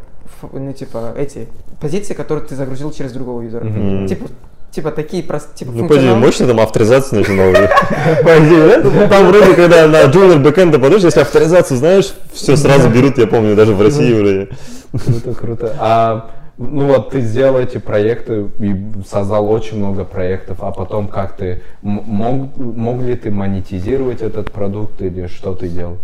ну, 0.52 0.72
типа, 0.72 1.12
эти 1.16 1.46
позиции, 1.80 2.14
которые 2.14 2.44
ты 2.44 2.56
загрузил 2.56 2.90
через 2.90 3.12
другого 3.12 3.42
юзера. 3.42 3.64
Мгм. 3.64 4.08
Типа, 4.08 4.26
типа 4.74 4.90
такие 4.90 5.22
простые, 5.22 5.56
типа 5.56 5.72
Ну, 5.72 5.88
по 5.88 5.96
идее, 5.96 6.14
мощно 6.14 6.46
там 6.46 6.60
авторизация 6.60 7.20
начинала 7.20 7.50
уже. 7.50 7.70
По 8.24 8.38
идее, 8.38 8.80
да? 8.80 9.08
Там 9.08 9.28
вроде, 9.28 9.54
когда 9.54 9.87
на 9.87 10.04
джуниор 10.06 10.38
бэкэнда 10.38 10.78
подойдешь, 10.78 11.04
если 11.04 11.20
авторизацию 11.20 11.78
знаешь, 11.78 12.12
все 12.32 12.56
сразу 12.56 12.88
берут, 12.88 13.18
я 13.18 13.26
помню, 13.26 13.54
даже 13.54 13.74
в 13.74 13.80
России 13.80 14.12
вроде. 14.12 14.48
Круто, 14.92 15.34
круто. 15.34 15.76
А 15.78 16.30
ну 16.56 16.87
вот 16.87 17.10
ты 17.10 17.20
сделал 17.20 17.58
эти 17.58 17.78
проекты 17.78 18.46
и 18.60 18.77
создал 19.08 19.50
очень 19.50 19.79
много 19.79 20.04
проектов, 20.04 20.58
а 20.60 20.70
потом 20.70 21.08
как 21.08 21.37
ты 21.37 21.62
мог, 21.83 22.56
мог 22.56 23.02
ли 23.02 23.16
ты 23.16 23.31
монетизировать 23.31 24.22
этот 24.22 24.52
продукт 24.52 25.02
или 25.02 25.27
что 25.27 25.54
ты 25.54 25.68
делал? 25.68 25.98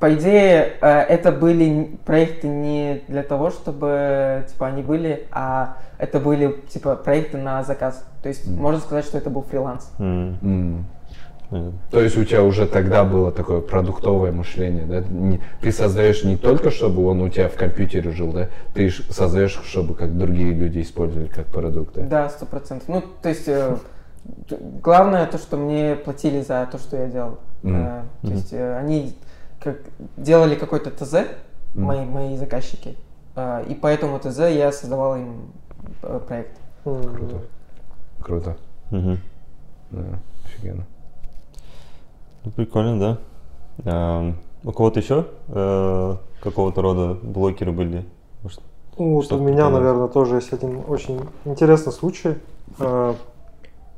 По 0.00 0.12
идее, 0.14 0.74
э, 0.80 0.88
это 0.88 1.32
были 1.32 1.98
проекты 2.04 2.48
не 2.48 3.02
для 3.08 3.22
того, 3.22 3.50
чтобы 3.50 4.44
типа 4.48 4.66
они 4.66 4.82
были, 4.82 5.26
а 5.30 5.78
это 5.98 6.20
были 6.20 6.54
типа 6.68 6.96
проекты 6.96 7.38
на 7.38 7.62
заказ. 7.62 8.04
То 8.22 8.28
есть 8.28 8.46
можно 8.46 8.80
сказать, 8.80 9.06
что 9.06 9.16
это 9.16 9.30
был 9.30 9.42
фриланс. 9.42 9.90
М, 9.98 10.38
М. 10.42 10.84
понятно. 11.48 11.72
То 11.90 12.00
есть 12.00 12.18
у 12.18 12.24
тебя 12.24 12.42
уже 12.42 12.66
тогда 12.66 13.04
было 13.04 13.32
такое 13.32 13.62
продуктовое 13.62 14.32
мышление, 14.32 14.84
да? 14.84 15.02
Ты 15.62 15.72
создаешь 15.72 16.24
не 16.24 16.36
только, 16.36 16.70
чтобы 16.70 17.06
он 17.06 17.22
у 17.22 17.30
тебя 17.30 17.48
в 17.48 17.54
компьютере 17.54 18.10
жил, 18.10 18.32
да? 18.32 18.48
Ты 18.74 18.90
создаешь, 18.90 19.58
чтобы 19.64 19.94
как 19.94 20.18
другие 20.18 20.52
люди 20.52 20.82
использовали 20.82 21.28
как 21.28 21.46
продукты. 21.46 22.02
Да, 22.02 22.28
сто 22.28 22.44
процентов. 22.44 22.88
Ну, 22.88 23.02
то 23.22 23.30
есть 23.30 23.48
э, 23.48 23.76
главное 24.82 25.24
то, 25.26 25.38
что 25.38 25.56
мне 25.56 25.96
платили 25.96 26.42
за 26.42 26.68
то, 26.70 26.76
что 26.78 26.98
я 26.98 27.06
делал. 27.06 27.38
Э, 27.62 28.02
То 28.22 28.28
есть 28.28 28.52
э, 28.52 28.76
они 28.76 29.16
как 29.66 29.78
делали 30.16 30.54
какой-то 30.54 30.90
ТЗ, 30.90 31.26
Мгм. 31.74 31.84
мои, 31.84 32.04
мои 32.04 32.36
заказчики, 32.36 32.96
э, 33.34 33.64
и 33.68 33.74
по 33.74 33.88
этому 33.88 34.18
ТЗ 34.20 34.38
я 34.50 34.70
создавал 34.70 35.16
им 35.16 35.50
э, 36.02 36.20
проект. 36.26 36.56
Круто. 36.84 37.40
Круто. 38.22 38.56
Мгм. 38.92 39.18
Да, 39.90 40.02
офигенно. 40.44 40.84
Прикольно, 42.54 43.00
да. 43.00 43.18
А, 43.84 44.32
у 44.62 44.70
кого-то 44.72 45.00
еще 45.00 45.26
э, 45.48 46.16
какого-то 46.42 46.80
рода 46.82 47.14
блокеры 47.20 47.72
были? 47.72 48.04
Может, 48.44 48.60
Ну, 48.98 49.14
вот 49.14 49.32
у 49.32 49.38
меня, 49.38 49.68
наверное, 49.68 50.06
тоже 50.06 50.36
есть 50.36 50.52
один 50.52 50.80
очень 50.86 51.20
интересный 51.44 51.92
случай. 51.92 52.36
Э, 52.78 53.14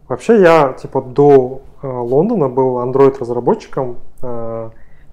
Вообще 0.08 0.40
я, 0.40 0.72
типа, 0.72 1.02
до 1.02 1.60
э, 1.82 1.86
Лондона 1.86 2.48
был 2.48 2.78
Android-разработчиком. 2.78 3.96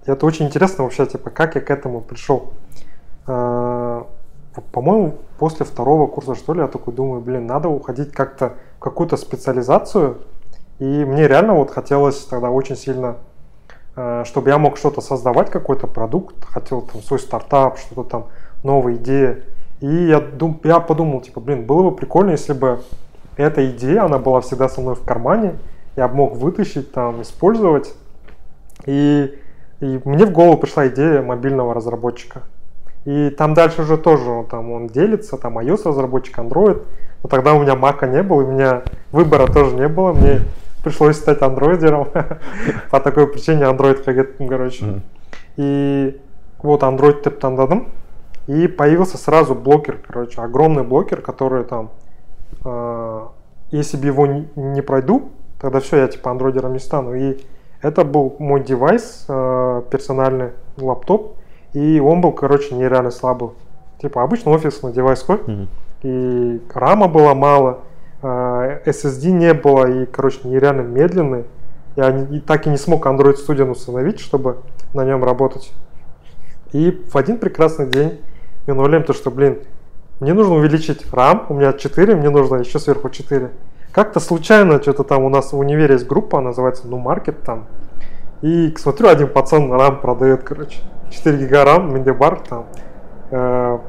И 0.06 0.10
это 0.10 0.24
очень 0.26 0.46
интересно 0.46 0.84
вообще, 0.84 1.06
типа, 1.06 1.30
как 1.30 1.54
я 1.56 1.60
к 1.60 1.70
этому 1.70 2.00
пришел. 2.00 2.52
Э, 3.26 4.02
По-моему, 4.72 5.16
после 5.38 5.66
второго 5.66 6.06
курса, 6.06 6.34
что 6.34 6.54
ли, 6.54 6.60
я 6.60 6.68
такой 6.68 6.94
думаю, 6.94 7.20
блин, 7.20 7.46
надо 7.46 7.68
уходить 7.68 8.12
как-то 8.12 8.54
в 8.76 8.80
какую-то 8.80 9.16
специализацию. 9.16 10.18
И 10.78 10.84
мне 10.84 11.26
реально 11.26 11.54
вот 11.54 11.70
хотелось 11.70 12.24
тогда 12.24 12.50
очень 12.50 12.76
сильно 12.76 13.16
э, 13.96 14.24
чтобы 14.26 14.50
я 14.50 14.58
мог 14.58 14.76
что-то 14.76 15.00
создавать, 15.00 15.50
какой-то 15.50 15.86
продукт, 15.86 16.44
хотел 16.44 16.82
там 16.82 17.02
свой 17.02 17.18
стартап, 17.18 17.78
что-то 17.78 18.04
там, 18.04 18.26
новая 18.62 18.94
идея. 18.94 19.42
И 19.80 19.86
я, 19.86 20.20
дум, 20.20 20.60
я 20.64 20.80
подумал, 20.80 21.20
типа, 21.20 21.40
блин, 21.40 21.66
было 21.66 21.90
бы 21.90 21.96
прикольно, 21.96 22.30
если 22.30 22.52
бы 22.52 22.82
эта 23.36 23.68
идея, 23.70 24.04
она 24.04 24.18
была 24.18 24.40
всегда 24.40 24.68
со 24.68 24.80
мной 24.80 24.94
в 24.94 25.02
кармане, 25.02 25.56
я 25.96 26.08
мог 26.08 26.36
вытащить, 26.36 26.92
там, 26.92 27.22
использовать. 27.22 27.94
И, 28.86 29.34
и 29.80 30.00
мне 30.04 30.24
в 30.24 30.32
голову 30.32 30.56
пришла 30.56 30.88
идея 30.88 31.22
мобильного 31.22 31.74
разработчика. 31.74 32.42
И 33.04 33.30
там 33.30 33.54
дальше 33.54 33.82
уже 33.82 33.98
тоже 33.98 34.28
он, 34.30 34.46
там, 34.46 34.72
он 34.72 34.88
делится, 34.88 35.36
там 35.36 35.58
iOS 35.58 35.88
разработчик, 35.88 36.38
Android. 36.38 36.82
Но 37.22 37.28
тогда 37.28 37.54
у 37.54 37.62
меня 37.62 37.74
Mac 37.74 38.06
не 38.08 38.22
было, 38.22 38.42
у 38.42 38.50
меня 38.50 38.82
выбора 39.12 39.46
тоже 39.46 39.76
не 39.76 39.88
было. 39.88 40.12
Мне 40.12 40.40
пришлось 40.82 41.16
стать 41.16 41.42
андроидером. 41.42 42.08
По 42.90 43.00
такой 43.00 43.26
причине 43.28 43.64
Android 43.64 44.02
кагеттім, 44.02 44.48
короче. 44.48 45.02
И 45.56 46.20
вот 46.62 46.82
Android 46.82 47.22
деп 47.22 47.38
таңдадым. 47.38 47.88
И 48.46 48.68
появился 48.68 49.18
сразу 49.18 49.54
блокер, 49.54 49.98
короче, 50.06 50.40
огромный 50.40 50.84
блокер, 50.84 51.20
который 51.20 51.64
там, 51.64 51.90
э, 52.64 53.26
если 53.72 53.96
бы 53.96 54.06
его 54.06 54.26
не, 54.26 54.48
не 54.54 54.82
пройду, 54.82 55.30
тогда 55.60 55.80
все, 55.80 55.96
я 55.96 56.06
типа 56.06 56.30
андроидером 56.30 56.72
не 56.72 56.78
стану. 56.78 57.14
И 57.14 57.38
это 57.86 58.04
был 58.04 58.34
мой 58.38 58.62
девайс, 58.64 59.24
э, 59.28 59.82
персональный 59.90 60.50
лаптоп, 60.76 61.36
и 61.72 62.00
он 62.00 62.20
был, 62.20 62.32
короче, 62.32 62.74
нереально 62.74 63.10
слабый. 63.10 63.50
Типа 64.00 64.22
обычно 64.22 64.50
офисный 64.50 64.92
девайс 64.92 65.24
Мгм. 65.28 65.68
и 66.02 66.60
рама 66.74 67.08
было 67.08 67.34
мало, 67.34 67.80
э, 68.22 68.80
SSD 68.86 69.30
не 69.30 69.54
было, 69.54 69.86
и, 69.86 70.06
короче, 70.06 70.40
нереально 70.44 70.82
медленный. 70.82 71.44
Я 71.96 72.10
не- 72.10 72.38
и 72.38 72.40
так 72.40 72.66
и 72.66 72.70
не 72.70 72.76
смог 72.76 73.06
Android 73.06 73.36
Studio 73.36 73.70
установить, 73.70 74.20
чтобы 74.20 74.58
на 74.92 75.04
нем 75.04 75.24
работать. 75.24 75.72
И 76.72 76.90
в 77.10 77.16
один 77.16 77.38
прекрасный 77.38 77.86
день 77.86 78.20
мы 78.66 78.74
нулем 78.74 79.02
то, 79.04 79.12
что, 79.12 79.30
блин, 79.30 79.58
мне 80.20 80.34
нужно 80.34 80.54
увеличить 80.56 81.06
RAM, 81.12 81.46
у 81.48 81.54
меня 81.54 81.72
4, 81.72 82.16
мне 82.16 82.30
нужно 82.30 82.56
еще 82.56 82.78
сверху 82.78 83.08
4. 83.10 83.50
Как-то 83.91 84.19
случайно 84.19 84.81
что-то 84.81 85.03
там 85.03 85.23
у 85.23 85.29
нас 85.29 85.53
в 85.53 85.57
универе 85.57 85.95
есть 85.95 86.07
группа, 86.07 86.39
называется 86.39 86.83
Ну 86.85 86.97
Маркет 86.97 87.43
там. 87.43 87.65
И 88.41 88.73
смотрю, 88.77 89.09
один 89.09 89.27
пацан 89.27 89.71
RAM 89.71 90.01
продает, 90.01 90.43
короче. 90.43 90.79
4 91.11 91.37
гига 91.37 91.63
RAM, 91.63 91.91
менде 91.91 92.13
бар 92.13 92.39
там. 92.47 92.65
Э, 93.31 93.79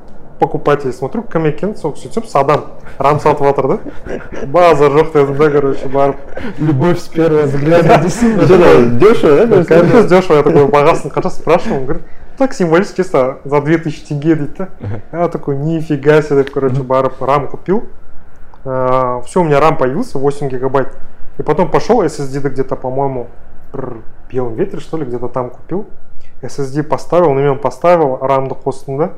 покупатель 0.42 0.92
смотрю, 0.92 1.22
кім 1.22 1.44
екен 1.46 1.76
сол 1.76 1.94
сөйтсем 1.94 2.24
садам 2.26 2.64
рам 2.98 3.20
сатып 3.20 3.46
жатыр 3.46 3.68
да 3.68 4.46
база 4.50 4.88
жоқ 4.90 5.12
дедім 5.12 5.36
да 5.38 5.50
короче 5.50 5.86
барып 5.86 6.16
Любовь 6.58 6.98
с 6.98 7.06
первого 7.08 7.42
взгляда, 7.42 7.98
действительно. 8.02 8.42
Что-то 8.42 8.86
дешево, 8.86 9.46
да? 9.46 9.64
Конечно, 9.64 10.02
дешево. 10.02 10.36
Я 10.36 10.42
такой, 10.42 10.66
багасын 10.66 11.10
қанша 11.10 11.30
спрашиваю, 11.30 11.78
он 11.78 11.84
говорит, 11.84 12.02
так 12.36 12.54
символически 12.54 12.96
чисто 12.96 13.38
за 13.44 13.60
2000 13.60 14.08
тенге 14.08 14.34
дейді 14.34 14.50
да. 14.58 14.68
Я 15.12 15.28
такой, 15.28 15.56
нифига 15.56 16.22
себе, 16.22 16.42
деп, 16.42 16.50
короче, 16.50 16.82
барып 16.82 17.22
рам 17.22 17.46
купил. 17.46 17.84
все, 19.25 19.41
у 19.41 19.43
меня 19.43 19.59
рам 19.59 19.77
появился, 19.77 20.17
8 20.17 20.49
гигабайт. 20.49 20.89
И 21.37 21.43
потом 21.43 21.69
пошел 21.69 22.03
SSD 22.03 22.49
где-то, 22.49 22.75
по-моему, 22.75 23.27
Белом 24.29 24.55
ветре, 24.55 24.79
что 24.79 24.97
ли, 24.97 25.05
где-то 25.05 25.27
там 25.27 25.49
купил. 25.49 25.85
SSD 26.41 26.83
поставил, 26.83 27.33
на 27.33 27.39
нем 27.39 27.59
поставил, 27.59 28.17
рамды 28.21 28.55
қостым 28.55 28.97
да. 28.97 29.11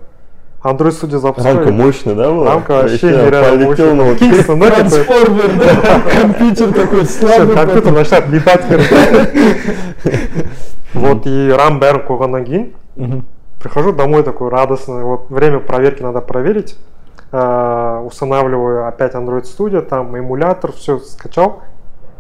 Android 0.63 0.91
Studio 0.91 1.19
запускаю. 1.19 1.57
Рамка 1.57 1.71
мощная, 1.71 2.15
да, 2.15 2.31
была? 2.31 2.53
Рамка 2.53 2.71
вообще 2.71 3.07
нереально 3.07 3.59
на 3.95 4.03
мощная. 4.03 4.55
вот-? 4.55 4.75
Трансформер, 4.75 5.51
да, 5.57 6.01
компьютер 6.21 6.73
такой 6.73 7.05
слабый. 7.05 7.55
компьютер 7.55 7.93
начинает 7.93 8.27
летать. 8.29 8.65
Вот, 10.93 11.27
и 11.27 11.51
рам 11.53 11.77
бәрін 11.79 12.01
қойғаннан 12.07 12.45
кейін. 12.45 13.23
Прихожу 13.61 13.91
домой 13.93 14.23
такой 14.23 14.49
радостный, 14.49 15.03
вот 15.03 15.29
время 15.29 15.59
проверки 15.59 16.01
надо 16.01 16.19
проверить. 16.19 16.77
Э, 17.31 18.01
устанавливаю 18.03 18.87
опять 18.87 19.13
Android 19.13 19.43
Studio, 19.43 19.81
там 19.81 20.15
эмулятор, 20.17 20.71
все 20.71 20.97
скачал. 20.97 21.61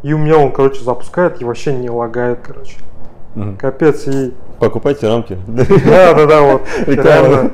И 0.03 0.13
у 0.13 0.17
меня 0.19 0.37
он, 0.37 0.51
короче, 0.51 0.83
запускает 0.83 1.41
и 1.41 1.45
вообще 1.45 1.73
не 1.73 1.89
лагает, 1.89 2.39
короче. 2.43 2.77
Мгм. 3.33 3.57
Капец, 3.57 4.07
и... 4.07 4.33
Покупайте 4.59 5.07
рамки. 5.07 5.37
Да, 5.47 6.13
да, 6.13 6.25
да, 6.25 6.41
вот. 6.41 6.61
Реклама. 6.85 7.01
реально. 7.05 7.51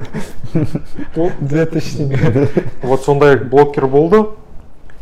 2000 1.40 1.98
тенге. 1.98 2.50
Вот 2.84 3.04
сондай 3.04 3.38
блокер 3.38 3.88
болды. 3.88 4.26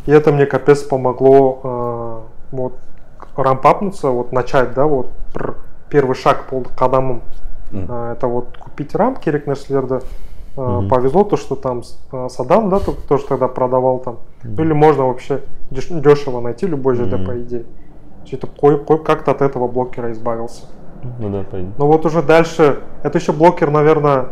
И 0.06 0.12
это 0.12 0.32
мне 0.32 0.46
капец 0.46 0.82
помогло 0.82 1.60
э, 2.52 2.56
вот 2.56 2.74
рампапнуться, 3.36 4.10
вот 4.10 4.32
начать, 4.32 4.74
да, 4.74 4.86
вот 4.86 5.10
первый 5.88 6.14
шаг 6.14 6.44
болды 6.50 6.70
қадамым. 6.76 7.22
Э, 7.72 8.12
это 8.16 8.26
вот 8.26 8.56
купить 8.58 8.94
рам 8.94 9.16
керек 9.16 9.46
нәрселерді 9.46 10.02
Мгм. 10.56 10.88
повезло 10.88 11.24
то 11.24 11.36
что 11.36 11.56
там 11.56 11.82
э, 12.12 12.28
садам 12.28 12.68
да 12.70 12.78
то- 12.78 12.92
тоже 13.08 13.24
тогда 13.26 13.48
продавал 13.48 13.98
там 13.98 14.18
Ну, 14.44 14.62
или 14.62 14.72
можно 14.72 15.06
вообще 15.08 15.40
деш- 15.70 16.00
дешево 16.00 16.40
найти 16.40 16.66
любой 16.66 16.94
ЖД 16.94 17.14
Мгм. 17.14 17.24
по 17.26 17.40
идее 17.40 17.64
қойып 18.60 19.02
как-то 19.02 19.32
от 19.32 19.42
этого 19.42 19.68
blocker 19.68 20.05
а 20.05 20.10
избавился 20.12 20.62
Ну 21.18 21.28
да, 21.30 21.44
понятно. 21.50 21.74
но 21.76 21.86
вот 21.88 22.06
уже 22.06 22.22
дальше 22.22 22.78
это 23.02 23.18
еще 23.18 23.32
blocker 23.32 23.70
наверное 23.70 24.26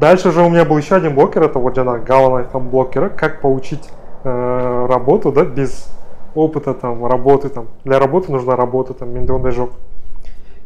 дальше 0.00 0.30
же 0.32 0.42
у 0.42 0.48
меня 0.48 0.64
был 0.64 0.78
еще 0.78 0.96
один 0.96 1.14
blocker 1.14 1.42
это 1.44 1.58
вот 1.58 1.76
жаңағы 1.76 2.04
галан 2.04 2.44
айтқан 2.44 2.68
blocker 2.70 3.05
ы 3.05 3.10
как 3.10 3.40
получить 3.40 3.88
э, 4.24 4.86
работу 4.88 5.30
да 5.30 5.44
без 5.44 5.88
опыта 6.34 6.72
там 6.74 7.04
работы 7.06 7.50
там 7.50 7.66
для 7.84 7.98
работы 7.98 8.32
нужна 8.32 8.56
работа 8.56 8.94
там 8.94 9.10
менде 9.10 9.32
ондай 9.32 9.52
жоқ 9.52 9.70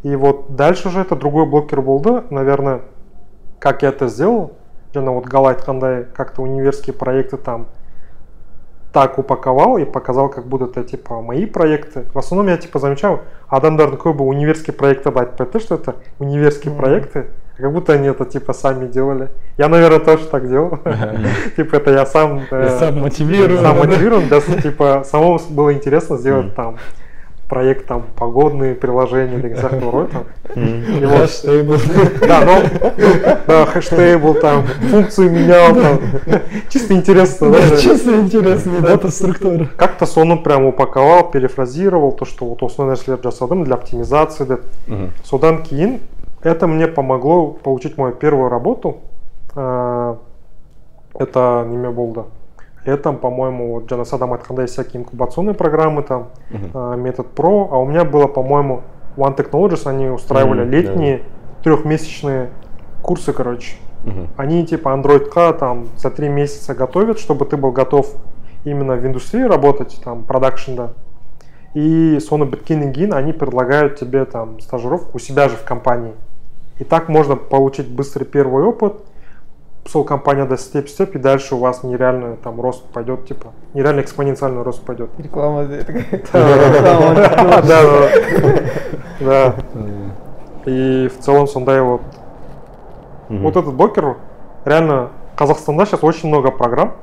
и 0.05 0.15
вот 0.17 0.55
дальше 0.55 0.89
уже 0.89 1.01
это 1.01 1.17
другой 1.17 1.47
blocker 1.47 1.83
болды 1.83 2.23
наверное 2.31 2.83
как 3.67 3.83
я 3.83 3.89
это 3.89 4.07
сделал 4.07 4.53
жаңа 4.95 5.11
вот 5.11 5.25
гал 5.27 5.49
айтқандай 5.49 6.05
как-то 6.15 6.43
универские 6.43 6.95
проекты 6.95 7.37
там 7.37 7.67
так 8.93 9.19
упаковал 9.19 9.77
и 9.77 9.85
показал, 9.85 10.29
как 10.29 10.47
будут 10.47 10.77
это 10.77 10.89
типа 10.89 11.21
мои 11.21 11.47
проекты. 11.47 12.05
В 12.15 12.19
основном 12.19 12.47
я 12.47 12.59
типа 12.59 12.79
замечал, 12.79 13.23
адамдардың 13.51 13.99
көбі 13.99 14.23
универский 14.23 14.71
проекттерді 14.73 15.19
айтпайды, 15.19 15.59
что 15.59 15.75
это 15.75 15.97
универские 16.21 16.73
Мгм. 16.73 16.81
проекты, 16.81 17.27
как 17.59 17.73
будто 17.73 17.93
они 17.95 18.07
это 18.09 18.25
типа 18.25 18.53
сами 18.53 18.87
делали. 18.87 19.31
Я, 19.59 19.69
наверное, 19.69 19.99
тоже 19.99 20.27
так 20.27 20.49
делал. 20.49 20.79
Типа 21.57 21.77
это 21.77 21.91
я 21.91 22.07
сам... 22.07 22.43
Э, 22.51 22.79
сам 22.79 23.01
мотивирую. 23.01 23.61
Сам 23.61 23.79
мотивирован, 23.79 24.29
да, 24.29 24.41
типа 24.41 25.03
самому 25.05 25.41
было 25.51 25.75
интересно 25.75 26.19
сделать 26.19 26.55
там 26.55 26.77
проект 27.49 27.87
там 27.87 28.05
погодные 28.17 28.75
приложения 28.75 29.39
или 29.39 29.55
всякого 29.55 29.93
рода 29.93 30.25
Хэштейбл. 30.55 31.75
да, 32.27 32.41
ну, 32.45 32.91
да, 33.47 33.67
хэштейбл 33.67 34.35
там, 34.35 34.65
функцию 34.91 35.31
менял 35.31 35.75
там. 35.75 36.01
Чисто 36.69 36.95
интересно, 36.95 37.51
да? 37.51 37.77
Чисто 37.77 38.21
интересно, 38.21 38.81
дата 38.81 39.11
структура. 39.11 39.69
Как-то 39.77 40.07
соны 40.07 40.39
прям 40.39 40.65
упаковал, 40.65 41.31
перефразировал 41.31 42.13
то, 42.13 42.25
что 42.25 42.47
вот 42.47 42.63
осындай 42.63 42.97
нәрселерді 42.97 43.31
жасадым 43.31 43.65
для 43.65 43.75
оптимизации. 43.75 44.59
Содан 45.25 45.63
кейін 45.63 46.01
это 46.43 46.67
мне 46.67 46.87
помогло 46.87 47.49
получить 47.51 47.99
мою 47.99 48.15
первую 48.15 48.49
работу. 48.49 48.99
Э, 49.55 50.17
Это 51.19 51.67
неме 51.67 51.91
Летом, 52.87 53.17
по-моему, 53.19 53.73
вот 53.73 53.91
жаңа 53.91 54.05
садам 54.05 54.33
айтқандай 54.33 54.67
всякие 54.67 55.03
инкубационные 55.03 55.55
программы 55.55 56.03
там, 56.03 56.29
метод 56.97 57.27
про, 57.35 57.69
а 57.73 57.79
у 57.79 57.87
меня 57.87 58.05
было, 58.05 58.29
по-моему, 58.29 58.83
One 59.17 59.37
Technologies, 59.37 59.89
они 59.89 60.07
устраивали 60.07 60.65
да. 60.65 60.71
летние 60.71 61.23
трехмесячные 61.65 62.51
курсы, 63.03 63.33
короче. 63.33 63.77
Мгм. 64.05 64.29
Они 64.37 64.65
типа 64.65 64.91
Android 64.91 65.29
K 65.31 65.53
там 65.55 65.89
за 65.97 66.11
три 66.11 66.29
месяца 66.29 66.75
готовят, 66.75 67.19
чтобы 67.19 67.45
ты 67.45 67.57
был 67.57 67.73
готов 67.73 68.07
именно 68.65 68.95
в 68.95 69.05
индустрии 69.05 69.43
работать, 69.43 70.01
там, 70.05 70.23
продакшн, 70.23 70.75
да. 70.75 70.91
И 71.75 72.19
соны 72.21 72.47
біткеннен 72.47 72.93
кейін 72.93 73.15
они 73.15 73.33
предлагают 73.33 73.97
тебе 73.97 74.25
там 74.25 74.61
стажировку 74.61 75.17
у 75.17 75.19
себя 75.19 75.49
же 75.49 75.57
в 75.57 75.65
компании. 75.65 76.13
И 76.79 76.85
так 76.85 77.09
можно 77.09 77.37
получить 77.37 77.89
быстрый 77.89 78.25
первый 78.25 78.65
опыт. 78.65 78.95
Сол 79.89 80.05
компанияда 80.05 80.55
істеп 80.55 80.87
істеп 80.87 81.15
и 81.15 81.19
дальше 81.19 81.55
у 81.55 81.59
вас 81.59 81.83
нереально 81.83 82.37
там 82.37 82.61
рост 82.61 82.85
пойдет 82.93 83.27
типа 83.27 83.53
нереально 83.75 84.01
экспоненциальный 84.01 84.63
рост 84.63 84.83
пойдет 84.85 85.11
реклама 85.19 85.65
да 85.65 85.85
да 87.63 87.95
да. 89.21 89.55
и 90.67 91.09
в 91.09 91.19
целом 91.23 91.47
сондай 91.47 91.81
вот. 91.81 92.03
Вот 93.29 93.57
этот 93.57 93.75
блокер 93.75 94.17
реально 94.65 95.11
Казахстанда 95.37 95.85
сейчас 95.87 96.03
очень 96.05 96.29
много 96.29 96.51
программ 96.51 96.95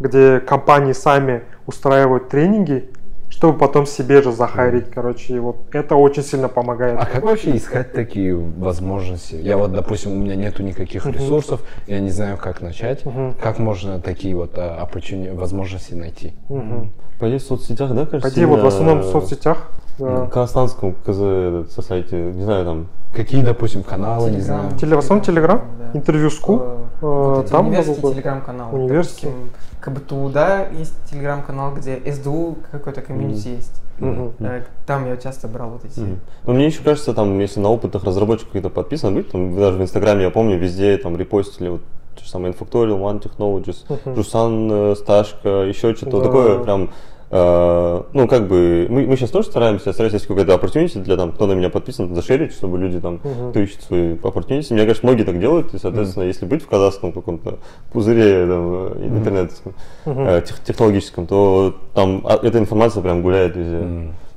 где 0.00 0.40
компании 0.40 0.92
сами 0.92 1.42
устраивают 1.66 2.28
тренинги 2.28 2.90
чтобы 3.30 3.58
потом 3.58 3.86
себе 3.86 4.22
же 4.22 4.32
захайрить 4.32 4.90
короче 4.90 5.36
и 5.36 5.38
вот 5.38 5.56
это 5.72 5.94
очень 5.96 6.22
сильно 6.22 6.48
помогает 6.48 6.98
А 7.00 7.06
как 7.06 7.22
вообще 7.22 7.56
искать 7.56 7.92
такие 7.92 8.34
возможности? 8.34 9.34
Я 9.36 9.56
вот, 9.56 9.72
допустим, 9.72 10.12
у 10.12 10.16
меня 10.16 10.34
нету 10.36 10.62
никаких 10.62 11.06
ресурсов, 11.06 11.62
я 11.86 12.00
не 12.00 12.10
знаю, 12.10 12.36
как 12.36 12.60
начать. 12.62 13.04
Мгм. 13.04 13.34
Как 13.40 13.58
можно 13.58 14.00
такие 14.00 14.34
вот 14.34 14.52
а, 14.56 14.82
opportuni- 14.84 15.34
возможности 15.34 15.94
найти? 15.94 16.32
Мгм. 16.48 16.92
По 17.18 17.26
идее, 17.28 17.38
в 17.38 17.42
соцсетях, 17.42 17.92
да, 17.94 18.06
кажется? 18.06 18.30
по 18.30 18.34
идее 18.34 18.46
вот 18.46 18.60
в 18.62 18.66
основном 18.66 19.00
в 19.00 19.04
соцсетях 19.06 19.58
да. 19.98 20.26
Казахстанском 20.26 20.94
kz 21.04 21.72
сайте, 21.84 22.16
не 22.16 22.44
знаю, 22.44 22.64
там, 22.64 22.86
Какие, 23.12 23.42
допустим, 23.42 23.82
каналы, 23.82 24.30
не 24.30 24.40
знаю. 24.40 24.70
Телеграм. 24.70 24.78
Теле- 24.78 24.96
в 24.96 24.98
основном 24.98 25.24
Телеграм, 25.24 25.62
Да. 25.92 25.98
интервью 25.98 26.30
school, 26.30 26.60
Э, 27.00 27.42
э, 27.44 27.48
там 27.50 27.72
телеграм-каналы. 27.72 28.78
университет. 28.78 29.30
Допустим, 29.32 29.50
КБТУ, 29.80 30.28
да, 30.30 30.66
есть 30.68 30.94
телеграм-канал, 31.10 31.74
где 31.74 32.00
СДУ 32.12 32.58
какой-то 32.70 33.00
комьюнити 33.00 33.48
есть. 33.48 33.82
Э, 34.00 34.62
Там 34.86 35.06
я 35.06 35.16
часто 35.16 35.48
брал 35.48 35.70
вот 35.70 35.84
эти. 35.84 35.98
Мгм. 36.00 36.20
Ну, 36.44 36.52
мне 36.52 36.66
еще 36.66 36.82
кажется, 36.84 37.14
там, 37.14 37.36
если 37.40 37.58
на 37.58 37.68
опытных 37.70 38.04
разработчиков 38.04 38.48
какие-то 38.52 38.70
подписан 38.70 39.14
быть, 39.14 39.30
там, 39.32 39.56
даже 39.56 39.78
в 39.78 39.82
Инстаграме, 39.82 40.22
я 40.24 40.30
помню, 40.30 40.56
везде 40.58 40.96
там 40.98 41.16
репостили 41.16 41.68
вот 41.70 41.80
то 42.18 42.24
же 42.24 42.30
самое 42.30 42.52
nFactorial, 42.52 42.98
One 43.00 43.22
Technologies, 43.22 43.84
Мгм. 43.88 44.16
Жусан, 44.16 44.68
э, 44.70 44.94
Сташка, 44.96 45.48
еще 45.64 45.94
что-то 45.94 46.18
Да. 46.18 46.24
такое 46.26 46.58
прям, 46.58 46.90
э, 47.30 48.02
ну, 48.12 48.26
как 48.28 48.48
бы, 48.48 48.86
мы, 48.90 49.06
мы 49.06 49.16
сейчас 49.16 49.30
тоже 49.30 49.48
стараемся, 49.48 49.92
стараемся, 49.92 50.16
если 50.16 50.28
какой-то 50.28 50.54
opportunity 50.54 50.98
для 51.02 51.16
там, 51.16 51.32
кто 51.32 51.46
на 51.46 51.52
меня 51.52 51.70
подписан, 51.70 52.14
зашерить, 52.14 52.52
чтобы 52.52 52.78
люди 52.78 53.00
там, 53.00 53.20
Мгм. 53.22 53.50
кто 53.50 53.60
ищет 53.60 53.82
свои 53.82 54.14
opportunity. 54.14 54.72
Мне 54.74 54.84
кажется, 54.84 55.06
многие 55.06 55.24
так 55.24 55.38
делают, 55.38 55.74
и, 55.74 55.78
соответственно, 55.78 56.24
если 56.24 56.46
быть 56.46 56.62
в 56.62 56.68
казахском 56.68 57.12
каком-то 57.12 57.58
пузыре 57.92 58.46
там, 58.46 58.92
э, 59.02 59.06
интернетском, 59.06 59.74
Мгм. 60.06 60.20
э, 60.26 60.42
тех- 60.42 60.62
технологическом, 60.64 61.26
то 61.26 61.74
там 61.94 62.22
а, 62.24 62.38
эта 62.42 62.58
информация 62.58 63.02
прям 63.02 63.22
гуляет 63.22 63.56
везде. 63.56 63.78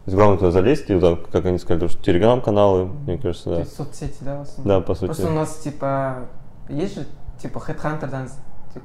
То 0.03 0.05
есть 0.07 0.15
главное 0.17 0.37
туда 0.39 0.49
залезть, 0.51 0.89
и 0.89 0.99
так, 0.99 1.29
как 1.31 1.45
они 1.45 1.59
сказали, 1.59 1.81
то, 1.81 1.87
что 1.87 2.03
телеграм-каналы, 2.03 2.89
мне 3.05 3.17
кажется, 3.19 3.43
То 3.45 3.49
да. 3.51 3.59
есть 3.59 3.75
соцсети, 3.77 4.17
да, 4.21 4.39
в 4.39 4.41
основном? 4.41 4.67
Да, 4.67 4.81
по 4.81 4.95
сути. 4.95 5.05
Просто 5.05 5.27
у 5.27 5.33
нас, 5.33 5.55
типа, 5.57 6.15
есть 6.69 6.95
же, 6.95 7.05
типа, 7.41 7.59
Headhunter, 7.59 8.29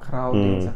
крауд, 0.00 0.34
М. 0.34 0.70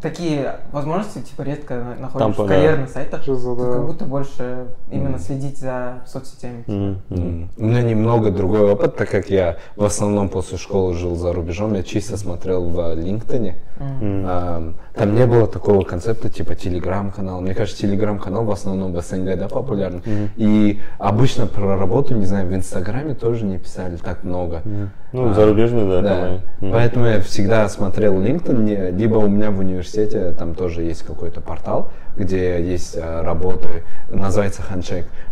такие 0.00 0.60
возможности, 0.70 1.18
типа, 1.18 1.42
редко 1.42 1.74
на- 1.74 1.94
находишь 1.96 2.18
Там, 2.18 2.32
в 2.32 2.36
да. 2.48 2.54
карьерных 2.54 2.88
сайтах. 2.90 3.24
Жиза, 3.24 3.56
да. 3.56 3.72
как 3.72 3.86
будто 3.86 4.04
больше 4.04 4.66
именно 4.92 5.18
следить 5.18 5.58
за 5.58 6.04
соцсетями. 6.06 6.62
Мгм, 6.68 7.02
мгм. 7.08 7.22
М. 7.42 7.50
У 7.56 7.64
меня 7.64 7.82
немного 7.82 8.30
другой 8.30 8.60
опыт, 8.70 8.94
так 8.94 9.10
как 9.10 9.28
я 9.30 9.56
в 9.74 9.82
основном 9.84 10.28
после 10.28 10.58
школы 10.58 10.94
жил 10.94 11.16
за 11.16 11.32
рубежом, 11.32 11.74
я 11.74 11.82
чисто 11.82 12.16
смотрел 12.16 12.68
в 12.68 12.78
LinkedIn. 12.78 13.54
М. 13.80 14.24
Ам, 14.28 14.74
Там 14.94 15.16
не 15.16 15.26
было 15.26 15.48
такого 15.48 15.82
концепта 15.82 16.28
типа 16.30 16.54
телеграм-канал. 16.54 17.40
Мне 17.40 17.52
кажется, 17.52 17.80
телеграм-канал 17.82 18.44
в 18.44 18.50
основном 18.52 18.92
в 18.92 19.00
СНГ 19.02 19.36
да, 19.36 19.48
популярен. 19.48 20.02
И 20.36 20.80
обычно 20.98 21.46
про 21.48 21.76
работу, 21.76 22.14
не 22.14 22.26
знаю, 22.26 22.46
в 22.46 22.54
Инстаграме 22.54 23.14
тоже 23.14 23.44
не 23.44 23.58
писали 23.58 23.96
так 23.96 24.22
много. 24.22 24.62
Ну, 25.14 25.30
А, 25.30 25.32
зарубежные, 25.32 25.86
да, 25.86 26.02
Да. 26.02 26.08
компании. 26.08 26.40
Поэтому 26.72 27.06
я 27.06 27.20
всегда 27.20 27.68
смотрел 27.68 28.20
LinkedIn, 28.20 28.90
либо 28.96 29.18
у 29.18 29.28
меня 29.28 29.52
в 29.52 29.60
университете 29.60 30.32
там 30.32 30.56
тоже 30.56 30.82
есть 30.82 31.04
какой-то 31.04 31.40
портал, 31.40 31.92
где 32.16 32.60
есть 32.60 32.98
а, 33.00 33.22
работы, 33.22 33.84
называется 34.10 34.62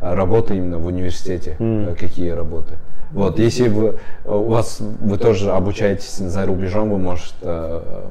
а, 0.01 0.15
работы 0.15 0.57
именно 0.57 0.79
в 0.79 0.87
университете, 0.87 1.57
а, 1.59 1.97
какие 1.99 2.31
работы. 2.31 2.75
Вот, 3.11 3.41
если 3.41 3.69
вы, 3.69 3.99
у 4.25 4.45
вас, 4.45 4.79
вы 4.81 5.19
тоже 5.19 5.51
обучаетесь 5.51 6.17
за 6.17 6.47
рубежом, 6.47 6.91
вы 6.91 6.99
можете 6.99 7.35
а, 7.43 8.09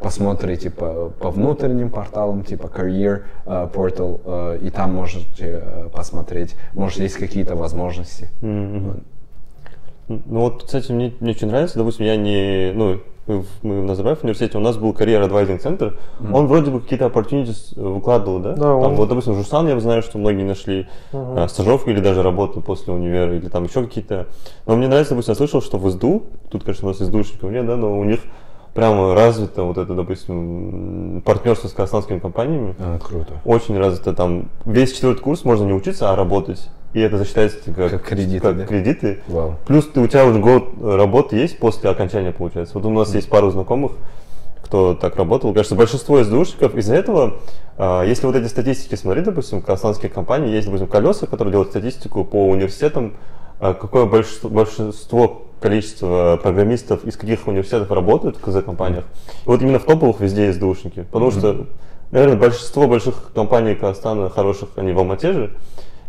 посмотрите 0.00 0.70
по, 0.70 1.10
по 1.20 1.30
внутренним 1.30 1.90
порталам, 1.90 2.42
типа 2.42 2.66
Career 2.66 3.22
а, 3.44 3.70
Portal, 3.72 4.20
а, 4.24 4.56
и 4.56 4.70
там 4.70 4.94
можете 4.94 5.62
а, 5.62 5.88
посмотреть, 5.88 6.56
может, 6.74 6.98
есть 6.98 7.14
какие-то 7.16 7.54
возможности. 7.54 8.28
Мгм. 8.40 9.04
Ну 10.08 10.40
вот, 10.40 10.62
кстати, 10.64 10.92
мне, 10.92 11.12
мне 11.20 11.32
очень 11.32 11.48
нравится, 11.48 11.78
допустим, 11.78 12.06
я 12.06 12.16
не, 12.16 12.72
ну, 12.74 12.98
мы 13.26 13.40
в, 13.42 13.46
мы 13.64 13.80
в 13.80 13.84
Назарбаев 13.84 14.22
университете, 14.22 14.56
у 14.56 14.60
нас 14.60 14.76
был 14.76 14.92
карьер 14.92 15.20
адвайзинг 15.20 15.60
центр, 15.60 15.98
он 16.32 16.46
вроде 16.46 16.70
бы 16.70 16.80
какие-то 16.80 17.06
opportunities 17.06 17.72
э, 17.76 17.80
выкладывал, 17.80 18.38
да? 18.38 18.50
Да, 18.52 18.62
там, 18.62 18.76
он- 18.82 18.94
Вот, 18.94 19.08
допустим, 19.08 19.34
Жусан, 19.34 19.66
я 19.66 19.78
знаю, 19.80 20.02
что 20.02 20.18
многие 20.18 20.44
нашли 20.44 20.86
а, 21.12 21.48
стажировку 21.48 21.90
или 21.90 21.98
даже 21.98 22.22
работу 22.22 22.60
после 22.60 22.92
универа, 22.92 23.34
или 23.36 23.48
там 23.48 23.64
еще 23.64 23.82
какие-то. 23.82 24.28
Но 24.66 24.76
мне 24.76 24.86
нравится, 24.86 25.14
допустим, 25.14 25.32
я 25.32 25.36
слышал, 25.36 25.60
что 25.60 25.76
в 25.78 25.90
СДУ, 25.90 26.22
тут, 26.50 26.62
конечно, 26.62 26.86
у 26.86 26.90
нас 26.92 26.98
СДУшников 26.98 27.50
нет, 27.50 27.66
да, 27.66 27.74
но 27.76 27.98
у 27.98 28.04
них 28.04 28.20
прямо 28.76 29.14
развито 29.14 29.62
вот 29.64 29.78
это, 29.78 29.94
допустим, 29.94 31.22
партнерство 31.24 31.66
с 31.68 31.72
казахстанскими 31.72 32.18
компаниями. 32.18 32.76
А, 32.78 32.98
круто. 32.98 33.32
Очень 33.44 33.78
развито 33.78 34.12
там. 34.12 34.50
Весь 34.66 34.92
четвертый 34.92 35.22
курс 35.22 35.44
можно 35.44 35.64
не 35.64 35.72
учиться, 35.72 36.12
а 36.12 36.16
работать. 36.16 36.68
И 36.92 37.00
это 37.00 37.18
засчитается 37.18 37.58
как, 37.74 37.90
Как 37.90 38.02
кредиты, 38.02 38.40
как 38.40 38.56
да? 38.58 38.66
кредиты. 38.66 39.20
Вау. 39.26 39.56
Плюс 39.66 39.86
ты, 39.86 40.00
у 40.00 40.06
тебя 40.06 40.24
уже 40.26 40.38
год 40.38 40.68
работы 40.80 41.36
есть 41.36 41.58
после 41.58 41.90
окончания, 41.90 42.32
получается. 42.32 42.74
Вот 42.74 42.84
у 42.84 42.90
нас 42.90 43.14
есть 43.14 43.28
пару 43.28 43.50
знакомых, 43.50 43.92
кто 44.62 44.94
так 44.94 45.16
работал. 45.16 45.52
Кажется, 45.54 45.74
большинство 45.74 46.22
СДУшников 46.22 46.74
из-за 46.74 46.94
этого, 46.94 47.36
а, 47.78 48.02
если 48.02 48.26
вот 48.26 48.36
эти 48.36 48.46
статистики 48.46 48.94
смотреть, 48.94 49.24
допустим, 49.24 49.62
казахстанские 49.62 50.10
компании, 50.10 50.50
есть, 50.50 50.66
допустим, 50.66 50.88
колеса, 50.88 51.26
которые 51.26 51.52
делают 51.52 51.70
статистику 51.70 52.24
по 52.24 52.48
университетам, 52.48 53.14
а, 53.58 53.72
какое 53.72 54.04
большинство, 54.04 54.50
большинство 54.50 55.45
количество 55.60 56.38
программистов 56.42 57.04
из 57.04 57.16
каких 57.16 57.46
университетов 57.46 57.90
работают 57.90 58.36
в 58.36 58.40
КЗ-компаниях. 58.40 59.04
И 59.44 59.48
вот 59.48 59.62
именно 59.62 59.78
в 59.78 59.84
топовых 59.84 60.20
везде 60.20 60.52
СДУшники. 60.52 61.06
Потому 61.10 61.30
что, 61.30 61.66
наверное, 62.10 62.36
большинство 62.36 62.86
больших 62.86 63.32
компаний 63.34 63.74
Казахстана 63.74 64.28
хороших, 64.30 64.70
они 64.76 64.92
в 64.92 64.98
Алмате 64.98 65.32
же. 65.32 65.50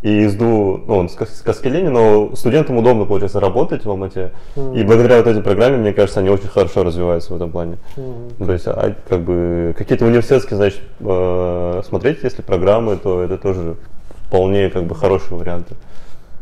И 0.04 0.28
СДУ, 0.28 0.84
ну, 0.86 0.96
он 0.96 1.10
с 1.10 1.16
Кас- 1.16 1.40
с 1.40 1.42
Каскелени, 1.42 1.88
но 1.88 2.36
студентам 2.36 2.78
удобно, 2.78 3.06
получается, 3.06 3.40
работать 3.40 3.84
в 3.84 3.90
Алмате. 3.90 4.32
И 4.76 4.84
благодаря 4.84 5.18
вот 5.18 5.28
этой 5.28 5.42
программе, 5.42 5.78
мне 5.78 5.92
кажется, 5.92 6.20
они 6.20 6.30
очень 6.30 6.48
хорошо 6.48 6.84
развиваются 6.84 7.34
в 7.34 7.36
этом 7.36 7.50
плане. 7.50 7.78
Мгм. 7.96 8.46
То 8.46 8.54
есть, 8.54 8.68
а, 8.68 8.96
как 9.10 9.22
бы, 9.22 9.74
какие-то 9.76 10.06
университетские, 10.06 10.58
значит, 10.58 10.82
э, 11.00 11.82
смотреть, 11.88 12.20
если 12.24 12.44
программы, 12.44 12.98
то 12.98 13.24
это 13.24 13.38
тоже 13.38 13.76
вполне, 14.28 14.70
как 14.70 14.84
бы, 14.84 14.94
хорошие 14.94 15.36
варианты. 15.36 15.76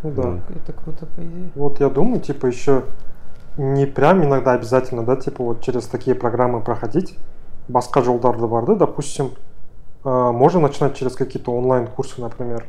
Ну 0.03 0.11
да. 0.11 0.39
Это 0.55 0.73
круто, 0.73 1.05
по 1.05 1.21
идее. 1.21 1.49
Вот 1.55 1.79
я 1.79 1.89
думаю, 1.89 2.21
типа 2.21 2.45
еще 2.47 2.83
не 3.57 3.85
прям 3.85 4.23
иногда 4.23 4.53
обязательно, 4.53 5.03
да, 5.03 5.15
типа 5.15 5.43
вот 5.43 5.61
через 5.61 5.87
такие 5.87 6.15
программы 6.15 6.61
проходить. 6.61 7.17
Басқа 7.67 8.03
жолдарды 8.03 8.45
бар 8.47 8.65
да, 8.65 8.75
допустим, 8.75 9.31
э, 10.03 10.09
можно 10.09 10.59
начинать 10.59 10.95
через 10.95 11.15
какие-то 11.15 11.51
онлайн-курсы, 11.51 12.21
например. 12.21 12.65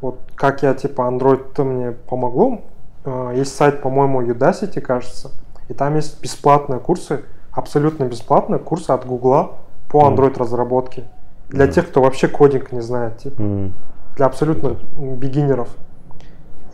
Вот 0.00 0.18
как 0.34 0.62
я, 0.62 0.74
типа, 0.74 1.02
Android-то 1.02 1.64
мне 1.64 1.92
помогло. 1.92 2.60
Э, 3.04 3.32
есть 3.34 3.54
сайт, 3.54 3.80
по-моему, 3.80 4.22
Udacity, 4.22 4.80
кажется, 4.80 5.30
и 5.68 5.74
там 5.74 5.96
есть 5.96 6.20
бесплатные 6.20 6.80
курсы, 6.80 7.24
абсолютно 7.52 8.04
бесплатные 8.04 8.58
курсы 8.58 8.90
от 8.90 9.06
Гугла 9.06 9.52
по 9.88 10.06
Android-разработке. 10.08 11.04
Для 11.48 11.68
тех, 11.68 11.88
кто 11.88 12.02
вообще 12.02 12.28
кодинг 12.28 12.72
не 12.72 12.80
знает, 12.80 13.18
типа 13.18 13.70
для 14.16 14.26
абсолютно 14.26 14.76
бигинеров. 14.98 15.68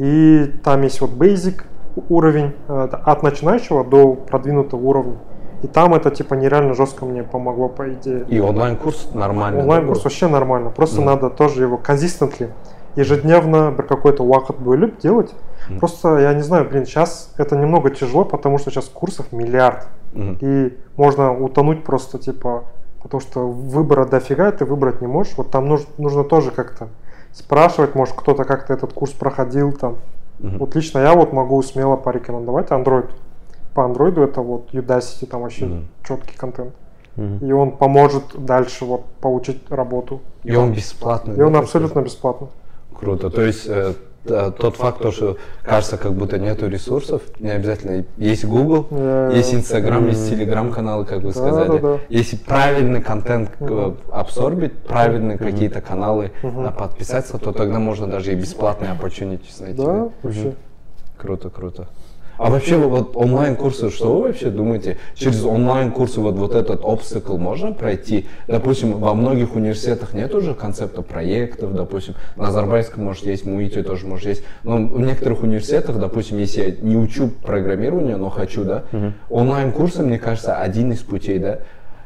И 0.01 0.51
там 0.65 0.81
есть 0.83 1.01
вот 1.03 1.11
basic 1.11 1.63
уровень 2.09 2.55
э, 2.69 2.89
от 2.91 3.23
начинающего 3.23 3.85
до 3.85 4.15
продвинутого 4.15 4.81
уровня. 4.81 5.17
И 5.63 5.67
там 5.67 5.95
это 5.95 6.11
типа 6.11 6.35
нереально 6.35 6.73
жестко 6.73 7.05
мне 7.05 7.23
помогло, 7.23 7.69
по 7.69 7.93
идее. 7.93 8.25
И 8.29 8.41
онлайн-курс 8.41 9.11
нормально. 9.13 9.61
Онлайн-курс 9.61 10.03
вообще 10.03 10.29
нормально. 10.29 10.71
Просто 10.71 11.03
надо 11.03 11.29
тоже 11.29 11.65
его 11.65 11.79
consistently, 11.87 12.49
ежедневно 12.97 13.71
бір 13.71 13.87
какой-то 13.87 14.25
уақыт 14.25 14.59
бөліп 14.59 15.01
делать. 15.01 15.35
Просто, 15.79 16.19
я 16.19 16.33
не 16.33 16.41
знаю, 16.41 16.67
блин, 16.69 16.87
сейчас 16.87 17.35
это 17.37 17.55
немного 17.55 17.91
тяжело, 17.91 18.25
потому 18.25 18.57
что 18.57 18.71
сейчас 18.71 18.87
курсов 18.87 19.31
миллиард. 19.33 19.87
Мгм. 20.15 20.39
И 20.41 20.79
можно 20.97 21.39
утонуть 21.39 21.85
просто, 21.85 22.19
типа, 22.19 22.65
потому 23.03 23.21
что 23.21 23.47
выбора 23.47 24.07
дофига, 24.07 24.51
ты 24.51 24.65
выбрать 24.65 25.03
не 25.03 25.07
можешь. 25.07 25.35
Вот 25.37 25.51
там 25.51 25.69
нужно, 25.69 25.87
нужно 25.99 26.25
тоже 26.25 26.51
как-то 26.51 26.89
спрашивать, 27.33 27.95
может, 27.95 28.15
кто-то 28.15 28.45
как-то 28.45 28.73
этот 28.73 28.93
курс 28.93 29.13
проходил 29.13 29.73
там. 29.73 29.97
Мгм. 30.39 30.59
Вот 30.59 30.75
лично 30.75 30.99
я 31.01 31.15
вот 31.15 31.33
могу 31.33 31.63
смело 31.63 31.97
порекомендовать 31.97 32.69
Android. 32.69 33.11
По 33.75 33.81
Android 33.81 34.23
это 34.23 34.41
вот 34.41 34.73
Udacity, 34.73 35.27
там 35.27 35.43
вообще 35.43 35.67
Мгм. 35.67 35.89
четкий 36.03 36.37
контент. 36.37 36.73
Мгм. 37.17 37.47
И 37.47 37.53
он 37.53 37.73
поможет 37.73 38.25
дальше 38.45 38.85
вот 38.85 39.05
получить 39.21 39.63
работу. 39.71 40.21
И 40.45 40.55
он 40.55 40.73
бесплатный. 40.73 41.37
И 41.37 41.41
он 41.41 41.57
абсолютно 41.57 42.01
бесплатно. 42.01 42.49
Круто. 42.99 43.31
То 43.31 43.43
есть 43.43 43.67
э, 43.67 43.95
тот 44.25 44.77
факт, 44.77 45.01
то, 45.01 45.13
что 45.13 45.37
кажется, 45.63 45.97
как 45.97 46.13
будто 46.15 46.39
нету 46.39 46.69
ресурсов, 46.69 47.23
не 47.39 47.51
обязательно. 47.51 48.05
Есть 48.17 48.45
Google, 48.45 48.87
есть 49.33 49.55
Instagram, 49.55 50.09
есть 50.09 50.31
Telegram-каналы, 50.31 51.05
как 51.05 51.23
вы 51.23 51.33
сказали. 51.33 52.01
Если 52.09 52.37
правильный 52.37 53.01
контент 53.03 53.51
э, 53.61 53.93
абсорбить, 54.13 54.77
правильные 54.79 55.39
какие-то 55.39 55.81
каналы 55.81 56.33
на 56.43 56.71
подписаться, 56.71 57.39
то 57.39 57.53
тогда 57.53 57.79
можно 57.79 58.07
даже 58.07 58.33
и 58.33 58.35
бесплатные 58.35 58.93
opportunities 58.93 59.61
найти. 59.61 59.83
Да, 59.83 60.11
вообще. 60.23 60.55
Круто, 61.17 61.51
круто. 61.51 61.89
А 62.41 62.49
вообще 62.49 62.79
вот 62.79 63.19
онлайн-курсы, 63.19 63.91
что 63.91 64.17
вы 64.17 64.29
вообще 64.29 64.49
думаете? 64.49 64.97
Через 65.15 65.45
онлайн-курсы 65.45 66.21
вот, 66.21 66.37
вот 66.37 66.55
этот 66.55 66.83
обстакл 66.83 67.37
можно 67.37 67.73
пройти? 67.73 68.29
Допустим, 68.49 68.99
во 68.99 69.13
многих 69.13 69.55
университетах 69.57 70.15
нет 70.15 70.35
уже 70.35 70.55
концепта 70.55 71.03
проектов, 71.03 71.75
допустим, 71.75 72.15
на 72.37 72.49
Азербайджанском, 72.49 73.05
может, 73.05 73.27
есть, 73.27 73.45
МУИТе 73.45 73.83
тоже, 73.83 74.07
может, 74.07 74.27
есть. 74.27 74.43
Но 74.63 74.79
в 74.79 75.01
некоторых 75.01 75.43
университетах, 75.43 75.99
допустим, 75.99 76.39
если 76.39 76.63
я 76.63 76.75
не 76.81 76.97
учу 76.97 77.29
программирование, 77.29 78.17
но 78.17 78.31
хочу, 78.31 78.65
да, 78.65 78.85
онлайн-курсы, 79.29 80.03
мне 80.03 80.19
кажется, 80.19 80.57
один 80.57 80.93
из 80.93 81.01
путей, 81.01 81.39
да. 81.39 81.59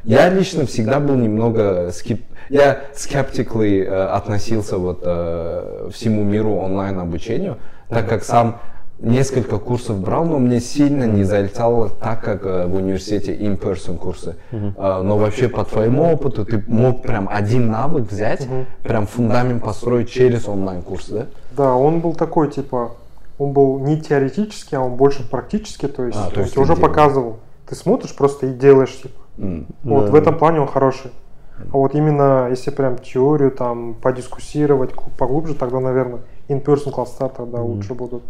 Я 0.03 0.27
лично 0.29 0.65
всегда 0.65 0.99
был 0.99 1.15
немного 1.15 1.91
скеп... 1.93 2.21
я 2.49 2.81
skeptically 2.93 3.85
э, 3.85 4.05
относился 4.07 4.77
вот 4.77 4.99
э, 5.03 5.89
всему 5.93 6.23
миру 6.25 6.57
онлайн 6.57 6.99
обучению, 6.99 7.57
так 7.87 8.09
как 8.09 8.25
сам 8.25 8.59
несколько 8.99 9.57
курсов 9.57 9.99
брал, 9.99 10.25
но 10.25 10.39
мне 10.39 10.59
сильно 10.59 11.03
не 11.05 11.23
залетало 11.23 11.89
так, 11.89 12.21
как 12.21 12.45
э, 12.45 12.65
в 12.67 12.75
университете 12.75 13.35
in-person 13.35 13.97
курсы. 13.97 14.35
Э, 14.51 15.01
но 15.03 15.17
вообще 15.17 15.49
по 15.49 15.63
твоему 15.65 16.11
опыту 16.11 16.45
ты 16.45 16.63
мог 16.67 17.01
прям 17.01 17.27
один 17.31 17.69
навык 17.69 18.09
взять, 18.09 18.47
прям 18.83 19.05
фундамент 19.07 19.63
построить 19.63 20.09
через 20.09 20.47
онлайн-курс, 20.47 21.09
да? 21.09 21.25
Да, 21.57 21.75
он 21.75 21.99
был 21.99 22.13
такой, 22.13 22.49
типа, 22.49 22.91
он 23.37 23.51
был 23.51 23.79
не 23.79 23.99
теоретический, 23.99 24.77
а 24.77 24.81
он 24.81 24.95
больше 24.95 25.29
практический, 25.29 25.87
то 25.87 26.05
есть 26.05 26.17
А, 26.17 26.29
то 26.29 26.37
он 26.37 26.41
есть 26.43 26.53
ты 26.55 26.61
уже 26.61 26.75
делал. 26.75 26.87
показывал. 26.89 27.37
Ты 27.67 27.75
смотришь 27.75 28.15
просто 28.15 28.47
и 28.47 28.53
делаешь, 28.53 28.95
типа. 29.01 29.19
М. 29.37 29.65
Вот 29.83 30.05
Да, 30.05 30.11
в 30.11 30.15
этом 30.15 30.37
плане 30.37 30.61
он 30.61 30.67
хороший. 30.67 31.11
А 31.57 31.77
вот 31.77 31.95
именно 31.95 32.47
если 32.49 32.69
прям 32.69 32.97
теорию 32.97 33.49
там 33.51 33.93
подискуссировать 33.95 34.91
гл- 34.93 35.09
поглубже, 35.17 35.53
тогда, 35.55 35.79
наверное, 35.79 36.19
in-person 36.49 36.91
класса 36.91 37.29
тогда 37.35 37.61
лучше 37.61 37.93
будут. 37.93 38.23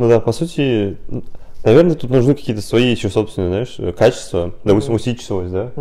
Ну 0.00 0.08
да, 0.08 0.18
по 0.18 0.32
сути, 0.32 0.96
наверное, 1.62 1.94
тут 1.94 2.08
нужны 2.08 2.34
какие-то 2.34 2.62
свои 2.62 2.90
еще 2.90 3.10
собственные, 3.10 3.66
знаешь, 3.66 3.94
качества. 3.94 4.54
Допустим, 4.64 4.94
усидчивость, 4.94 5.52
да? 5.52 5.72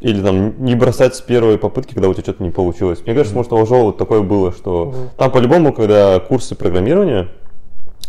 Или 0.00 0.20
там 0.20 0.64
не 0.64 0.74
бросать 0.74 1.14
с 1.14 1.20
первой 1.20 1.58
попытки, 1.58 1.94
когда 1.94 2.08
у 2.08 2.12
тебя 2.12 2.24
что-то 2.24 2.42
не 2.42 2.50
получилось. 2.50 3.02
Мне 3.06 3.14
кажется, 3.14 3.36
может, 3.36 3.52
у 3.52 3.56
вот 3.64 3.98
такое 3.98 4.22
было, 4.22 4.50
что 4.50 4.86
Мгм. 4.86 5.10
там 5.16 5.30
по-любому, 5.30 5.72
когда 5.72 6.18
курсы 6.18 6.56
программирования, 6.56 7.28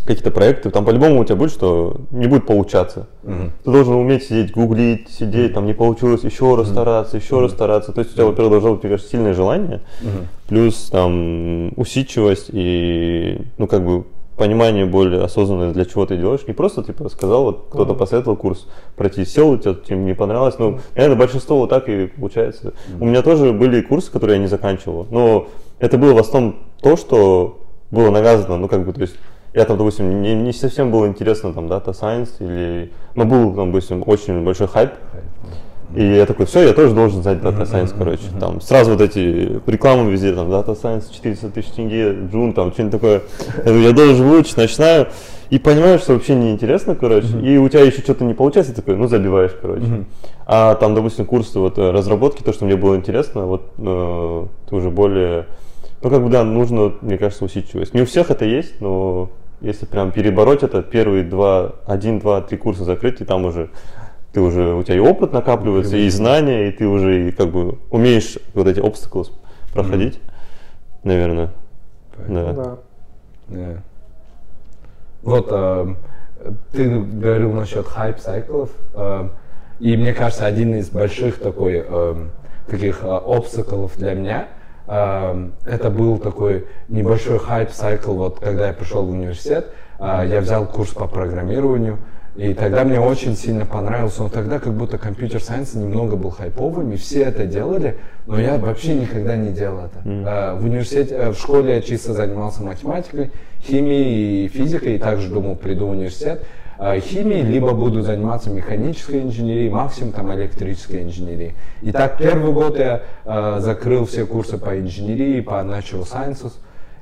какие-то 0.08 0.32
проекты, 0.32 0.72
там 0.72 0.86
по-любому 0.86 1.22
у 1.22 1.24
тебя 1.24 1.36
будет, 1.36 1.51
что 1.51 1.97
не 2.10 2.26
будет 2.26 2.47
получаться. 2.47 3.08
Мгм. 3.22 3.51
Ты 3.64 3.72
должен 3.72 3.93
уметь 3.93 4.24
сидеть, 4.24 4.51
гуглить, 4.51 5.08
сидеть, 5.12 5.54
там 5.54 5.68
не 5.68 5.74
получилось, 5.74 6.24
еще 6.24 6.56
раз 6.56 6.70
стараться, 6.70 7.18
еще 7.18 7.41
раз 7.41 7.51
стараться. 7.51 7.91
То 7.91 7.99
есть 7.99 8.14
у 8.14 8.16
тебя, 8.16 8.26
во-первых, 8.26 8.54
должно 8.54 8.74
быть, 8.74 8.84
мне 8.84 8.89
кажется, 8.93 9.12
сильное 9.12 9.36
желание, 9.36 9.82
Мгм. 10.01 10.28
плюс 10.47 10.89
там 10.89 11.74
усидчивость 11.78 12.49
и, 12.51 13.41
ну, 13.60 13.68
как 13.68 13.86
бы, 13.86 14.06
понимание 14.36 14.86
более 14.86 15.24
осознанное, 15.24 15.74
для 15.74 15.86
чего 15.86 16.06
ты 16.06 16.18
делаешь. 16.18 16.42
Не 16.48 16.54
просто, 16.54 16.84
типа, 16.84 17.10
сказал, 17.10 17.44
вот 17.44 17.66
кто-то 17.70 17.94
посоветовал 17.94 18.36
курс 18.36 18.68
пройти, 18.96 19.26
сел, 19.26 19.58
тебе 19.58 19.98
не 19.98 20.14
понравилось. 20.16 20.56
Ну, 20.58 20.80
наверное, 20.96 21.18
большинство 21.18 21.60
вот 21.60 21.70
так 21.70 21.88
и 21.90 22.08
получается. 22.08 22.74
У 23.00 23.06
меня 23.06 23.22
тоже 23.22 23.52
были 23.52 23.82
курсы, 23.82 24.12
которые 24.12 24.38
я 24.38 24.42
не 24.42 24.48
заканчивал. 24.48 25.08
Но 25.12 25.48
это 25.80 25.98
было 25.98 26.14
в 26.14 26.18
основном 26.18 26.56
то, 26.82 26.98
что 26.98 27.60
было 27.92 28.10
навязано, 28.10 28.58
ну, 28.58 28.68
как 28.68 28.86
бы, 28.86 28.94
то 28.94 29.02
есть, 29.02 29.16
я 29.54 29.66
там, 29.66 29.78
допустим, 29.78 30.22
не, 30.22 30.34
не 30.34 30.52
совсем 30.52 30.90
было 30.92 31.06
интересно 31.08 31.54
там 31.54 31.68
Data 31.68 31.92
Science 31.92 32.32
или... 32.40 32.92
Ну, 33.14 33.26
был, 33.26 33.54
там, 33.54 33.72
допустим, 33.72 34.04
очень 34.06 34.44
большой 34.44 34.68
хайп. 34.68 34.92
И 35.96 36.04
я 36.04 36.26
такой, 36.26 36.46
все, 36.46 36.64
я 36.64 36.74
тоже 36.74 36.96
должен 36.96 37.22
знать 37.22 37.38
Data 37.38 37.64
Science, 37.64 37.94
короче. 37.96 38.24
Там 38.39 38.62
сразу 38.62 38.91
вот 38.91 39.02
эти 39.02 39.62
рекламы 39.68 40.12
везде, 40.12 40.34
там, 40.34 40.50
Data 40.50 40.76
Science 40.80 41.14
400 41.14 41.50
тысяч 41.50 41.70
тенге, 41.70 42.16
Джун, 42.32 42.54
там, 42.54 42.74
что-нибудь 42.74 42.94
такое. 42.94 43.22
Я, 43.58 43.64
говорю, 43.64 43.82
я 43.82 43.91
должен 43.91 44.28
выучить, 44.28 44.58
начинаю. 44.58 45.08
И 45.50 45.60
понимаешь, 45.60 46.02
что 46.02 46.14
вообще 46.14 46.34
неинтересно, 46.34 46.96
короче. 46.96 47.39
И 47.39 47.58
у 47.58 47.70
тебя 47.70 47.82
еще 47.82 48.02
что-то 48.02 48.24
не 48.24 48.34
получается, 48.34 48.74
такой, 48.74 48.96
ну, 48.96 49.08
забиваешь, 49.08 49.56
короче. 49.62 50.06
А 50.48 50.76
там, 50.76 50.96
допустим, 50.96 51.26
курсы 51.26 51.60
вот 51.60 51.78
э, 51.78 51.91
разработки, 51.91 52.41
то, 52.41 52.54
что 52.54 52.66
мне 52.66 52.76
было 52.76 52.96
интересно, 52.96 53.46
вот 53.46 53.72
э, 53.78 54.46
ты 54.70 54.76
уже 54.76 54.89
более... 54.89 55.46
Ну, 56.02 56.10
как 56.10 56.24
бы, 56.24 56.30
да, 56.30 56.44
нужно, 56.44 56.94
мне 57.02 57.18
кажется, 57.18 57.46
усидчивость. 57.46 57.94
Не 57.94 58.02
у 58.02 58.06
всех 58.06 58.30
это 58.32 58.46
есть, 58.46 58.82
но 58.82 59.30
если 59.62 59.86
прям 59.86 60.12
перебороть 60.12 60.64
это, 60.64 60.82
первые 60.82 61.24
два, 61.24 61.76
один, 61.86 62.20
два, 62.20 62.41
три 62.41 62.58
курса 62.58 62.84
закрыть, 62.84 63.22
и 63.22 63.26
там 63.26 63.46
уже 63.46 63.70
ты 64.34 64.42
уже, 64.42 64.74
у 64.74 64.84
тебя 64.84 64.96
и 64.96 65.00
опыт 65.00 65.32
накапливается, 65.32 65.96
и 65.96 66.10
знания, 66.10 66.68
и 66.68 66.72
ты 66.72 66.88
уже 66.88 67.30
и 67.30 67.32
как 67.32 67.50
бы 67.50 67.78
умеешь 67.92 68.38
вот 68.54 68.68
эти 68.68 68.80
obstacles 68.80 69.32
проходить, 69.74 70.20
наверное. 71.04 71.52
Да. 72.28 72.54
Да. 72.54 72.78
Да. 73.48 73.78
Вот 75.22 75.48
эм, 75.52 75.98
ты 76.72 77.00
говорил 77.00 77.54
насчет 77.54 77.88
хайп 77.88 78.20
сайклов, 78.20 78.72
эм, 78.96 79.32
и 79.80 79.96
мне 79.96 80.14
кажется, 80.14 80.46
один 80.46 80.76
из 80.76 80.90
больших 80.90 81.40
такой 81.40 81.78
эм, 81.78 82.32
таких 82.68 83.04
э, 83.04 83.08
обстаклов 83.08 83.96
для 83.98 84.14
меня 84.16 84.48
это 84.86 85.90
был 85.90 86.18
такой 86.18 86.68
небольшой 86.90 87.40
хайп 87.40 87.72
сайкл, 87.72 88.14
вот 88.14 88.40
когда 88.40 88.68
я 88.68 88.74
пришел 88.74 89.06
в 89.06 89.12
университет, 89.12 89.68
э, 90.00 90.26
я 90.28 90.42
взял 90.42 90.66
курс 90.66 90.92
по 90.92 91.08
программированию, 91.08 92.00
и 92.36 92.54
тогда 92.54 92.84
мне 92.84 93.00
очень 93.00 93.36
сильно 93.36 93.66
понравился, 93.66 94.24
но 94.24 94.30
тогда 94.30 94.60
как 94.60 94.74
будто 94.74 94.98
компьютер 94.98 95.42
сайенс 95.42 95.76
немного 95.76 96.16
был 96.16 96.32
хайповым, 96.32 96.92
и 96.92 96.96
все 96.98 97.24
это 97.24 97.46
делали, 97.46 97.98
но 98.26 98.40
я 98.40 98.58
вообще 98.58 98.96
никогда 98.96 99.36
не 99.36 99.52
делал 99.52 99.86
это. 99.86 100.00
Э, 100.06 100.56
В 100.60 100.66
университете, 100.66 101.14
э, 101.16 101.30
в 101.30 101.36
школе 101.38 101.76
я 101.76 101.82
чисто 101.82 102.14
занимался 102.14 102.64
математикой, 102.64 103.32
химией 103.62 104.46
и 104.46 104.48
физикой, 104.48 104.96
и 104.96 104.98
также 104.98 105.30
думал, 105.30 105.56
приду 105.56 105.88
в 105.88 105.92
университет. 105.92 106.44
э, 106.80 107.00
Химией, 107.00 107.44
либо 107.44 107.72
буду 107.74 108.02
заниматься 108.02 108.50
механической 108.50 109.22
инженерией, 109.22 109.70
максимум 109.70 110.12
там 110.12 110.34
электрической 110.34 111.04
инженерией. 111.04 111.54
И 111.84 111.92
так 111.92 112.18
первый 112.18 112.52
год 112.52 112.80
я 112.80 113.04
э, 113.26 113.58
закрыл 113.60 114.06
все 114.06 114.26
курсы 114.26 114.58
по 114.58 114.78
инженерии, 114.80 115.40
по 115.42 115.54
natural 115.64 116.04
sciences. 116.04 116.54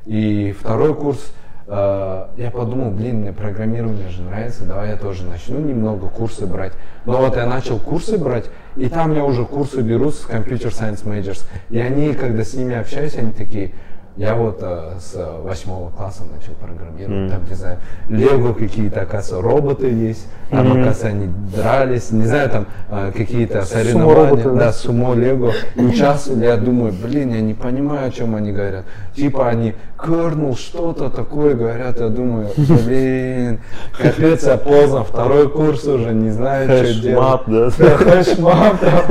И 0.05 0.53
второй 0.59 0.93
курс 0.93 1.33
я 1.71 2.51
подумал, 2.53 2.91
блин, 2.91 3.21
мне 3.21 3.31
программирование 3.31 4.09
же 4.09 4.23
нравится, 4.23 4.65
давай 4.65 4.89
я 4.89 4.97
тоже 4.97 5.23
начну 5.23 5.57
немного 5.57 6.09
курсы 6.09 6.45
брать. 6.45 6.73
Но 7.05 7.17
вот 7.17 7.37
я 7.37 7.45
начал 7.45 7.79
курсы 7.79 8.17
брать, 8.17 8.49
и 8.75 8.89
там 8.89 9.15
я 9.15 9.23
уже 9.23 9.45
курсы 9.45 9.81
беру 9.81 10.11
с 10.11 10.27
Computer 10.27 10.67
Science 10.67 11.05
Majors. 11.05 11.45
И 11.69 11.79
они, 11.79 12.13
когда 12.13 12.43
с 12.43 12.53
ними 12.55 12.75
общаюсь, 12.75 13.15
они 13.15 13.31
такие, 13.31 13.71
я 14.17 14.35
вот 14.35 14.59
э, 14.61 14.93
с 14.99 15.15
восьмого 15.41 15.89
класса 15.89 16.23
начал 16.31 16.53
программировать, 16.53 17.31
там, 17.31 17.45
не 17.47 17.55
знаю, 17.55 17.77
лего 18.09 18.53
какие-то, 18.53 19.01
оказывается, 19.01 19.41
роботы 19.41 19.87
есть, 19.87 20.27
там, 20.49 20.67
оказывается, 20.71 21.07
они 21.07 21.29
дрались, 21.55 22.11
не 22.11 22.25
знаю, 22.25 22.49
там, 22.49 22.65
э, 22.89 23.11
какие-то 23.15 23.63
соревнования, 23.63 24.15
Сумо-роботы, 24.15 24.49
да? 24.49 24.65
да, 24.65 24.73
сумо, 24.73 25.13
лего, 25.15 25.53
и 25.75 25.81
участвовали, 25.81 26.45
я 26.45 26.57
думаю, 26.57 26.93
блин, 26.93 27.33
я 27.33 27.41
не 27.41 27.53
понимаю, 27.53 28.09
о 28.09 28.11
чем 28.11 28.35
они 28.35 28.51
говорят. 28.51 28.85
Типа 29.15 29.47
они 29.47 29.75
kernel 30.03 30.57
что-то 30.57 31.09
такое 31.09 31.55
говорят, 31.55 31.99
я 31.99 32.09
думаю, 32.09 32.49
блин, 32.57 33.59
капец, 33.97 34.43
я 34.43 34.57
поздно, 34.57 35.03
второй 35.05 35.49
курс 35.49 35.85
уже, 35.85 36.13
не 36.13 36.31
знаю, 36.31 36.69
что 36.69 37.01
делать. 37.01 37.41
Hashmap, 37.41 37.43
да? 37.47 37.69
Да, 37.77 37.97
hashmap, 37.97 38.79
там, 38.79 39.03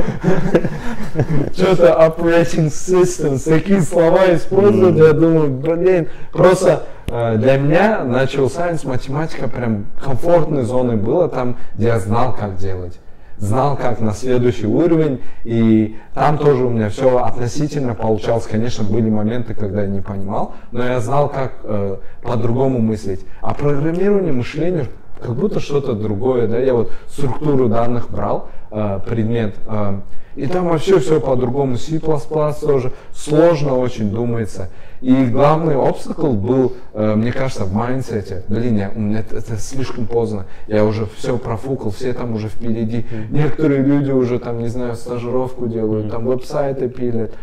что-то 1.53 1.87
operating 1.99 2.67
systems, 2.67 3.49
такие 3.49 3.81
слова 3.81 4.33
используют, 4.33 4.97
я 5.05 5.13
думаю, 5.13 5.49
блин, 5.49 6.07
просто 6.31 6.83
э, 7.07 7.37
для 7.37 7.57
меня 7.57 8.03
начал 8.03 8.47
science, 8.47 8.87
математика 8.87 9.47
прям 9.47 9.85
комфортной 10.03 10.63
зоной 10.63 10.97
было 10.97 11.27
там, 11.27 11.57
где 11.75 11.87
я 11.87 11.99
знал, 11.99 12.35
как 12.35 12.57
делать. 12.57 12.99
Знал, 13.37 13.75
как 13.75 13.99
на 13.99 14.13
следующий 14.13 14.67
уровень, 14.67 15.19
и 15.45 15.97
там 16.13 16.37
тоже 16.37 16.63
у 16.63 16.69
меня 16.69 16.89
все 16.89 17.23
относительно 17.23 17.95
получалось. 17.95 18.45
Конечно, 18.45 18.83
были 18.83 19.09
моменты, 19.09 19.55
когда 19.55 19.81
я 19.81 19.87
не 19.87 20.01
понимал, 20.01 20.53
но 20.71 20.85
я 20.85 20.99
знал, 20.99 21.27
как 21.27 21.53
э, 21.63 21.97
по-другому 22.21 22.77
мыслить. 22.77 23.25
А 23.41 23.55
программирование, 23.55 24.31
мышление, 24.31 24.89
как 25.21 25.35
будто 25.35 25.59
что-то 25.59 25.93
другое, 25.93 26.47
да, 26.47 26.57
я 26.57 26.73
вот 26.73 26.91
структуру 27.07 27.69
данных 27.69 28.09
брал, 28.09 28.49
э, 28.71 28.99
предмет, 29.05 29.55
э, 29.67 29.99
и 30.35 30.47
там 30.47 30.69
вообще 30.69 30.99
все 30.99 31.19
по-другому, 31.19 31.75
C++ 31.77 31.99
тоже, 31.99 32.91
сложно 33.13 33.77
очень 33.77 34.11
думается. 34.11 34.69
И 35.01 35.25
главный 35.25 35.75
obstacle 35.75 36.31
был, 36.31 36.73
э, 36.93 37.15
мне 37.15 37.33
кажется, 37.33 37.65
в 37.65 37.73
mindset 37.73 38.27
е. 38.27 38.43
Блин, 38.47 38.77
я, 38.77 38.91
у 38.95 38.99
меня 38.99 39.19
это, 39.19 39.37
это 39.37 39.57
слишком 39.57 40.05
поздно. 40.05 40.45
Я 40.67 40.85
уже 40.85 41.05
все 41.17 41.37
профукал, 41.37 41.91
все 41.91 42.13
там 42.13 42.33
уже 42.33 42.47
впереди. 42.47 43.05
Некоторые 43.29 43.81
люди 43.81 44.11
уже 44.11 44.39
там, 44.39 44.59
не 44.59 44.69
знаю, 44.69 44.95
стажировку 44.95 45.67
делают, 45.67 46.09
там 46.09 46.25
веб-сайты 46.25 46.87
пилят. 46.87 47.33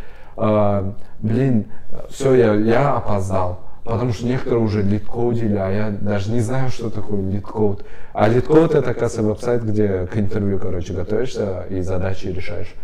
Блин, 1.20 1.66
все, 2.08 2.34
я, 2.34 2.54
я 2.54 2.96
опоздал. 2.96 3.67
Потому 3.88 4.12
что 4.12 4.26
некоторые 4.26 4.62
уже 4.62 4.82
LeetCode 4.82 5.31
или, 5.31 5.56
а 5.56 5.70
я 5.70 5.88
даже 5.88 6.30
не 6.30 6.40
знаю, 6.40 6.68
что 6.68 6.90
такое 6.90 7.22
LeetCode. 7.22 7.86
А 8.12 8.28
LeetCode 8.28 8.74
это, 8.74 8.90
оказывается, 8.90 9.22
веб-сайт, 9.22 9.64
где 9.64 10.06
к 10.06 10.18
интервью, 10.18 10.58
короче, 10.58 10.92
готовишься 10.92 11.64
и 11.70 11.80
задачи 11.80 12.26
решаешь. 12.26 12.74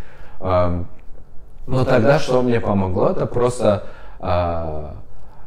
Но 0.40 1.84
тогда 1.84 2.18
что 2.18 2.40
мне 2.40 2.59
помогло, 2.59 3.11
это 3.11 3.26
просто 3.26 3.84
а, 4.18 4.96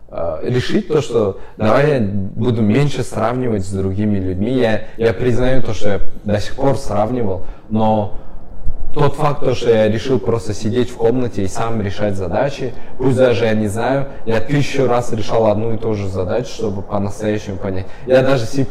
а, 0.10 0.42
решить 0.44 0.90
то, 0.90 1.02
что 1.02 1.40
давай 1.58 1.90
я 1.92 2.00
буду 2.02 2.62
меньше 2.62 3.02
сравнивать 3.02 3.66
с 3.66 3.72
другими 3.72 4.20
людьми. 4.20 4.54
Я, 4.54 4.84
я 4.98 5.12
признаю 5.12 5.64
то, 5.64 5.74
что 5.74 5.90
я 5.90 6.02
до 6.24 6.40
сих 6.40 6.56
пор 6.56 6.78
сравнивал, 6.78 7.48
но 7.70 8.20
тот 8.98 9.16
факт, 9.16 9.42
то, 9.44 9.54
что 9.56 9.70
я 9.70 9.88
решил 9.90 10.20
просто 10.20 10.54
сидеть 10.54 10.90
в 10.90 10.98
комнате 10.98 11.44
и 11.44 11.48
сам 11.48 11.82
решать 11.82 12.16
задачи, 12.16 12.74
пусть 12.98 13.18
даже 13.18 13.46
я 13.46 13.54
не 13.54 13.68
знаю, 13.68 14.08
я 14.26 14.40
тысячу 14.42 14.88
раз 14.88 15.12
решал 15.14 15.48
одну 15.48 15.74
и 15.74 15.78
ту 15.78 15.94
же 15.94 16.08
задачу, 16.08 16.50
чтобы 16.50 16.82
по-настоящему 16.82 17.58
понять. 17.58 17.86
Я 18.06 18.22
даже 18.24 18.46
C++ 18.46 18.66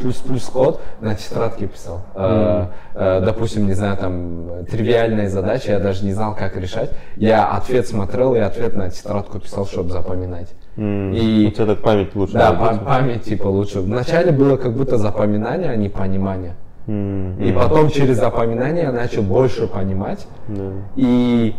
код 0.51 0.81
на 1.01 1.15
тетрадке 1.15 1.67
писал. 1.67 2.01
Э, 2.15 2.65
э, 2.95 3.21
Допустим, 3.25 3.67
не 3.67 3.73
знаю, 3.73 3.97
там 3.97 4.65
тривиальные 4.69 5.29
задачи, 5.29 5.69
я 5.69 5.79
даже 5.79 6.03
не 6.05 6.13
знал, 6.13 6.35
как 6.35 6.55
решать. 6.57 6.91
Я 7.15 7.45
ответ 7.47 7.87
смотрел 7.87 8.35
и 8.35 8.39
ответ 8.39 8.75
на 8.75 8.89
тетрадку 8.89 9.39
писал, 9.39 9.65
чтобы 9.65 9.91
запоминать. 9.91 10.49
М, 10.77 11.13
И- 11.13 11.47
У 11.47 11.51
тебя 11.51 11.65
так 11.65 11.81
память 11.81 12.15
лучше. 12.15 12.33
Да, 12.33 12.51
память 12.85 13.23
типа 13.23 13.47
лучше. 13.47 13.79
Вначале 13.81 14.31
было 14.31 14.57
как 14.57 14.73
будто 14.73 14.97
запоминание, 14.97 15.71
а 15.71 15.75
не 15.75 15.89
понимание. 15.89 16.55
М, 16.87 17.37
И 17.41 17.51
потом 17.51 17.89
через 17.89 18.17
запоминание 18.17 18.83
я 18.85 18.91
начал 18.91 19.21
больше 19.21 19.67
понимать. 19.67 20.25
да. 20.47 20.71
И 20.95 21.53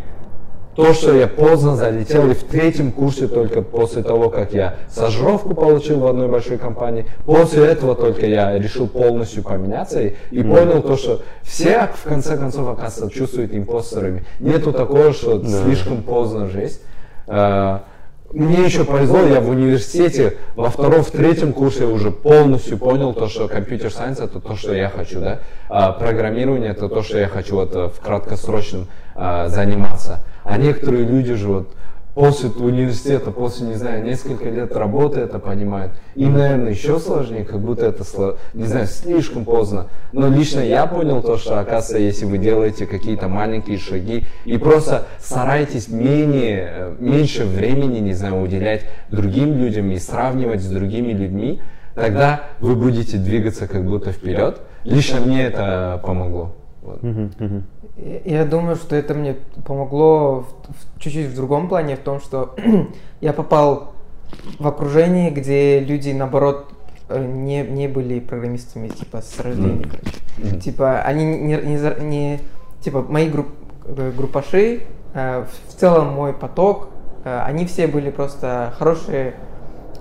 то, 0.74 0.92
что 0.94 1.12
я 1.12 1.26
поздно 1.26 1.74
залетел, 1.74 2.30
и 2.30 2.34
в 2.34 2.44
третьем 2.44 2.92
курсе 2.92 3.26
только 3.26 3.62
после 3.62 4.04
того, 4.04 4.30
как 4.30 4.52
я 4.54 4.76
стажировку 4.88 5.52
получил 5.54 5.98
в 5.98 6.06
одной 6.06 6.28
большой 6.28 6.56
компании, 6.56 7.04
после 7.26 7.66
этого 7.66 7.96
только 7.96 8.26
я 8.26 8.56
решил 8.56 8.86
полностью 8.86 9.42
поменяться 9.42 10.00
и, 10.00 10.14
и 10.30 10.40
понял 10.42 10.80
то, 10.82 10.96
что 10.96 11.22
все 11.42 11.88
в 11.92 12.08
конце 12.08 12.36
концов, 12.36 12.68
оказывается, 12.68 13.10
чувствуют 13.18 13.52
импостерами. 13.52 14.24
Нету 14.38 14.72
такого, 14.72 15.12
что 15.12 15.44
слишком 15.44 16.02
поздно 16.02 16.48
жизнь. 16.48 16.80
Мне 18.30 18.62
еще 18.62 18.84
повезло, 18.84 19.20
я 19.20 19.40
в 19.40 19.48
университете 19.48 20.36
во 20.54 20.68
втором, 20.68 21.02
в 21.02 21.10
третьем 21.10 21.54
курсе 21.54 21.86
уже 21.86 22.10
полностью 22.10 22.76
понял 22.76 23.14
то, 23.14 23.26
что 23.26 23.48
компьютер 23.48 23.90
сайенс 23.90 24.20
это 24.20 24.38
то, 24.38 24.54
что 24.54 24.74
я 24.74 24.90
хочу, 24.90 25.20
да, 25.20 25.38
а 25.70 25.92
программирование 25.92 26.72
это 26.72 26.90
то, 26.90 27.02
что 27.02 27.18
я 27.18 27.26
хочу 27.26 27.54
вот 27.54 27.74
э, 27.74 27.88
в 27.88 28.00
краткосрочном 28.00 28.86
а, 29.14 29.48
заниматься. 29.48 30.24
А 30.44 30.58
некоторые 30.58 31.04
люди 31.04 31.32
же 31.34 31.48
вот 31.48 31.68
после 32.18 32.48
университета, 32.50 33.30
после, 33.30 33.68
не 33.68 33.74
знаю, 33.74 34.02
несколько 34.02 34.50
лет 34.50 34.74
работы 34.74 35.20
это 35.20 35.38
понимают. 35.38 35.92
И, 36.16 36.26
наверное, 36.26 36.72
еще 36.72 36.98
сложнее, 36.98 37.44
как 37.44 37.60
будто 37.60 37.86
это, 37.86 38.02
не 38.54 38.64
знаю, 38.64 38.88
слишком 38.88 39.44
поздно. 39.44 39.86
Но 40.10 40.26
лично 40.26 40.58
я 40.58 40.86
понял 40.86 41.22
то, 41.22 41.36
что, 41.36 41.60
оказывается, 41.60 41.98
если 41.98 42.24
вы 42.24 42.38
делаете 42.38 42.86
какие-то 42.86 43.28
маленькие 43.28 43.78
шаги 43.78 44.24
и 44.44 44.58
просто 44.58 45.06
стараетесь 45.20 45.86
менее, 45.86 46.96
меньше 46.98 47.44
времени, 47.44 48.00
не 48.00 48.14
знаю, 48.14 48.42
уделять 48.42 48.86
другим 49.12 49.56
людям 49.56 49.88
и 49.92 49.98
сравнивать 50.00 50.60
с 50.60 50.66
другими 50.66 51.12
людьми, 51.12 51.60
тогда 51.94 52.46
вы 52.58 52.74
будете 52.74 53.16
двигаться 53.16 53.68
как 53.68 53.84
будто 53.84 54.10
вперед. 54.10 54.60
Лично 54.82 55.20
мне 55.20 55.44
это 55.44 56.02
помогло. 56.04 56.56
Вот. 56.82 57.00
Я 58.24 58.44
думаю, 58.44 58.76
что 58.76 58.94
это 58.94 59.14
мне 59.14 59.36
помогло 59.66 60.40
в- 60.40 60.44
в- 60.68 61.00
чуть-чуть 61.00 61.26
в 61.26 61.34
другом 61.34 61.68
плане, 61.68 61.96
в 61.96 62.00
том, 62.00 62.20
что 62.20 62.54
я 63.20 63.32
попал 63.32 63.92
в 64.58 64.66
окружение, 64.68 65.30
где 65.30 65.80
люди, 65.80 66.10
наоборот, 66.10 66.70
э, 67.08 67.24
не, 67.24 67.62
не 67.62 67.88
были 67.88 68.20
программистами, 68.20 68.88
типа, 68.88 69.20
с 69.20 69.40
рождения, 69.40 69.84
Мгм. 69.86 69.90
короче. 69.90 70.18
Мгм. 70.38 70.60
Типа, 70.60 71.00
они 71.00 71.24
не, 71.24 71.56
не 71.56 72.04
не- 72.04 72.40
типа, 72.82 73.04
мои 73.08 73.28
групп, 73.28 73.48
э, 73.86 74.12
группаши, 74.16 74.82
э, 75.14 75.44
в, 75.44 75.72
в 75.74 75.76
целом 75.80 76.08
мой 76.14 76.32
поток, 76.34 76.90
э, 77.24 77.40
они 77.46 77.66
все 77.66 77.88
были 77.88 78.10
просто 78.10 78.72
хорошие, 78.78 79.34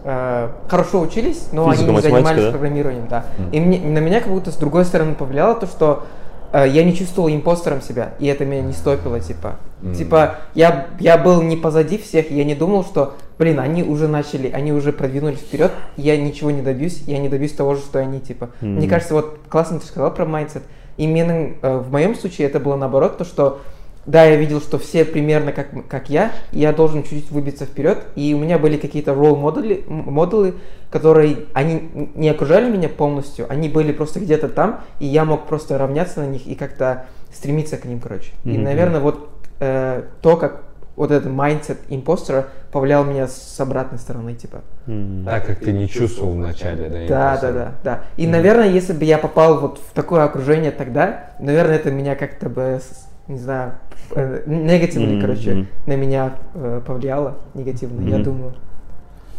э, 0.04 0.50
хорошо 0.68 1.00
учились, 1.02 1.48
но 1.52 1.72
Физика, 1.72 1.90
они 1.90 1.96
не 1.96 2.02
занимались 2.04 2.44
да? 2.44 2.52
программированием, 2.52 3.08
да. 3.10 3.26
И 3.52 3.60
мне, 3.60 3.80
на 3.80 3.98
меня 4.00 4.22
как 4.22 4.32
будто 4.32 4.52
с 4.52 4.56
другой 4.58 4.86
стороны 4.86 5.16
повлияло 5.16 5.56
то, 5.56 5.66
что 5.66 6.06
я 6.54 6.84
не 6.84 6.96
чувствовал 6.96 7.30
impostor 7.30 7.71
ом 7.71 7.82
себя, 7.82 8.14
и 8.20 8.28
это 8.28 8.46
меня 8.46 8.62
не 8.62 8.74
стопило, 8.74 9.20
типа. 9.20 9.58
Мгм. 9.82 9.94
Типа, 9.94 10.38
я, 10.54 10.88
я 11.00 11.18
был 11.18 11.42
не 11.42 11.56
позади 11.56 11.98
всех, 11.98 12.32
я 12.32 12.44
не 12.44 12.56
думал, 12.56 12.84
что, 12.84 13.16
блин, 13.38 13.60
они 13.60 13.84
уже 13.84 14.08
начали, 14.08 14.50
они 14.50 14.74
уже 14.74 14.92
продвинулись 14.92 15.40
вперед, 15.40 15.72
я 15.98 16.18
ничего 16.18 16.52
не 16.52 16.62
добьюсь, 16.62 17.04
я 17.06 17.20
не 17.20 17.30
добьюсь 17.30 17.54
того 17.54 17.76
же, 17.76 17.82
что 17.82 18.00
они, 18.00 18.20
типа. 18.20 18.50
Мгм. 18.62 18.76
Мне 18.76 18.88
кажется, 18.88 19.14
вот 19.14 19.40
классно 19.50 19.80
ты 19.80 19.86
сказал 19.86 20.14
про 20.14 20.26
mindset. 20.26 20.64
Именно 20.98 21.54
э, 21.62 21.78
в 21.78 21.92
моем 21.92 22.16
случае 22.16 22.48
это 22.48 22.60
было 22.60 22.76
наоборот, 22.76 23.18
то, 23.18 23.26
что 23.26 23.62
да, 24.08 24.24
я 24.24 24.38
видел, 24.38 24.62
что 24.62 24.80
все 24.80 25.06
примерно 25.06 25.52
как, 25.52 25.68
как 25.88 26.10
я, 26.10 26.32
и 26.52 26.60
я 26.60 26.74
должен 26.74 27.04
чуть-чуть 27.04 27.30
выбиться 27.30 27.66
вперед, 27.66 28.00
и 28.16 28.34
у 28.34 28.40
меня 28.40 28.58
были 28.58 28.78
какие-то 28.78 29.14
ролл 29.14 29.36
модели, 29.36 30.56
которые, 30.90 31.40
они 31.54 31.92
не 32.16 32.30
окружали 32.30 32.72
меня 32.72 32.90
полностью, 32.90 33.46
они 33.50 33.68
были 33.68 33.92
просто 33.92 34.22
где-то 34.22 34.48
там, 34.48 34.82
и 35.00 35.06
я 35.06 35.26
мог 35.26 35.46
просто 35.46 35.78
равняться 35.78 36.22
на 36.22 36.28
них 36.28 36.48
и 36.48 36.56
как-то 36.56 37.06
стремиться 37.34 37.78
к 37.78 37.86
ним, 37.86 38.00
короче. 38.00 38.32
И, 38.46 38.52
Мгм. 38.52 38.64
наверное, 38.64 39.02
вот 39.02 39.30
э, 39.60 40.04
то, 40.22 40.38
как 40.38 40.64
вот 40.96 41.12
этот 41.12 41.32
mindset 41.32 41.78
импостера 41.90 42.48
повлиял 42.72 43.04
меня 43.04 43.28
с 43.28 43.60
обратной 43.60 44.00
стороны, 44.00 44.34
типа. 44.34 44.62
М. 44.88 45.24
Так 45.26 45.46
как 45.46 45.60
ты 45.60 45.72
не 45.72 45.88
чувствовал 45.88 46.32
вначале, 46.34 46.90
да? 46.90 47.08
Да, 47.08 47.42
да, 47.42 47.52
да, 47.52 47.72
да. 47.84 48.04
И, 48.18 48.26
наверное, 48.26 48.70
если 48.70 48.94
бы 48.94 49.04
я 49.04 49.18
попал 49.18 49.60
вот 49.60 49.80
в 49.80 49.94
такое 49.94 50.24
окружение 50.24 50.72
тогда, 50.72 51.32
наверное, 51.40 51.76
это 51.76 51.92
меня 51.92 52.16
как-то 52.16 52.50
бы, 52.50 52.80
не 53.28 53.38
знаю, 53.38 53.74
э, 54.16 54.44
негативно, 54.46 55.14
Мгм, 55.14 55.22
короче, 55.22 55.66
на 55.86 55.96
меня 55.96 56.34
э, 56.54 56.82
повлияло 56.86 57.36
негативно, 57.54 58.02
я 58.08 58.16
Мгм. 58.16 58.24
думаю. 58.24 58.54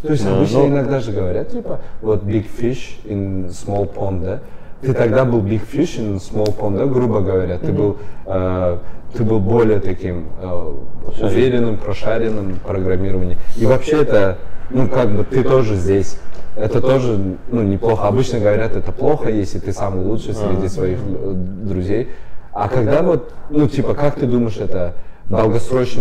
То 0.02 0.12
есть 0.12 0.24
Да, 0.24 0.36
обычно 0.36 0.58
ну- 0.60 0.68
иногда 0.68 1.00
же 1.00 1.12
говорят, 1.12 1.50
типа, 1.50 1.80
вот 2.02 2.22
big 2.22 2.46
fish 2.46 2.98
in 3.04 3.48
small 3.48 3.92
pond, 3.92 4.22
да? 4.22 4.40
Ты 4.80 4.92
тогда 4.94 5.24
был 5.24 5.40
big 5.40 5.62
fish 5.68 5.98
in 5.98 6.16
small 6.18 6.56
pond, 6.56 6.78
да, 6.78 6.86
грубо 6.86 7.20
говоря? 7.20 7.58
Ты 7.58 7.72
был, 7.72 7.96
э, 8.26 8.78
ты 9.14 9.24
был 9.24 9.40
более 9.40 9.80
таким 9.80 10.26
э, 10.40 10.74
уверенным, 11.20 11.78
прошаренным 11.78 12.54
в 12.54 12.60
программировании. 12.60 13.38
И 13.56 13.66
вообще 13.66 14.02
это, 14.02 14.38
ну, 14.70 14.86
как 14.86 15.10
бы 15.10 15.24
ты 15.24 15.42
тоже 15.42 15.74
здесь. 15.74 16.18
Это 16.54 16.80
тоже, 16.80 17.36
ну, 17.50 17.62
неплохо. 17.62 18.06
Обычно 18.08 18.38
говорят, 18.40 18.76
это 18.76 18.92
плохо, 18.92 19.30
если 19.30 19.58
ты 19.58 19.72
самый 19.72 20.04
лучший 20.04 20.34
среди 20.34 20.68
своих 20.68 20.98
э, 20.98 21.32
друзей. 21.34 22.08
А 22.52 22.68
когда 22.68 23.02
вот, 23.02 23.32
ну, 23.50 23.68
типа, 23.68 23.94
как 23.94 24.16
ты 24.16 24.26
думаешь, 24.26 24.56
это 24.56 24.94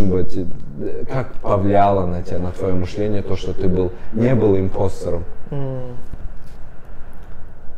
бы, 0.10 0.24
те- 0.24 0.48
э, 0.82 1.04
как 1.12 1.34
повлияло 1.34 2.06
на 2.06 2.24
тебя, 2.24 2.40
на 2.40 2.52
твое 2.52 2.74
мышление, 2.74 3.22
то, 3.22 3.36
что 3.36 3.54
ты 3.54 3.68
был, 3.68 3.92
не 4.14 4.34
был 4.36 4.58
импостером? 4.58 5.24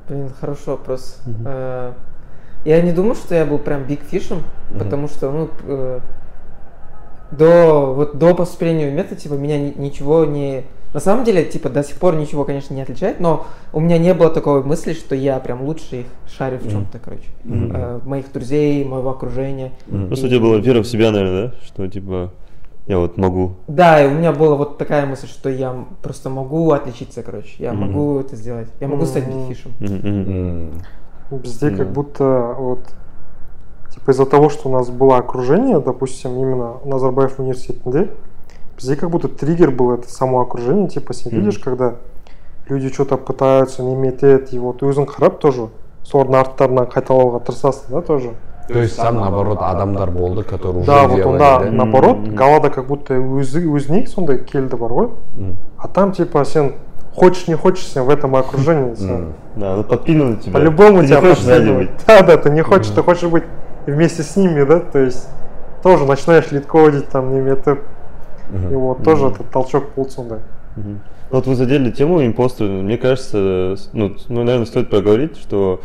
Блин, 0.07 0.31
хороший 0.39 0.69
вопрос. 0.69 1.19
Э, 1.45 1.93
Я 2.65 2.81
не 2.81 2.91
думаю, 2.91 3.15
что 3.15 3.35
я 3.35 3.45
был 3.45 3.57
прям 3.57 3.83
биг 3.83 4.01
фишем, 4.03 4.43
потому 4.77 5.07
что, 5.07 5.31
ну, 5.31 5.49
э, 5.63 5.99
до, 7.31 7.93
вот, 7.95 8.17
до 8.17 8.35
поступления 8.35 8.89
в 8.89 8.93
мета, 8.93 9.15
типа, 9.15 9.35
меня 9.35 9.57
ни- 9.57 9.73
ничего 9.77 10.25
не... 10.25 10.65
На 10.93 10.99
самом 10.99 11.23
деле, 11.23 11.45
типа, 11.45 11.69
до 11.69 11.83
сих 11.83 11.97
пор 11.97 12.15
ничего, 12.15 12.45
конечно, 12.45 12.73
не 12.73 12.81
отличает, 12.81 13.19
но 13.19 13.45
у 13.73 13.79
меня 13.79 13.99
не 13.99 14.13
было 14.13 14.29
такой 14.29 14.63
мысли, 14.63 14.93
что 14.93 15.13
я 15.15 15.39
прям 15.39 15.61
лучше 15.63 16.01
их 16.01 16.05
шарю 16.27 16.57
в 16.57 16.69
чем-то, 16.69 16.97
короче. 16.99 17.27
Мгм. 17.43 17.71
Э, 17.75 17.99
моих 18.05 18.31
друзей, 18.31 18.83
моего 18.85 19.11
окружения. 19.11 19.71
Просто 20.07 20.25
у 20.25 20.29
тебя 20.29 20.39
была 20.39 20.57
вера 20.57 20.81
в 20.81 20.87
себя, 20.87 21.11
наверное, 21.11 21.49
да? 21.49 21.53
Что 21.63 21.87
типа 21.87 22.31
я 22.87 22.97
вот 22.97 23.17
могу. 23.17 23.53
Да, 23.67 24.03
и 24.03 24.07
у 24.07 24.11
меня 24.11 24.31
была 24.31 24.55
вот 24.55 24.79
такая 24.79 25.05
мысль, 25.05 25.27
что 25.27 25.47
я 25.49 25.75
просто 26.01 26.31
могу 26.31 26.71
отличиться, 26.71 27.21
короче. 27.21 27.53
Я 27.59 27.73
Мгм. 27.73 27.81
могу 27.87 28.19
это 28.19 28.35
сделать. 28.35 28.69
Я 28.79 28.87
могу 28.87 29.05
стать 29.05 29.27
Мгм. 29.27 29.47
бигфишем. 29.47 29.73
Мгм, 29.79 29.95
мгм. 29.95 30.31
М. 30.31 30.71
Везде 31.43 31.69
Да. 31.69 31.77
как 31.77 31.91
будто 31.91 32.55
вот 32.57 32.79
типа 33.93 34.09
из-за 34.09 34.25
того, 34.25 34.49
что 34.49 34.69
у 34.69 34.71
нас 34.71 34.89
было 34.89 35.17
окружение, 35.17 35.79
допустим, 35.79 36.35
именно 36.35 36.77
Назарбаев 36.83 37.37
университетінде, 37.37 38.09
бізде 38.78 38.96
как 38.96 39.10
будто 39.10 39.28
триггер 39.28 39.70
был 39.70 39.92
это 39.92 40.08
само 40.08 40.40
окружение, 40.40 40.88
типа 40.88 41.14
сен 41.14 41.32
Мгм. 41.32 41.40
видишь, 41.40 41.58
когда 41.58 41.94
люди 42.68 42.88
что-то 42.92 43.16
пытаются, 43.16 43.82
неме 43.82 44.08
етеді, 44.08 44.56
и 44.56 44.58
вот 44.58 44.82
өзің 44.82 45.06
қарап 45.06 45.38
тоже 45.38 45.68
солардың 46.04 46.40
арттарынан 46.40 46.86
қайталауға 46.86 47.40
тырысасың 47.44 47.90
да 47.90 48.00
тоже. 48.00 48.30
То 48.68 48.78
есть 48.78 48.96
там, 48.96 49.16
наоборот, 49.16 49.58
адамдар 49.60 50.10
болды, 50.10 50.42
которые 50.42 50.78
уже 50.78 50.86
да, 50.86 51.06
вот 51.06 51.16
делали, 51.16 51.32
онда 51.34 51.58
да? 51.58 51.70
наоборот, 51.70 52.16
Мгм. 52.18 52.34
галада 52.34 52.70
как 52.70 52.86
будто 52.86 53.14
өзі 53.14 53.60
өзіне 53.68 54.06
сондай 54.06 54.38
келді 54.38 54.76
бар 54.76 54.90
ғой, 54.90 55.08
М. 55.38 55.56
а 55.78 55.88
там 55.88 56.12
типа 56.12 56.44
сен 56.44 56.72
хочешь 57.14 57.46
не 57.46 57.54
хочешь 57.56 57.86
сен 57.86 58.04
в 58.04 58.10
этом 58.10 58.34
окружении 58.36 58.94
сен 58.94 59.10
М. 59.10 59.32
Да, 59.56 59.76
ну 59.76 59.84
подпинул 59.84 60.36
тебя. 60.36 60.52
По-любому 60.54 61.00
Ты 61.02 61.06
тебя 61.08 61.20
не 61.20 61.28
хочешь 61.28 61.42
сзади 61.44 61.58
подпинывают. 61.58 61.90
быть. 61.90 62.06
Да, 62.06 62.22
да, 62.22 62.36
ты 62.38 62.50
не 62.50 62.62
хочешь, 62.62 62.90
ты 62.90 63.02
хочешь 63.02 63.28
быть 63.30 63.44
вместе 63.86 64.22
с 64.22 64.34
ними, 64.36 64.64
да, 64.64 64.80
то 64.80 64.98
есть 64.98 65.28
тоже 65.82 66.06
начинаешь 66.06 66.50
лид-кодить 66.50 67.08
там 67.10 67.30
неметіп, 68.51 68.71
и 68.71 68.75
вот 68.75 69.03
тоже 69.03 69.27
этот 69.27 69.49
толчок 69.49 69.85
сондай. 70.09 70.39
Мгм. 70.75 71.01
Вот 71.31 71.47
вы 71.47 71.55
задели 71.55 71.91
тему 71.91 72.25
импостера. 72.25 72.67
Мне 72.67 72.97
кажется, 72.97 73.75
ну, 73.93 74.15
ну, 74.29 74.43
наверное, 74.43 74.65
стоит 74.65 74.89
проговорить, 74.89 75.37
что 75.37 75.81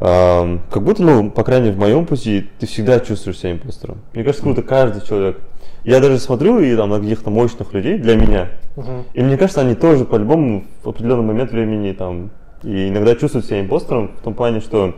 эм, 0.00 0.62
как 0.70 0.82
будто, 0.82 1.02
ну, 1.02 1.30
по 1.30 1.44
крайней 1.44 1.66
мере, 1.66 1.76
в 1.76 1.80
моем 1.80 2.06
пути 2.06 2.48
ты 2.58 2.66
всегда 2.66 3.00
чувствуешь 3.00 3.38
себя 3.38 3.52
импостером. 3.52 3.98
Мне 4.14 4.24
кажется, 4.24 4.42
круто 4.42 4.62
каждый 4.62 5.06
человек. 5.06 5.38
Я 5.84 6.00
даже 6.00 6.18
смотрю 6.18 6.60
и 6.60 6.74
там 6.76 6.90
на 6.90 7.00
каких-то 7.00 7.30
мощных 7.30 7.72
людей 7.72 7.98
для 7.98 8.16
меня. 8.16 8.48
Мгм. 8.76 9.04
И 9.14 9.22
мне 9.22 9.36
кажется, 9.36 9.60
они 9.60 9.74
тоже 9.74 10.04
по-любому 10.04 10.64
в 10.82 10.88
определенный 10.88 11.24
момент 11.24 11.52
времени 11.52 11.92
там 11.92 12.30
и 12.62 12.88
иногда 12.88 13.14
чувствуют 13.14 13.46
себя 13.46 13.60
импостером 13.60 14.12
в 14.20 14.22
том 14.22 14.34
плане, 14.34 14.60
что 14.60 14.94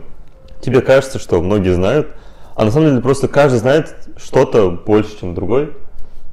тебе 0.61 0.81
кажется, 0.81 1.19
что 1.19 1.41
многие 1.41 1.73
знают, 1.73 2.07
а 2.55 2.65
на 2.65 2.71
самом 2.71 2.89
деле 2.89 3.01
просто 3.01 3.27
каждый 3.27 3.59
знает 3.59 3.95
что-то 4.17 4.71
больше, 4.71 5.19
чем 5.19 5.35
другой. 5.35 5.71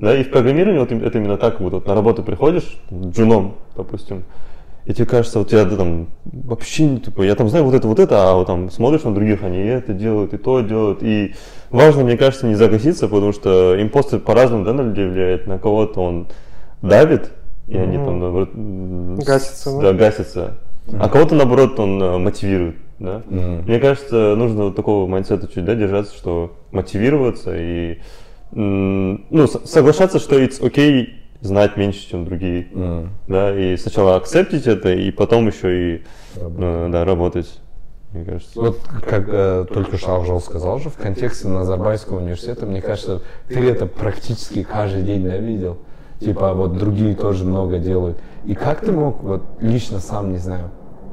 Да, 0.01 0.17
и 0.17 0.23
в 0.23 0.31
программировании 0.31 0.79
вот 0.79 0.93
это 0.93 1.19
именно 1.19 1.37
так, 1.37 1.61
вот, 1.61 1.73
вот 1.73 1.87
на 1.87 1.95
работу 1.95 2.23
приходишь, 2.23 2.81
джуном, 2.93 3.57
допустим, 3.77 4.25
и 4.89 4.95
тебе 4.95 5.05
кажется, 5.05 5.39
вот 5.41 5.53
я 5.53 5.67
да, 5.67 5.77
там 5.77 6.09
вообще 6.25 6.87
не 6.87 7.01
типа, 7.01 7.21
я 7.21 7.35
там 7.35 7.51
знаю 7.51 7.67
вот 7.67 7.75
это, 7.75 7.87
вот 7.87 7.99
это, 7.99 8.31
а 8.31 8.35
вот 8.37 8.47
там 8.47 8.71
смотришь 8.71 9.03
на 9.03 9.15
других, 9.15 9.43
они 9.43 9.59
и 9.59 9.67
это 9.67 9.93
делают, 9.93 10.33
и 10.33 10.39
то 10.39 10.61
делают. 10.61 11.03
И 11.03 11.35
важно, 11.69 12.05
мне 12.05 12.17
кажется, 12.17 12.47
не 12.47 12.55
загаситься, 12.55 13.07
потому 13.07 13.33
что 13.33 13.77
импостер 13.79 14.19
по-разному 14.19 14.65
да, 14.65 14.73
на 14.73 14.81
людей 14.81 15.07
влияет. 15.07 15.47
На 15.47 15.59
кого-то 15.59 16.01
он 16.01 16.29
давит, 16.81 17.33
и 17.67 17.77
они 17.77 17.99
Мгм. 17.99 18.05
там 18.07 19.17
Гасятся, 19.17 19.77
да? 19.77 19.81
Да, 19.83 19.93
гасятся. 19.93 20.55
А 20.99 21.11
кого-то 21.11 21.35
наоборот 21.35 21.79
он 21.79 22.03
э, 22.03 22.17
мотивирует. 22.17 22.77
Да? 22.99 23.23
Мгм. 23.27 23.65
Мне 23.67 23.81
кажется, 23.81 24.37
нужно 24.37 24.65
вот 24.65 24.77
такого 24.77 25.07
mindset 25.07 25.44
а 25.44 25.49
чуть 25.49 25.67
да, 25.67 25.75
держаться, 25.75 26.17
что 26.17 26.57
мотивироваться 26.73 27.55
и 27.55 27.99
ну, 28.51 29.47
соглашаться, 29.65 30.19
что 30.19 30.41
it's 30.43 30.65
okay 30.65 31.15
знать 31.41 31.77
меньше, 31.77 32.09
чем 32.09 32.25
другие. 32.25 32.69
М. 32.73 33.11
Да, 33.29 33.57
и 33.57 33.77
сначала 33.77 34.17
accept 34.17 34.50
ить 34.50 34.67
это, 34.67 34.93
и 34.93 35.11
потом 35.11 35.47
еще 35.47 35.97
и 35.97 36.03
Работать. 36.35 36.59
э, 36.59 36.89
да, 36.91 37.05
работать. 37.05 37.61
Мне 38.13 38.25
кажется. 38.25 38.61
Вот 38.61 38.79
как 39.07 39.25
э, 39.29 39.67
только 39.73 39.99
что 39.99 40.17
Авжол 40.17 40.41
сказал 40.41 40.79
же, 40.79 40.89
в 40.89 40.97
контексте 40.97 41.47
Назарбайского 41.49 42.19
университета, 42.19 42.65
мне 42.67 42.81
кажется, 42.81 43.21
ты 43.49 43.61
это 43.69 43.87
практически 43.87 44.63
каждый 44.63 45.03
день 45.03 45.25
да, 45.25 45.37
видел. 45.37 45.79
Типа 46.19 46.53
вот 46.55 46.77
другие 46.77 47.15
тоже 47.15 47.45
много 47.45 47.79
делают. 47.79 48.19
И 48.45 48.55
как 48.55 48.81
ты 48.81 48.91
мог 48.93 49.23
вот 49.23 49.43
лично 49.61 50.01
сам, 50.01 50.33
не 50.33 50.39
знаю, 50.39 50.71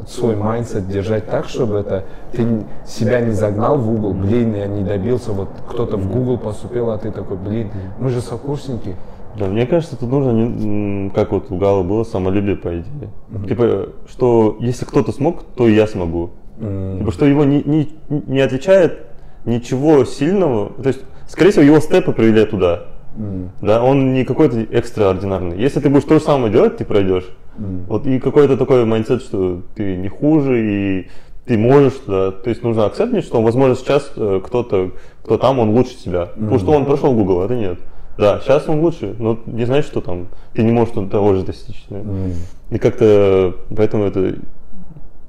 свой 0.08 0.36
mindset 0.36 0.88
держать 0.88 1.26
так, 1.28 1.48
чтобы 1.50 1.78
это 1.78 2.04
ты 2.32 2.46
себя 2.86 3.22
не 3.22 3.32
загнал 3.32 3.78
в 3.78 3.92
угол, 3.92 4.14
блин, 4.14 4.56
я 4.56 4.68
не 4.68 4.84
добился, 4.84 5.32
вот 5.32 5.50
кто-то 5.68 5.98
в 5.98 6.12
Google 6.12 6.38
поступил, 6.38 6.92
а 6.92 6.98
ты 6.98 7.12
такой, 7.12 7.38
блин, 7.38 7.72
мы 8.00 8.10
же 8.10 8.22
сокурсники. 8.22 8.96
Да, 9.38 9.48
мне 9.48 9.66
кажется, 9.66 9.98
тут 9.98 10.10
нужно, 10.10 11.12
как 11.14 11.32
вот 11.32 11.52
у 11.52 11.58
Гала 11.58 11.84
было, 11.84 12.04
самолюбие, 12.04 12.56
по 12.56 12.70
идее. 12.70 13.10
Типа, 13.48 13.90
что 14.08 14.56
если 14.60 14.86
кто-то 14.86 15.12
смог, 15.12 15.44
то 15.56 15.68
и 15.68 15.74
я 15.74 15.88
смогу. 15.88 16.30
М, 16.60 17.00
Типа, 17.00 17.12
что 17.12 17.26
его 17.26 17.44
не, 17.44 17.62
не, 17.64 17.94
не 18.08 18.40
отличает 18.40 19.08
ничего 19.44 20.06
сильного. 20.06 20.72
То 20.82 20.88
есть, 20.88 21.02
скорее 21.28 21.52
всего, 21.52 21.64
его 21.66 21.80
step 21.82 22.07
ы 22.07 22.14
привели 22.14 22.46
туда. 22.46 22.86
М, 23.18 23.52
Да, 23.62 23.84
он 23.84 24.14
не 24.14 24.24
какой-то 24.26 24.60
экстраординарный. 24.72 25.58
Если 25.60 25.80
ты 25.80 25.90
будешь 25.90 26.06
то 26.06 26.16
же 26.16 26.22
самое 26.22 26.52
делать, 26.52 26.78
ты 26.78 26.86
пройдешь. 26.86 27.26
м. 27.58 27.86
Вот 27.88 28.06
и 28.06 28.20
какой-то 28.20 28.58
такой 28.58 28.86
mindset, 28.86 29.22
что 29.22 29.62
ты 29.76 29.96
не 29.96 30.10
хуже 30.10 30.62
и 30.62 31.08
ты 31.46 31.58
можешь 31.58 31.94
туда. 32.06 32.32
То 32.32 32.50
есть 32.50 32.64
нужно 32.64 32.86
accept 32.86 33.09
ить, 33.09 33.24
что, 33.24 33.42
возможно, 33.42 33.76
сейчас 33.76 34.12
э, 34.18 34.42
кто-то, 34.44 34.92
кто 35.24 35.38
там, 35.38 35.60
он 35.60 35.70
лучше 35.70 35.96
тебя. 35.96 36.26
Потому 36.36 36.60
что 36.60 36.72
он 36.72 36.86
прошел 36.86 37.14
Google, 37.14 37.42
а 37.42 37.48
ты 37.48 37.56
нет. 37.56 37.80
Да, 38.18 38.40
сейчас 38.40 38.68
он 38.70 38.80
лучше, 38.80 39.16
но 39.20 39.38
не 39.46 39.66
значит, 39.66 39.86
что 39.88 40.00
там 40.02 40.28
ты 40.54 40.64
не 40.64 40.72
можешь 40.72 40.94
того 41.10 41.34
же 41.36 41.44
достичь. 41.44 41.84
да. 41.90 41.98
М. 41.98 42.32
И 42.72 42.78
как-то 42.78 43.56
поэтому 43.76 44.06
это 44.06 44.36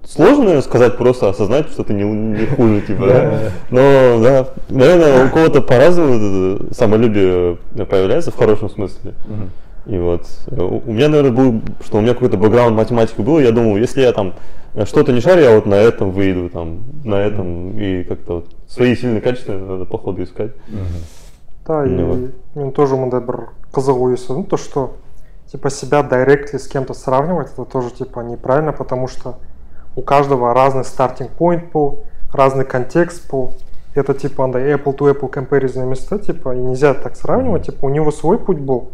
сложно 0.06 0.60
сказать, 0.62 0.96
просто 0.96 1.28
осознать, 1.28 1.68
что 1.68 1.84
ты 1.84 1.92
не, 1.94 2.04
не 2.04 2.46
хуже, 2.46 2.80
типа, 2.80 3.06
да. 3.06 3.38
Но, 3.70 4.20
да, 4.22 4.48
наверное, 4.68 5.26
у 5.26 5.30
кого-то 5.30 5.60
по-разному 5.60 6.72
самолюбие 6.72 7.58
появляется 7.88 8.30
в 8.30 8.36
хорошем 8.36 8.70
смысле. 8.70 9.14
И 9.86 9.98
вот 9.98 10.22
э, 10.48 10.60
у 10.60 10.90
меня, 10.90 11.08
наверное, 11.08 11.30
был, 11.30 11.62
что 11.84 11.98
у 11.98 12.00
меня 12.00 12.14
какой-то 12.14 12.36
бэкграунд 12.36 12.76
математики 12.76 13.20
был, 13.20 13.38
я 13.38 13.52
думал, 13.52 13.76
если 13.76 14.00
я 14.00 14.12
там 14.12 14.34
что-то 14.84 15.12
не 15.12 15.20
шарю, 15.20 15.42
я 15.42 15.54
вот 15.54 15.66
на 15.66 15.76
этом 15.76 16.10
выйду, 16.10 16.50
там, 16.50 16.80
на 17.04 17.14
этом, 17.14 17.78
и 17.78 18.02
как-то 18.02 18.34
вот 18.34 18.46
свои 18.66 18.96
сильные 18.96 19.20
качества 19.20 19.52
надо 19.52 19.84
по 19.84 19.96
ходу 19.96 20.24
искать. 20.24 20.50
Да, 21.66 21.84
и 21.84 21.88
Ну 21.88 22.06
вот. 22.06 22.18
мен 22.54 22.72
тоже 22.72 22.96
мындай 22.96 23.20
бір 23.20 23.50
қызық 23.74 23.98
ой 23.98 24.14
ұстадым 24.14 24.46
то 24.46 24.56
что 24.56 24.96
типа 25.50 25.70
себя 25.70 26.02
директли 26.02 26.58
с 26.58 26.68
кем-то 26.68 26.94
сравнивать 26.94 27.52
это 27.52 27.64
тоже 27.64 27.90
типа 27.90 28.20
неправильно 28.20 28.72
потому 28.72 29.08
что 29.08 29.38
у 29.96 30.02
каждого 30.02 30.54
разный 30.54 30.84
стартинг 30.84 31.30
point 31.38 31.72
был 31.72 32.04
разный 32.32 32.64
контекст 32.64 33.28
был 33.30 33.54
это 33.94 34.12
типа 34.14 34.44
андай 34.44 34.74
apple 34.74 34.96
to 34.96 35.10
apple 35.10 35.30
comparison 35.30 35.82
емес 35.82 36.04
та 36.04 36.18
типа 36.18 36.54
и 36.54 36.58
нельзя 36.58 36.94
так 36.94 37.16
сравнивать 37.16 37.66
типа 37.66 37.86
у 37.86 37.88
него 37.88 38.12
свой 38.12 38.38
путь 38.38 38.58
был. 38.58 38.90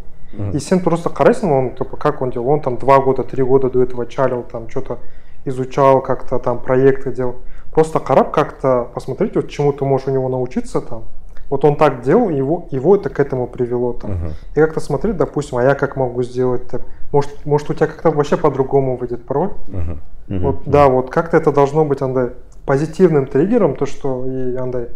И 0.53 0.59
сен 0.59 0.79
просто 0.79 1.09
қарайсың 1.09 1.51
он 1.51 1.75
типа 1.75 1.97
как 1.97 2.21
он 2.21 2.31
делал 2.31 2.49
он 2.49 2.61
там 2.61 2.77
два 2.77 2.99
года 2.99 3.23
три 3.23 3.43
года 3.43 3.69
до 3.69 3.83
этого 3.83 4.07
чалил 4.07 4.43
там 4.43 4.69
что-то 4.69 4.97
изучал 5.45 6.01
как-то 6.01 6.39
там 6.39 6.59
проекты 6.59 7.11
делал. 7.11 7.35
Просто 7.71 7.99
қарап 7.99 8.31
как-то 8.31 8.87
посмотреть 8.93 9.35
вот 9.35 9.49
чему 9.49 9.73
ты 9.73 9.83
можешь 9.83 10.07
у 10.07 10.11
него 10.11 10.29
научиться 10.29 10.81
там 10.81 11.03
вот 11.52 11.64
он 11.64 11.76
так 11.76 12.02
делал, 12.02 12.28
его, 12.28 12.66
его 12.70 12.96
это 12.96 13.08
к 13.08 13.20
этому 13.20 13.46
привело 13.46 13.92
там. 13.92 14.10
Мгм. 14.12 14.28
И 14.54 14.60
как-то 14.60 14.80
смотреть, 14.80 15.16
допустим, 15.16 15.58
а 15.58 15.62
я 15.62 15.74
как 15.74 15.96
могу 15.96 16.22
сделать 16.22 16.66
так? 16.68 16.82
Может, 17.12 17.46
может 17.46 17.70
у 17.70 17.74
тебя 17.74 17.86
как-то 17.86 18.10
вообще 18.10 18.36
по-другому 18.36 18.96
выйдет 18.96 19.24
пароль? 19.24 19.50
Мгм. 19.68 20.00
Мгм. 20.28 20.42
Вот, 20.42 20.56
да, 20.66 20.88
вот 20.88 21.10
как-то 21.10 21.36
это 21.36 21.52
должно 21.52 21.84
быть, 21.84 22.02
андай, 22.02 22.30
позитивным 22.66 23.26
триггером, 23.26 23.76
то, 23.76 23.86
что 23.86 24.26
и 24.26 24.56
андай, 24.56 24.88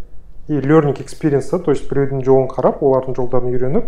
и 0.49 0.53
learning 0.59 0.99
experience, 0.99 1.49
да, 1.51 1.59
то 1.59 1.71
есть 1.71 1.91
біреудің 1.91 2.23
жолын 2.25 2.49
қарап, 2.51 2.83
олардың 2.83 3.17
жолдарын 3.17 3.49
үйреніп, 3.49 3.85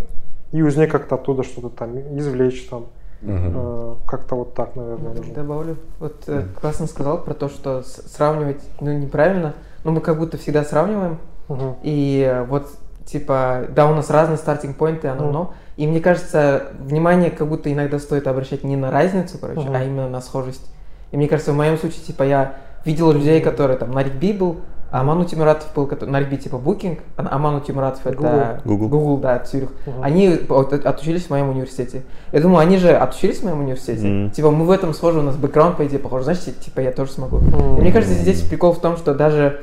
и 0.52 0.62
өзіне 0.62 0.86
как-то 0.86 1.16
оттуда 1.16 1.42
что-то 1.42 1.68
там 1.68 1.98
извлечь 2.16 2.66
там. 2.70 2.86
Мгм. 3.20 3.52
Э, 3.56 3.94
как-то 4.06 4.36
вот 4.36 4.54
так, 4.54 4.76
наверное, 4.76 5.14
нужно. 5.14 5.34
Добавлю. 5.34 5.76
Вот 5.98 6.14
э, 6.28 6.44
классно 6.60 6.86
сказал 6.86 7.18
про 7.18 7.34
то, 7.34 7.48
что 7.48 7.82
с- 7.82 8.02
сравнивать, 8.14 8.60
ну, 8.80 8.92
неправильно, 8.92 9.54
но 9.82 9.90
мы 9.92 10.00
как 10.00 10.18
будто 10.18 10.38
всегда 10.38 10.62
сравниваем, 10.64 11.18
Мгм. 11.49 11.75
и 11.83 12.43
вот, 12.47 12.67
типа, 13.05 13.65
да, 13.75 13.87
у 13.89 13.93
нас 13.95 14.09
разные 14.09 14.37
стартинг-поинты, 14.37 15.07
оно, 15.09 15.23
Мгм. 15.25 15.31
но, 15.33 15.53
и 15.77 15.87
мне 15.87 15.99
кажется, 15.99 16.63
внимание 16.79 17.31
как 17.31 17.47
будто 17.47 17.71
иногда 17.73 17.99
стоит 17.99 18.27
обращать 18.27 18.63
не 18.63 18.75
на 18.75 18.91
разницу, 18.91 19.37
короче, 19.39 19.61
Мгм. 19.61 19.75
а 19.75 19.83
именно 19.83 20.09
на 20.09 20.21
схожесть. 20.21 20.65
И 21.11 21.17
мне 21.17 21.27
кажется, 21.27 21.51
в 21.53 21.55
моем 21.57 21.77
случае, 21.77 22.01
типа, 22.01 22.23
я 22.23 22.53
видел 22.85 23.11
людей, 23.11 23.41
которые 23.41 23.77
там 23.77 23.91
на 23.91 24.03
Ригби 24.03 24.31
был, 24.31 24.57
а 24.91 25.01
Аману 25.01 25.23
Тимуратов 25.25 25.67
был, 25.75 25.85
который, 25.85 26.09
на 26.09 26.19
Ригби 26.19 26.37
типа 26.37 26.55
Booking, 26.55 26.99
а 27.15 27.27
Аману 27.35 27.59
Тимуратов 27.61 28.05
это 28.07 28.59
Google. 28.65 28.87
Google, 28.89 29.17
да, 29.17 29.37
Цюрих. 29.39 29.69
Мгм. 29.85 30.01
Они 30.03 30.39
от- 30.49 30.73
отучились 30.85 31.25
в 31.25 31.29
моем 31.29 31.49
университете. 31.49 32.01
Я 32.31 32.41
думаю, 32.41 32.59
они 32.59 32.77
же 32.77 32.89
отучились 32.95 33.39
в 33.41 33.43
моем 33.43 33.59
университете. 33.59 34.07
Мгм. 34.07 34.31
Типа 34.31 34.49
мы 34.49 34.65
в 34.65 34.71
этом 34.71 34.93
схожи, 34.95 35.19
у 35.19 35.21
нас 35.21 35.35
бэкграунд, 35.35 35.77
по 35.77 35.85
идее, 35.85 35.99
похож. 35.99 36.23
Значит, 36.23 36.59
типа 36.59 36.79
я 36.79 36.91
тоже 36.91 37.11
смогу. 37.11 37.37
Мгм. 37.37 37.77
И 37.77 37.81
мне 37.81 37.91
кажется, 37.91 38.15
здесь 38.15 38.41
прикол 38.41 38.73
в 38.73 38.79
том, 38.79 38.97
что 38.97 39.13
даже 39.13 39.59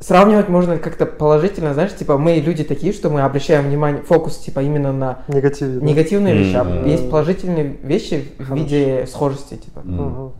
сравнивать 0.00 0.48
можно 0.48 0.78
как-то 0.78 1.06
положительно, 1.06 1.74
знаешь, 1.74 1.94
типа 1.94 2.18
мы 2.18 2.34
люди 2.36 2.64
такие, 2.64 2.92
что 2.92 3.10
мы 3.10 3.20
обращаем 3.22 3.66
внимание, 3.66 4.02
фокус 4.02 4.38
типа 4.38 4.60
именно 4.60 4.92
на 4.92 5.18
Негативе. 5.28 5.78
да? 5.78 5.86
негативные 5.86 6.34
вещи, 6.34 6.56
а 6.56 6.64
Мгм. 6.64 6.86
есть 6.86 7.10
положительные 7.10 7.76
вещи 7.82 8.24
в 8.38 8.44
Хорошо. 8.44 8.54
виде 8.54 9.06
схожести, 9.06 9.56
типа. 9.56 9.80
Мгм. 9.84 10.32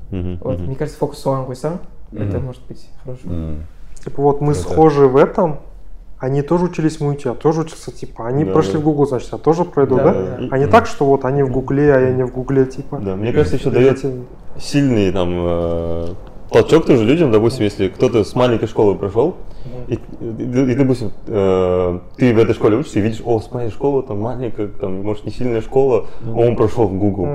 Вот, 0.42 0.58
Мгм. 0.58 0.66
мне 0.66 0.74
кажется, 0.76 0.98
фокус 0.98 1.18
Суан 1.18 1.44
Гуйсан, 1.44 1.78
это 2.12 2.38
Мгм. 2.38 2.46
может 2.46 2.62
быть 2.66 2.88
хорошим. 3.04 3.30
М. 3.32 3.62
Типа 4.02 4.22
вот 4.22 4.40
мы 4.40 4.54
Круто. 4.54 4.68
схожи 4.70 5.06
в 5.06 5.16
этом, 5.16 5.61
они 6.18 6.42
тоже 6.42 6.64
учились 6.66 6.96
в 6.96 7.00
МУИТе, 7.02 7.30
я 7.30 7.34
тоже 7.34 7.61
учился, 7.62 7.92
типа, 7.92 8.26
они 8.26 8.44
Да, 8.44 8.52
прошли 8.52 8.74
да. 8.74 8.78
в 8.80 8.82
Google, 8.82 9.06
значит, 9.06 9.30
я 9.32 9.38
тоже 9.38 9.64
пройду, 9.64 9.96
Да, 9.96 10.04
да? 10.04 10.12
да, 10.12 10.36
да. 10.38 10.48
А 10.50 10.58
не 10.58 10.66
так, 10.66 10.86
что 10.86 11.04
вот 11.04 11.24
они 11.24 11.42
в 11.42 11.50
Гугле, 11.50 11.94
а 11.94 12.00
я 12.00 12.12
не 12.12 12.24
в 12.24 12.32
Гугле, 12.32 12.64
типа. 12.66 12.98
Да, 12.98 13.14
мне 13.16 13.32
кажется, 13.32 13.56
еще 13.56 13.70
дает 13.70 14.02
сильный 14.58 15.12
там 15.12 15.30
э, 15.34 16.06
толчок 16.51 16.86
тоже 16.86 17.05
людям, 17.05 17.30
допустим, 17.30 17.64
если 17.64 17.88
кто-то 17.88 18.24
с 18.24 18.34
маленькой 18.34 18.68
школы 18.68 18.94
прошел, 18.96 19.36
и, 19.88 19.94
и, 19.94 20.72
и, 20.72 20.74
допустим, 20.74 21.12
э, 21.26 21.98
ты 22.16 22.34
в 22.34 22.38
этой 22.38 22.55
школе 22.55 22.76
учишься 22.76 22.98
и 22.98 23.03
видишь, 23.03 23.20
о, 23.24 23.40
смотри, 23.40 23.70
школа 23.70 24.03
там 24.03 24.20
маленькая, 24.20 24.68
там, 24.68 25.03
может, 25.03 25.24
не 25.24 25.32
сильная 25.32 25.61
школа, 25.61 26.07
а 26.24 26.30
он 26.30 26.57
прошел 26.57 26.86
в 26.86 26.96
Google. 26.98 27.26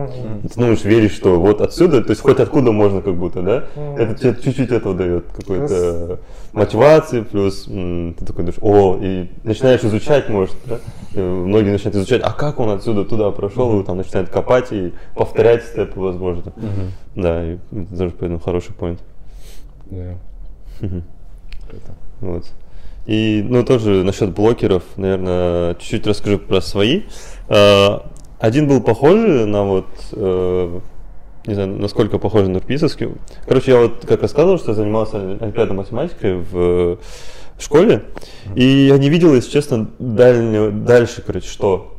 И 0.44 0.48
ты 0.48 0.60
думаешь, 0.60 0.84
веришь, 0.84 1.14
что 1.14 1.40
вот 1.40 1.62
отсюда, 1.62 2.02
то 2.04 2.12
есть 2.12 2.22
хоть 2.22 2.40
откуда 2.40 2.72
можно 2.72 3.02
как 3.02 3.16
будто, 3.16 3.42
да? 3.42 3.64
Это 3.98 4.16
тебе 4.16 4.36
чуть-чуть 4.42 4.72
этого 4.72 4.96
дает, 4.96 5.26
какой-то 5.36 6.20
мотивации, 6.54 7.22
плюс 7.22 7.68
м, 7.68 8.16
ты 8.18 8.26
такой 8.26 8.46
думаешь, 8.46 8.60
о, 8.62 8.98
и 9.02 9.30
начинаешь 9.44 9.84
изучать, 9.84 10.30
может, 10.30 10.56
да? 10.66 10.80
И 11.14 11.20
Многие 11.20 11.72
начинают 11.72 11.96
изучать, 11.96 12.22
а 12.24 12.32
как 12.32 12.60
он 12.60 12.70
отсюда 12.70 13.06
туда 13.06 13.32
прошел, 13.32 13.80
и 13.80 13.84
там 13.84 13.98
начинают 13.98 14.30
копать 14.30 14.72
и 14.72 14.94
повторять 15.16 15.64
степы, 15.64 16.00
возможно. 16.00 16.52
Да, 17.16 17.44
и 17.44 17.58
это 17.72 17.98
тоже 17.98 18.14
поэтому 18.20 18.40
хороший 18.40 18.74
поинт. 18.74 19.00
Да. 19.90 20.16
Вот. 22.22 22.46
И, 23.06 23.46
ну, 23.48 23.64
тоже 23.64 24.04
насчет 24.04 24.34
блокеров, 24.34 24.84
наверное, 24.98 25.76
чуть-чуть 25.76 26.08
расскажу 26.08 26.40
про 26.40 26.60
свои. 26.62 27.04
Э, 27.50 28.00
Один 28.40 28.68
был 28.68 28.82
похожий 28.82 29.46
на 29.46 29.64
вот, 29.64 29.86
э, 30.12 30.80
не 31.46 31.54
знаю, 31.54 31.70
насколько 31.70 32.18
похоже 32.18 32.50
на 32.50 32.60
Рписовский. 32.60 33.10
Короче, 33.48 33.72
я 33.72 33.80
вот 33.80 34.06
как 34.06 34.22
рассказывал, 34.22 34.58
что 34.58 34.72
я 34.72 34.76
занимался 34.76 35.18
олимпиадой 35.18 35.76
математикой 35.76 36.36
в, 36.38 36.98
в 37.58 37.62
школе, 37.64 38.06
и 38.56 38.64
я 38.64 38.98
не 38.98 39.10
видел, 39.10 39.34
если 39.34 39.52
честно, 39.52 39.88
дальнего, 40.00 40.72
дальше, 40.72 41.22
короче, 41.26 41.48
что. 41.48 41.95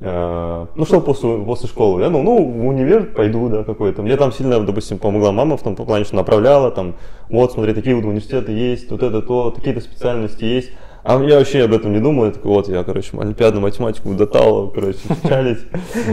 Э, 0.00 0.66
ну, 0.74 0.84
что 0.84 1.00
после, 1.00 1.38
после 1.38 1.68
школы? 1.68 2.02
Я 2.02 2.08
думал, 2.08 2.22
ну, 2.22 2.44
в 2.44 2.66
универ 2.66 3.06
пойду, 3.06 3.48
да, 3.48 3.64
какой-то. 3.64 4.02
Мне 4.02 4.16
там 4.16 4.32
сильно, 4.32 4.60
допустим, 4.60 4.98
помогла 4.98 5.32
мама 5.32 5.56
в 5.56 5.62
том 5.62 5.74
плане, 5.74 6.04
что 6.04 6.16
направляла, 6.16 6.70
там, 6.70 6.94
вот, 7.28 7.52
смотри, 7.52 7.74
такие 7.74 7.96
вот 7.96 8.04
университеты 8.04 8.52
есть, 8.52 8.90
вот 8.90 9.02
это 9.02 9.22
то, 9.22 9.50
такие-то 9.50 9.80
специальности 9.80 10.44
есть. 10.44 10.70
А 11.04 11.20
я 11.22 11.38
вообще 11.38 11.64
об 11.64 11.72
этом 11.72 11.92
не 11.92 12.00
думал, 12.00 12.26
я 12.26 12.32
такой, 12.32 12.50
вот 12.50 12.68
я, 12.68 12.84
короче, 12.84 13.16
олимпиадную 13.18 13.62
математику 13.62 14.12
дотал, 14.14 14.68
короче, 14.68 14.98
печались. 15.22 15.64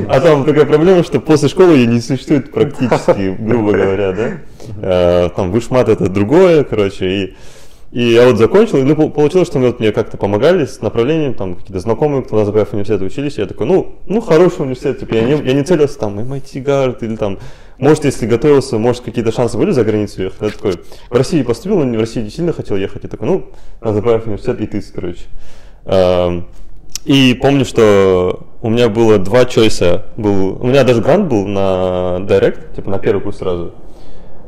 А 0.08 0.20
там 0.20 0.46
такая 0.46 0.66
проблема, 0.66 1.04
что 1.04 1.20
после 1.20 1.50
школы 1.50 1.74
ее 1.74 1.88
не 1.88 2.00
существует 2.00 2.52
практически, 2.52 3.36
грубо 3.40 3.74
говоря, 3.74 4.12
да. 4.14 4.32
Э, 4.82 5.30
там 5.36 5.52
вышмат 5.52 5.90
это 5.90 6.10
другое, 6.10 6.64
короче, 6.64 7.06
и 7.06 7.36
и 7.96 8.12
я 8.12 8.28
вот 8.28 8.38
закончил, 8.38 8.80
и 8.80 8.84
ну, 8.84 9.10
получилось, 9.10 9.48
что 9.48 9.58
вот 9.60 9.80
мне 9.80 9.93
как-то 9.93 10.18
помогали 10.18 10.66
с 10.66 10.82
направлением, 10.82 11.34
там 11.34 11.56
какие-то 11.56 11.80
знакомые, 11.80 12.24
кто 12.24 12.36
на 12.36 12.43
ЗПФ 12.43 12.74
университете 12.74 13.06
учились, 13.06 13.38
я 13.38 13.46
такой, 13.46 13.68
ну, 13.68 13.96
ну, 14.06 14.20
хороший 14.20 14.64
университет, 14.64 15.00
типа, 15.00 15.14
я 15.14 15.22
не, 15.22 15.41
я 15.48 15.54
не 15.54 15.64
целился 15.64 15.98
там 15.98 16.20
MIT 16.20 16.62
Гард 16.62 17.04
или 17.04 17.16
там, 17.16 17.39
может, 17.78 18.04
если 18.04 18.26
готовился, 18.26 18.78
может, 18.78 19.02
какие-то 19.02 19.32
шансы 19.32 19.58
были 19.58 19.72
за 19.72 19.86
границу 19.86 20.24
ехать, 20.24 20.41
я 20.41 20.50
такой, 20.50 20.74
в 21.10 21.16
России 21.16 21.41
поступил, 21.41 21.86
но 21.86 21.98
в 21.98 22.02
России 22.02 22.20
не 22.20 22.30
сильно 22.30 22.52
хотел 22.52 22.76
ехать, 22.76 23.04
я 23.04 23.10
такой, 23.10 23.30
ну, 23.30 23.46
на 23.80 23.93
ЗПФ 23.93 24.26
университет 24.26 24.60
и 24.60 24.68
ты, 24.68 24.84
короче. 24.93 26.43
И 27.06 27.39
помню, 27.41 27.64
что 27.64 28.41
у 28.62 28.70
меня 28.70 28.89
было 28.89 29.20
два 29.20 29.46
чойса, 29.46 30.08
был, 30.18 30.62
у 30.62 30.68
меня 30.68 30.84
даже 30.84 31.02
грант 31.02 31.30
был 31.30 31.48
на 31.48 32.18
Direct, 32.28 32.76
типа 32.76 32.89
на 32.89 33.00
первый 33.00 33.22
курс 33.22 33.38
сразу, 33.38 33.72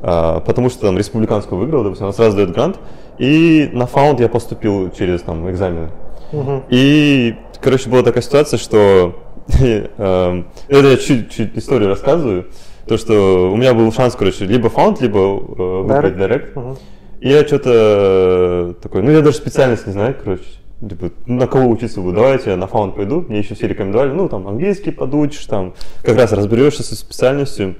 а, 0.01 0.41
потому 0.41 0.69
что 0.69 0.81
там 0.81 0.97
республиканскую 0.97 1.59
выиграл, 1.59 1.83
допустим, 1.83 2.07
она 2.07 2.13
сразу 2.13 2.35
дает 2.35 2.51
грант, 2.51 2.77
и 3.17 3.69
на 3.73 3.87
фаунд 3.87 4.19
я 4.19 4.29
поступил 4.29 4.91
через 4.91 5.21
там 5.21 5.49
экзамены. 5.49 5.89
Угу. 6.31 6.63
И, 6.69 7.35
короче, 7.61 7.89
была 7.89 8.03
такая 8.03 8.21
ситуация, 8.21 8.57
что 8.57 9.15
эм, 9.59 10.47
это 10.67 10.87
я 10.87 10.97
чуть-чуть 10.97 11.57
историю 11.57 11.89
рассказываю. 11.89 12.47
То, 12.85 12.97
что 12.97 13.51
у 13.51 13.57
меня 13.57 13.73
был 13.73 13.91
шанс, 13.91 14.15
короче, 14.15 14.45
либо 14.45 14.69
фаунд, 14.69 15.01
либо 15.01 15.19
э, 15.19 15.81
выбрать 15.81 16.17
директ. 16.17 16.55
Угу. 16.55 16.77
И 17.19 17.29
я 17.29 17.45
что-то 17.45 18.75
такой, 18.81 19.01
ну 19.01 19.11
я 19.11 19.21
даже 19.21 19.37
специальность 19.37 19.87
не 19.87 19.93
знаю, 19.93 20.15
короче. 20.23 20.43
Типа, 20.79 21.09
на 21.25 21.47
кого 21.47 21.69
учиться 21.69 22.01
буду? 22.01 22.17
Давайте 22.17 22.51
я 22.51 22.55
на 22.55 22.67
фаунд 22.67 22.95
пойду. 22.95 23.25
Мне 23.27 23.39
еще 23.39 23.55
все 23.55 23.67
рекомендовали, 23.67 24.11
ну 24.11 24.29
там 24.29 24.47
английский 24.47 24.91
подучишь, 24.91 25.45
там 25.45 25.73
как 26.03 26.17
раз 26.17 26.31
разберешься 26.33 26.83
со 26.83 26.95
специальностью. 26.95 27.75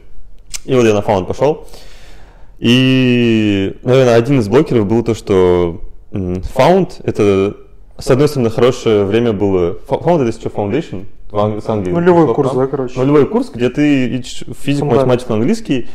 И 0.66 0.74
вот 0.74 0.84
я 0.84 0.96
на 0.96 1.04
фаунд 1.04 1.28
пошел. 1.28 1.68
И, 2.60 3.78
наверное, 3.84 4.16
один 4.16 4.40
из 4.40 4.48
блокеров 4.48 4.88
был 4.88 5.04
то, 5.04 5.14
что 5.14 5.82
Found— 6.12 7.02
это, 7.04 7.56
с 7.98 8.10
одной 8.10 8.28
стороны, 8.28 8.50
хорошее 8.50 9.06
время 9.06 9.34
было... 9.34 9.78
Found— 9.88 10.22
это 10.28 10.32
что, 10.32 10.50
Foundation? 10.50 11.06
С 11.32 11.70
английским. 11.70 11.94
Нулевой 11.94 12.34
курс, 12.34 12.54
да, 12.54 12.68
короче. 12.68 12.98
Нулевой 13.00 13.28
курс, 13.28 13.52
где 13.54 13.70
ты 13.70 14.08
ищешь 14.08 14.46
физику, 14.58 14.86
математику, 14.86 15.34
английский, 15.34 15.88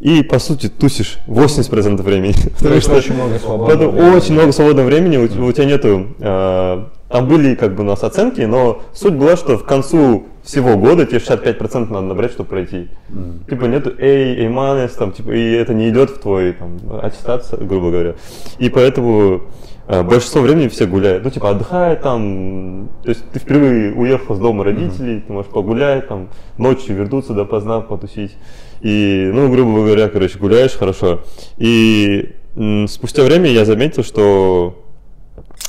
и, 0.00 0.22
по 0.22 0.38
сути, 0.38 0.68
тусишь 0.68 1.18
80% 1.26 2.00
времени. 2.02 2.34
Потому 2.58 2.80
что 2.80 2.94
очень 2.94 3.14
много 3.14 3.38
свободного 3.38 3.90
времени. 3.90 4.16
Очень 4.16 4.34
много 4.34 4.52
свободного 4.52 4.86
времени, 4.86 5.16
у, 5.16 5.46
у 5.46 5.52
тебя 5.52 5.64
нету... 5.64 6.88
Там 7.08 7.26
были 7.26 7.54
как 7.54 7.74
бы 7.74 7.82
у 7.82 7.86
нас 7.86 8.04
оценки, 8.04 8.42
но 8.42 8.82
суть 8.92 9.14
была, 9.14 9.36
что 9.36 9.56
в 9.56 9.64
концу 9.64 10.26
всего 10.42 10.76
года 10.76 11.06
тебе 11.06 11.18
65% 11.18 11.90
надо 11.90 12.06
набрать, 12.06 12.32
чтобы 12.32 12.50
пройти. 12.50 12.88
Mm. 13.08 13.48
Типа 13.48 13.64
нету 13.64 13.92
A, 13.98 14.84
A-, 14.84 14.88
там, 14.88 15.12
типа, 15.12 15.30
и 15.30 15.52
это 15.52 15.72
не 15.74 15.88
идет 15.88 16.10
в 16.10 16.18
твой 16.20 16.52
там, 16.52 16.78
аттестат, 17.02 17.46
грубо 17.60 17.90
говоря. 17.90 18.14
И 18.58 18.68
поэтому 18.68 19.42
э, 19.86 20.02
большинство 20.02 20.42
времени 20.42 20.68
все 20.68 20.86
гуляют. 20.86 21.24
Ну, 21.24 21.30
типа, 21.30 21.50
отдыхают 21.50 22.02
там. 22.02 22.88
То 23.02 23.10
есть 23.10 23.24
ты 23.30 23.38
впервые 23.38 23.94
уехал 23.94 24.34
с 24.34 24.38
дома 24.38 24.64
родителей, 24.64 25.16
mm-hmm. 25.16 25.26
ты 25.26 25.32
можешь 25.32 25.50
погулять, 25.50 26.08
там, 26.08 26.28
ночью 26.58 26.94
вернуться 26.96 27.32
допоздна 27.32 27.80
потусить. 27.80 28.36
И, 28.82 29.30
ну, 29.32 29.50
грубо 29.50 29.84
говоря, 29.84 30.08
короче, 30.08 30.38
гуляешь 30.38 30.76
хорошо. 30.76 31.20
И 31.56 32.34
м, 32.54 32.86
спустя 32.86 33.22
время 33.22 33.50
я 33.50 33.64
заметил, 33.64 34.02
что 34.04 34.84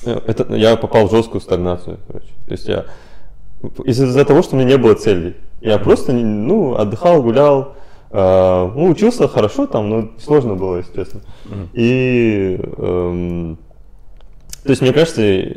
это, 0.05 0.55
я 0.55 0.75
попал 0.75 1.07
в 1.07 1.11
жесткую 1.11 1.41
стагнацию, 1.41 1.99
короче. 2.07 2.27
То 2.45 2.51
есть 2.51 2.67
я 2.67 2.85
из-за 3.83 4.25
того, 4.25 4.41
что 4.41 4.55
у 4.55 4.59
меня 4.59 4.69
не 4.69 4.77
было 4.77 4.93
целей. 4.93 5.35
Я 5.61 5.77
просто, 5.77 6.13
ну, 6.13 6.75
отдыхал, 6.75 7.21
гулял, 7.21 7.75
э, 8.11 8.71
ну, 8.75 8.89
учился 8.89 9.27
хорошо 9.27 9.67
там, 9.67 9.89
но 9.89 10.09
сложно 10.17 10.55
было, 10.55 10.77
если 10.77 10.95
честно. 10.95 11.21
И, 11.73 12.57
э, 12.59 13.55
то 14.63 14.69
есть, 14.69 14.81
мне 14.81 14.93
кажется, 14.93 15.21
э, 15.21 15.55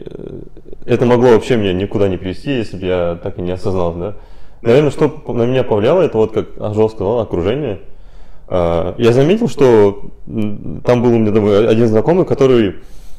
это 0.84 1.06
могло 1.06 1.30
вообще 1.30 1.56
меня 1.56 1.72
никуда 1.72 2.08
не 2.08 2.16
привести, 2.16 2.50
если 2.56 2.76
бы 2.76 2.86
я 2.86 3.18
так 3.22 3.38
и 3.38 3.42
не 3.42 3.52
осознал, 3.52 3.94
да. 3.94 4.16
Наверное, 4.62 4.90
что 4.90 5.22
на 5.28 5.42
меня 5.44 5.64
повлияло, 5.64 6.02
это 6.02 6.18
вот, 6.18 6.32
как 6.32 6.48
Ажол 6.60 6.90
сказал, 6.90 7.20
окружение. 7.20 7.80
Э, 8.48 8.94
я 8.98 9.12
заметил, 9.12 9.48
что 9.48 10.10
там 10.84 11.02
был 11.02 11.12
у 11.12 11.18
меня 11.18 11.68
один 11.68 11.86
знакомый, 11.86 12.24
который 12.24 12.76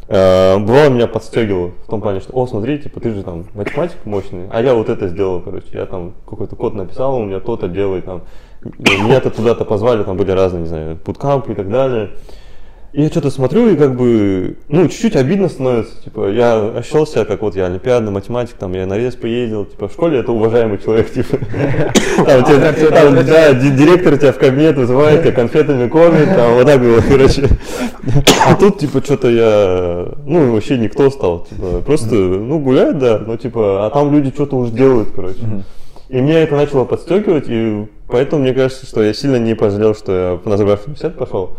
Э, 0.07 0.57
бывало 0.57 0.89
меня 0.89 1.07
подстегивало 1.07 1.71
в 1.85 1.89
том 1.89 2.01
плане, 2.01 2.19
что, 2.19 2.33
о, 2.33 2.45
смотри, 2.45 2.79
типа, 2.79 2.99
ты 2.99 3.13
же 3.13 3.23
там 3.23 3.45
математик 3.53 3.97
мощный, 4.05 4.47
а 4.51 4.61
я 4.61 4.73
вот 4.73 4.89
это 4.89 5.07
сделал, 5.07 5.41
короче, 5.41 5.67
я 5.71 5.85
там 5.85 6.13
какой-то 6.27 6.55
код 6.55 6.73
написал, 6.73 7.15
у 7.15 7.23
меня 7.23 7.39
то-то 7.39 7.67
делает, 7.67 8.05
там, 8.05 8.23
меня-то 8.63 9.29
туда-то 9.29 9.63
позвали, 9.65 10.03
там 10.03 10.17
были 10.17 10.31
разные, 10.31 10.61
не 10.61 10.67
знаю, 10.67 10.97
путкампы 10.97 11.53
и 11.53 11.55
так 11.55 11.69
далее 11.69 12.11
я 12.93 13.09
что-то 13.09 13.31
смотрю, 13.31 13.69
и 13.69 13.75
как 13.75 13.95
бы, 13.95 14.55
ну, 14.69 14.87
чуть-чуть 14.87 15.15
обидно 15.15 15.49
становится. 15.49 15.93
Типа, 16.03 16.29
я 16.29 16.59
ощущал 16.77 17.07
себя, 17.07 17.25
как 17.25 17.41
вот 17.41 17.55
я 17.55 17.65
олимпиадный 17.65 18.11
математик, 18.11 18.53
там, 18.53 18.73
я 18.73 18.85
на 18.85 18.97
вес 18.99 19.15
поездил, 19.15 19.65
типа, 19.65 19.87
в 19.87 19.93
школе 19.93 20.19
это 20.19 20.31
уважаемый 20.31 20.77
человек, 20.77 21.11
типа. 21.11 21.37
Там, 22.91 23.15
да, 23.25 23.53
директор 23.53 24.17
тебя 24.17 24.31
в 24.31 24.37
кабинет 24.37 24.77
вызывает, 24.77 25.23
тебя 25.23 25.31
конфетами 25.31 25.89
кормит, 25.89 26.35
там, 26.35 26.53
вот 26.53 26.65
так 26.67 26.79
было, 26.79 27.01
короче. 27.01 27.49
А 28.47 28.55
тут, 28.55 28.77
типа, 28.77 29.03
что-то 29.03 29.29
я, 29.29 30.13
ну, 30.25 30.53
вообще 30.53 30.77
никто 30.77 31.09
стал, 31.09 31.47
типа, 31.49 31.81
просто, 31.83 32.13
ну, 32.13 32.59
гуляет, 32.59 32.99
да, 32.99 33.17
но, 33.17 33.37
типа, 33.37 33.87
а 33.87 33.89
там 33.89 34.13
люди 34.13 34.29
что-то 34.29 34.55
уже 34.55 34.71
делают, 34.71 35.09
короче. 35.15 35.39
И 36.09 36.21
меня 36.21 36.43
это 36.43 36.55
начало 36.55 36.85
подстегивать, 36.85 37.45
и 37.47 37.87
поэтому 38.07 38.43
мне 38.43 38.53
кажется, 38.53 38.85
что 38.85 39.01
я 39.01 39.15
сильно 39.15 39.37
не 39.37 39.55
пожалел, 39.55 39.95
что 39.95 40.11
я 40.11 40.39
на 40.45 40.51
Назарбаев 40.51 40.85
университет 40.85 41.17
пошел 41.17 41.57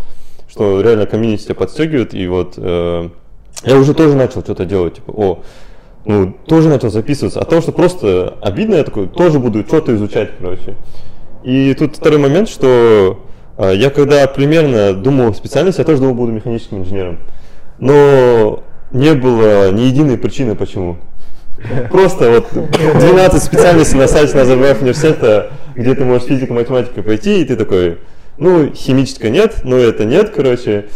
что 0.54 0.80
реально 0.80 1.06
комьюнити 1.06 1.46
тебя 1.46 1.56
подстегивает, 1.56 2.14
и 2.14 2.28
вот 2.28 2.54
э, 2.58 3.08
я 3.64 3.76
уже 3.76 3.92
тоже 3.92 4.14
начал 4.14 4.40
что-то 4.40 4.64
делать, 4.64 4.94
типа, 4.94 5.10
о, 5.10 5.42
ну, 6.04 6.32
тоже 6.46 6.68
начал 6.68 6.90
записываться. 6.90 7.40
А 7.40 7.44
то, 7.44 7.60
что 7.60 7.72
просто 7.72 8.36
обидно, 8.40 8.76
я 8.76 8.84
такой, 8.84 9.08
тоже 9.08 9.40
буду 9.40 9.64
что-то 9.66 9.92
изучать, 9.96 10.30
короче. 10.38 10.76
И 11.42 11.74
тут 11.74 11.96
второй 11.96 12.20
момент, 12.20 12.48
что 12.48 13.18
э, 13.58 13.72
я 13.74 13.90
когда 13.90 14.28
примерно 14.28 14.94
думал 14.94 15.34
специальность, 15.34 15.78
я 15.78 15.84
тоже 15.84 16.02
думал, 16.02 16.14
буду 16.14 16.30
механическим 16.30 16.82
инженером. 16.82 17.18
Но 17.80 18.62
не 18.92 19.12
было 19.14 19.72
ни 19.72 19.82
единой 19.82 20.18
причины, 20.18 20.54
почему. 20.54 20.98
Просто 21.90 22.30
вот 22.30 22.46
12 22.52 23.42
специальностей 23.42 23.98
на 23.98 24.06
сайте 24.06 24.36
Назарбаев 24.36 24.82
университета, 24.82 25.50
где 25.74 25.96
ты 25.96 26.04
можешь 26.04 26.28
физику, 26.28 26.54
математику 26.54 27.02
пойти, 27.02 27.40
и 27.40 27.44
ты 27.44 27.56
такой, 27.56 27.98
ну, 28.36 28.72
химическая 28.74 29.30
нет, 29.30 29.60
ну 29.64 29.76
это 29.76 30.04
нет, 30.04 30.30
короче, 30.30 30.86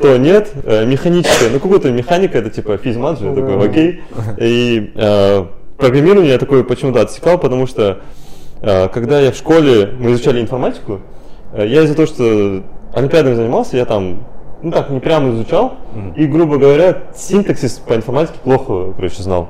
то 0.00 0.16
нет, 0.16 0.50
э, 0.64 0.84
механическая, 0.84 1.50
ну 1.50 1.60
какую-то 1.60 1.90
механика, 1.92 2.38
это 2.38 2.50
типа 2.50 2.76
физмат 2.76 3.20
же, 3.20 3.34
такой, 3.34 3.68
окей. 3.68 4.02
И 4.38 4.92
э, 4.94 5.44
программирование 5.76 6.32
я 6.32 6.38
такое 6.38 6.64
почему-то 6.64 7.00
отсекал, 7.00 7.38
потому 7.38 7.66
что 7.66 8.00
э, 8.60 8.88
когда 8.88 9.20
я 9.20 9.30
в 9.30 9.36
школе, 9.36 9.94
мы 9.98 10.12
изучали 10.12 10.40
информатику, 10.40 11.00
э, 11.52 11.66
я 11.66 11.84
из-за 11.84 11.94
того, 11.94 12.06
что 12.06 12.64
олимпиадами 12.92 13.34
занимался, 13.34 13.76
я 13.76 13.84
там, 13.84 14.26
ну 14.62 14.72
так, 14.72 14.90
не 14.90 14.98
прямо 14.98 15.30
изучал, 15.34 15.76
и, 16.16 16.26
грубо 16.26 16.58
говоря, 16.58 17.04
синтаксис 17.14 17.74
по 17.74 17.94
информатике 17.94 18.38
плохо, 18.42 18.92
короче, 18.96 19.22
знал. 19.22 19.48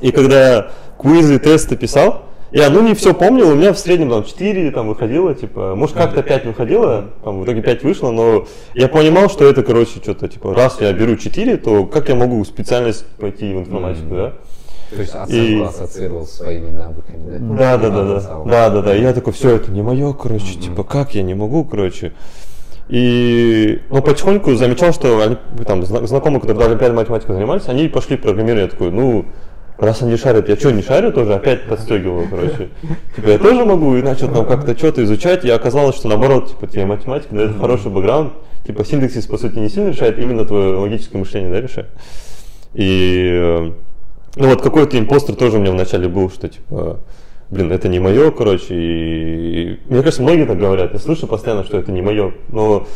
И 0.00 0.12
когда 0.12 0.48
я 0.48 0.70
квизы, 1.00 1.38
тесты 1.40 1.76
писал, 1.76 2.22
я, 2.52 2.68
ну, 2.70 2.82
не 2.82 2.94
все 2.94 3.14
помнил, 3.14 3.50
у 3.50 3.54
меня 3.54 3.72
в 3.72 3.78
среднем 3.78 4.10
там 4.10 4.24
4 4.24 4.70
там 4.72 4.88
выходило, 4.88 5.34
типа, 5.34 5.74
может 5.76 5.96
как-то 5.96 6.22
5 6.22 6.46
выходило, 6.46 7.10
там 7.22 7.40
в 7.40 7.44
итоге 7.44 7.62
5 7.62 7.82
вышло, 7.84 8.10
но 8.10 8.46
я 8.74 8.88
понимал, 8.88 9.28
что 9.28 9.48
это, 9.48 9.62
короче, 9.62 10.00
что-то, 10.02 10.28
типа, 10.28 10.54
раз 10.54 10.80
я 10.80 10.92
беру 10.92 11.16
4, 11.16 11.56
то 11.58 11.86
как 11.86 12.08
я 12.08 12.14
могу 12.14 12.44
специальность 12.44 13.06
пойти 13.18 13.52
в 13.52 13.58
информатику, 13.58 14.14
mm-hmm. 14.14 14.16
да? 14.16 14.32
То 14.90 15.00
есть 15.00 15.14
и... 15.28 15.62
ассоциировал 15.62 16.26
своими 16.26 16.70
навыками, 16.70 17.38
да? 17.38 17.76
Да, 17.78 17.78
да, 17.78 17.90
да, 17.90 18.04
да, 18.04 18.44
да, 18.44 18.70
да, 18.70 18.82
да. 18.82 18.94
Я 18.94 19.12
такой, 19.12 19.32
все, 19.32 19.54
это 19.54 19.70
не 19.70 19.82
мое, 19.82 20.12
короче, 20.12 20.46
mm-hmm. 20.46 20.62
типа, 20.62 20.82
как 20.82 21.14
я 21.14 21.22
не 21.22 21.34
могу, 21.34 21.64
короче. 21.64 22.12
И, 22.88 23.82
ну, 23.88 24.02
потихоньку 24.02 24.52
замечал, 24.56 24.92
что 24.92 25.20
они, 25.20 25.36
там, 25.64 25.84
знакомые, 25.84 26.40
которые 26.40 26.58
даже 26.58 26.70
олимпиадной 26.70 27.02
математикой 27.02 27.36
занимались, 27.36 27.68
они 27.68 27.86
пошли 27.86 28.16
в 28.16 28.20
программирование. 28.20 28.64
Я 28.64 28.70
такой, 28.70 28.90
ну, 28.90 29.26
раз 29.86 30.02
они 30.02 30.16
шарят, 30.16 30.48
я 30.48 30.56
что, 30.56 30.70
не 30.70 30.82
шарю 30.82 31.12
тоже, 31.12 31.34
опять 31.34 31.66
подстегивал, 31.66 32.24
короче. 32.28 32.68
Типа, 33.16 33.28
я 33.28 33.38
тоже 33.38 33.64
могу, 33.64 33.96
и 33.96 34.02
начал 34.02 34.28
там 34.28 34.46
как-то 34.46 34.76
что-то 34.76 35.02
изучать, 35.04 35.44
и 35.44 35.50
оказалось, 35.50 35.96
что 35.96 36.08
наоборот, 36.08 36.50
типа, 36.50 36.66
тебе 36.66 36.86
математика 36.86 37.34
дает 37.34 37.56
хороший 37.58 37.90
бэкграунд, 37.90 38.32
типа, 38.66 38.84
синтаксис, 38.84 39.26
по 39.26 39.38
сути, 39.38 39.58
не 39.58 39.68
сильно 39.68 39.88
решает, 39.88 40.18
именно 40.18 40.44
твое 40.44 40.76
логическое 40.76 41.18
мышление, 41.18 41.50
да, 41.50 41.60
решает. 41.60 41.88
И, 42.74 43.72
ну 44.36 44.48
вот 44.48 44.62
какой-то 44.62 44.98
импостер 44.98 45.34
тоже 45.34 45.56
у 45.56 45.60
меня 45.60 45.72
вначале 45.72 46.08
был, 46.08 46.30
что, 46.30 46.48
типа, 46.48 47.00
блин, 47.50 47.72
это 47.72 47.88
не 47.88 47.98
мое, 47.98 48.30
короче, 48.30 48.74
и, 48.74 49.72
и 49.72 49.80
мне 49.88 50.02
кажется, 50.02 50.22
многие 50.22 50.46
так 50.46 50.58
говорят, 50.58 50.92
я 50.92 50.98
слышу 50.98 51.26
постоянно, 51.26 51.64
что 51.64 51.78
это 51.78 51.90
не 51.90 52.02
мое, 52.02 52.32
но 52.48 52.86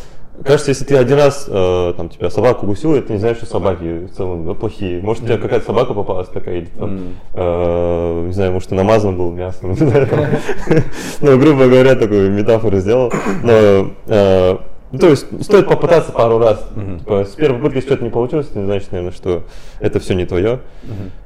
Кажется, 0.43 0.71
если 0.71 0.85
ты 0.85 0.97
один 0.97 1.17
раз 1.17 1.45
э, 1.47 1.93
там 1.95 2.09
тебя 2.09 2.29
собаку 2.29 2.65
укусила, 2.65 3.01
ты 3.01 3.13
не 3.13 3.19
знаешь, 3.19 3.37
что 3.37 3.45
собаки 3.45 4.05
в 4.05 4.15
целом 4.15 4.45
да, 4.45 4.53
плохие. 4.53 5.01
Может, 5.01 5.23
у 5.23 5.25
тебя 5.27 5.37
какая-то 5.37 5.65
собака 5.65 5.93
попалась 5.93 6.27
такая, 6.27 6.57
или 6.57 6.65
там, 6.65 6.99
э, 7.33 8.23
не 8.27 8.33
знаю, 8.33 8.51
может, 8.51 8.69
ты 8.69 8.75
намазан 8.75 9.17
был 9.17 9.31
мясом. 9.31 9.75
Ну, 11.21 11.39
грубо 11.39 11.65
говоря, 11.65 11.95
такую 11.95 12.31
метафору 12.31 12.77
сделал. 12.77 13.11
Но, 13.43 13.91
э, 14.07 14.57
ну, 14.91 14.99
то 14.99 15.09
есть, 15.09 15.25
стоит 15.43 15.67
попытаться 15.67 16.11
пару 16.11 16.37
раз. 16.37 16.65
Типа, 16.99 17.25
с 17.25 17.35
первой 17.35 17.59
попытки 17.59 17.81
что-то 17.81 18.03
не 18.03 18.09
получилось, 18.09 18.47
это 18.49 18.59
не 18.59 18.65
значит, 18.65 18.91
наверное, 18.91 19.13
что 19.13 19.43
это 19.79 19.99
все 19.99 20.13
не 20.13 20.25
твое. 20.25 20.59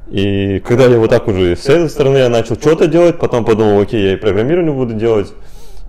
И 0.10 0.60
когда 0.66 0.86
я 0.86 0.98
вот 0.98 1.10
так 1.10 1.28
уже 1.28 1.56
с 1.56 1.68
этой 1.68 1.90
стороны 1.90 2.18
я 2.18 2.30
начал 2.30 2.56
что-то 2.56 2.88
делать, 2.88 3.20
потом 3.20 3.46
подумал, 3.46 3.80
окей, 3.80 4.02
я 4.04 4.14
и 4.14 4.16
программирование 4.16 4.74
буду 4.74 4.94
делать. 4.94 5.32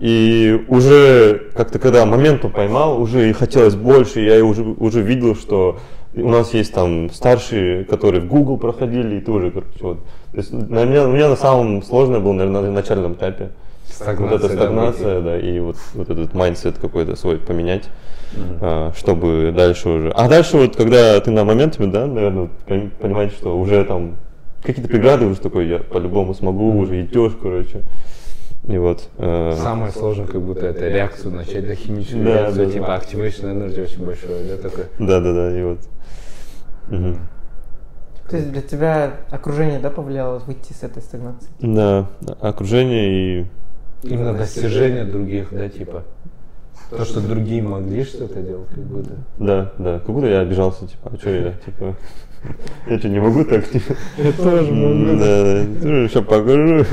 И 0.01 0.65
уже 0.67 1.51
как-то 1.53 1.77
когда 1.77 2.07
momentum 2.07 2.49
поймал, 2.49 2.99
уже 2.99 3.29
и 3.29 3.33
хотелось 3.33 3.75
больше, 3.75 4.21
я 4.21 4.43
уже, 4.43 4.63
уже 4.63 5.01
видел, 5.03 5.35
что 5.35 5.77
у 6.15 6.27
нас 6.27 6.55
есть 6.55 6.73
там 6.73 7.11
старшие, 7.11 7.85
которые 7.85 8.21
в 8.21 8.27
Google 8.27 8.57
проходили, 8.57 9.17
и 9.17 9.21
тоже, 9.21 9.51
короче, 9.51 9.77
вот. 9.81 9.99
То 10.31 10.37
есть 10.37 10.51
на 10.51 10.85
меня, 10.85 11.07
у 11.07 11.11
меня 11.11 11.29
на 11.29 11.35
самом 11.35 11.83
сложное 11.83 12.19
было, 12.19 12.33
наверное, 12.33 12.61
на 12.61 12.71
начальном 12.71 13.13
этапе. 13.13 13.51
Стагнация, 13.85 14.37
вот 14.37 14.43
эта 14.43 14.53
стагнация, 14.55 15.21
да, 15.21 15.39
и 15.39 15.59
вот, 15.59 15.75
вот 15.93 16.09
этот 16.09 16.33
mindset 16.33 16.79
какой-то 16.79 17.15
свой 17.15 17.37
поменять, 17.37 17.87
а, 18.59 18.91
чтобы 18.97 19.53
дальше 19.55 19.87
уже. 19.87 20.09
А 20.15 20.27
дальше 20.27 20.57
вот, 20.57 20.75
когда 20.75 21.19
ты 21.19 21.29
на 21.29 21.43
моменте, 21.43 21.85
да, 21.85 22.07
наверное, 22.07 22.49
пон- 22.67 22.89
понимаешь, 22.99 23.33
что 23.33 23.55
уже 23.55 23.85
там 23.85 24.15
какие-то 24.63 24.89
преграды 24.89 25.27
уже 25.27 25.39
такой, 25.39 25.67
я 25.67 25.77
по-любому 25.77 26.33
смогу, 26.33 26.75
уже 26.79 27.01
идешь, 27.01 27.33
короче. 27.39 27.81
И 28.67 28.77
вот. 28.77 29.09
э, 29.17 29.57
Самое 29.57 29.91
сложное, 29.91 30.27
как 30.27 30.41
будто 30.41 30.65
это 30.67 30.87
реакцию 30.87 31.33
начать, 31.33 31.67
да, 31.67 31.73
химическую 31.75 32.23
Да, 32.23 32.33
реакцию, 32.33 32.65
да, 32.67 32.71
типа 32.73 32.87
да. 32.87 32.97
activation 32.97 33.43
energy 33.45 33.83
очень 33.83 34.05
большое, 34.05 34.43
да, 34.45 34.57
такое. 34.57 34.85
Да, 34.99 35.19
да, 35.19 35.33
да, 35.33 35.59
и 35.59 35.63
вот. 35.63 35.79
Мгм. 36.89 37.19
То 38.29 38.37
есть 38.37 38.51
для 38.51 38.61
тебя 38.61 39.13
окружение, 39.29 39.79
да, 39.79 39.89
повлияло 39.89 40.39
выйти 40.39 40.73
с 40.73 40.83
этой 40.83 41.01
стагнации? 41.01 41.49
Да, 41.59 42.07
окружение 42.39 43.41
и 43.41 43.47
Именно 44.03 44.33
достижения 44.33 45.03
других, 45.05 45.47
да, 45.51 45.67
типа. 45.67 46.03
То, 46.91 47.05
что 47.05 47.21
другие 47.21 47.61
могли 47.61 48.03
что-то 48.03 48.41
делать, 48.41 48.67
как 48.69 48.83
будто. 48.83 49.11
да, 49.39 49.71
да, 49.77 49.99
как 49.99 50.09
будто 50.13 50.27
я 50.27 50.41
обижался, 50.41 50.87
типа, 50.87 51.11
а 51.13 51.17
что 51.17 51.29
я, 51.29 51.51
типа, 51.53 51.95
я 52.86 52.98
что, 52.98 53.08
не 53.08 53.20
могу 53.20 53.44
так, 53.44 53.68
типа? 53.68 53.94
Я 54.18 54.32
тоже 54.32 54.70
М, 54.70 55.18
Да, 55.18 55.54
да, 55.54 55.80
тоже 55.82 56.08
сейчас 56.08 56.24
покажу. 56.24 56.84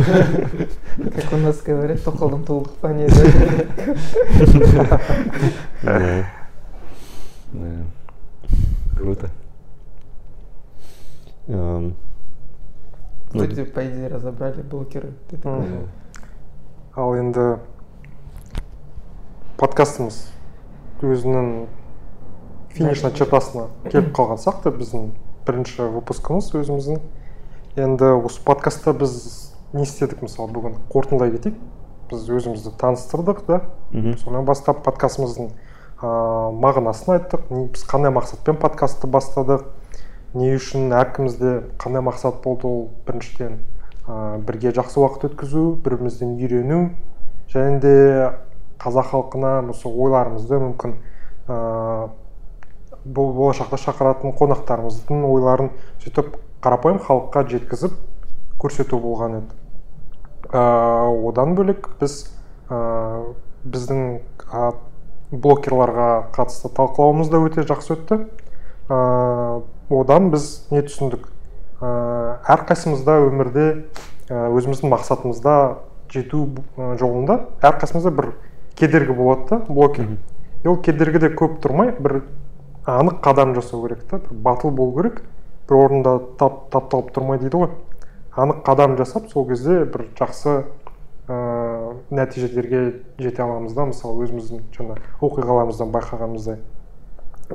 Как 1.15 1.33
у 1.33 1.37
нас 1.37 1.61
говорят, 1.61 1.99
тоқалдың 2.05 2.45
толық 2.45 2.69
пане, 2.81 3.07
да? 3.07 4.99
Да. 5.83 6.25
Да. 7.53 7.85
Круто. 8.97 9.29
Эм, 11.47 11.95
ну, 13.33 13.43
Вроде, 13.43 13.65
по 13.65 13.85
идее, 13.85 14.07
разобрали 14.07 14.61
блокеры. 14.61 15.11
Ты 15.29 15.37
такой, 15.37 15.59
Мгм. 15.67 15.89
ал 16.95 17.15
енді 17.17 17.57
подкастымыз 19.57 20.17
өзінің 21.01 21.47
финишный 22.73 23.11
чертасына 23.17 23.67
келіп 23.89 24.11
қалған 24.13 24.37
сияқты 24.43 24.69
біздің 24.77 25.07
бірінші 25.48 25.88
выпускымыз 25.94 26.50
өзіміздің. 26.52 27.00
Енді 27.80 28.10
осы 28.26 28.42
подкастта 28.44 28.92
біз 28.92 29.14
не 29.72 29.86
істедік 29.86 30.20
мысалы 30.20 30.52
бүгін? 30.52 30.76
Қорытындылай 30.92 31.32
кетейік. 31.36 31.56
Біз 32.10 32.28
өзімізді 32.28 32.74
таныстырдық 32.80 33.40
да 33.48 33.62
мгм. 33.92 34.18
сонан 34.20 34.44
бастап 34.44 34.82
подкастымыздың 34.84 35.48
ыыы 36.02 36.52
мағынасын 36.60 37.14
айттық. 37.16 37.48
Не- 37.50 37.68
біз 37.72 37.84
қандай 37.88 38.12
мақсатпен 38.12 38.60
подкастты 38.60 39.08
бастадық? 39.08 39.64
Не 40.34 40.52
үшін 40.58 40.92
әркімізде 40.92 41.54
қандай 41.80 42.04
мақсат 42.04 42.42
болды 42.44 42.68
ол? 42.68 42.88
Біріншіден 43.08 43.58
ыыы 44.06 44.38
бірге 44.44 44.72
жақсы 44.76 45.00
уақыт 45.00 45.30
өткізу 45.32 45.76
бір 45.80 45.96
бірімізден 45.96 46.36
үйрену. 46.36 46.90
Және 47.48 47.80
де 47.80 47.94
қазақ 48.78 49.12
халқына 49.12 49.70
осы 49.72 49.88
ойларымызды 49.88 50.60
мүмкін. 50.60 50.98
Ыыы 51.48 52.08
бұл 53.14 53.32
болашақта 53.36 53.78
шақыратын 53.80 54.34
қонақтарымыздың 54.36 55.24
ойларын 55.28 55.70
сөйтіп 56.02 56.36
қарапайым 56.64 56.98
халыққа 57.04 57.44
жеткізіп 57.52 57.94
көрсету 58.60 58.98
болған 59.00 59.38
еді. 59.38 59.56
Ыыы 60.52 61.28
одан 61.30 61.54
бөлек 61.56 61.88
біз 62.00 62.20
ыыы 62.68 63.34
біздің 63.64 64.04
а, 64.50 64.72
блогерларға 65.30 66.10
қатысты 66.36 66.70
талқылауымыз 66.76 67.32
да 67.32 67.40
өте 67.44 67.64
жақсы 67.68 67.96
өтті. 67.96 68.20
Ыыы 68.88 70.00
одан 70.00 70.30
біз 70.34 70.50
не 70.70 70.82
түсіндік? 70.84 71.28
Ыыы 71.80 72.36
әрқайсымызда 72.48 73.20
өмірде 73.28 73.68
ә, 74.28 74.48
өзіміздің 74.52 74.92
мақсатымызда 74.92 75.54
жету 76.12 76.48
ә, 76.76 76.96
жолында 77.00 77.44
әрқайсымызда 77.62 78.12
бір 78.14 78.32
кедергі 78.78 79.14
болады 79.16 79.48
да 79.50 79.60
блокер 79.68 80.08
ол 80.66 80.78
кедергіде 80.82 81.30
көп 81.38 81.58
тұрмай 81.62 81.92
бір 81.98 82.22
анық 82.88 83.20
қадам 83.24 83.54
жасау 83.54 83.82
керек 83.86 84.04
та 84.08 84.18
бір 84.18 84.32
батыл 84.32 84.70
болу 84.70 84.96
керек. 84.96 85.22
Бір 85.68 85.76
орында 85.76 86.18
тап 86.38 86.70
тапталып 86.72 87.12
тұрмай 87.12 87.38
дейді 87.38 87.56
ғой. 87.60 87.70
Анық 88.36 88.62
қадам 88.64 88.96
жасап 88.96 89.28
сол 89.28 89.46
кезде 89.48 89.84
бір 89.84 90.06
жақсы 90.18 90.64
ыыы 91.28 91.96
нәтижелерге 92.10 93.02
жете 93.18 93.42
аламыз 93.42 93.74
да 93.76 93.84
мысалы 93.90 94.24
өзіміздің 94.24 94.62
жаңа 94.76 94.96
оқиғаларымыздан 95.20 95.90
байқағанымыздай. 95.92 96.62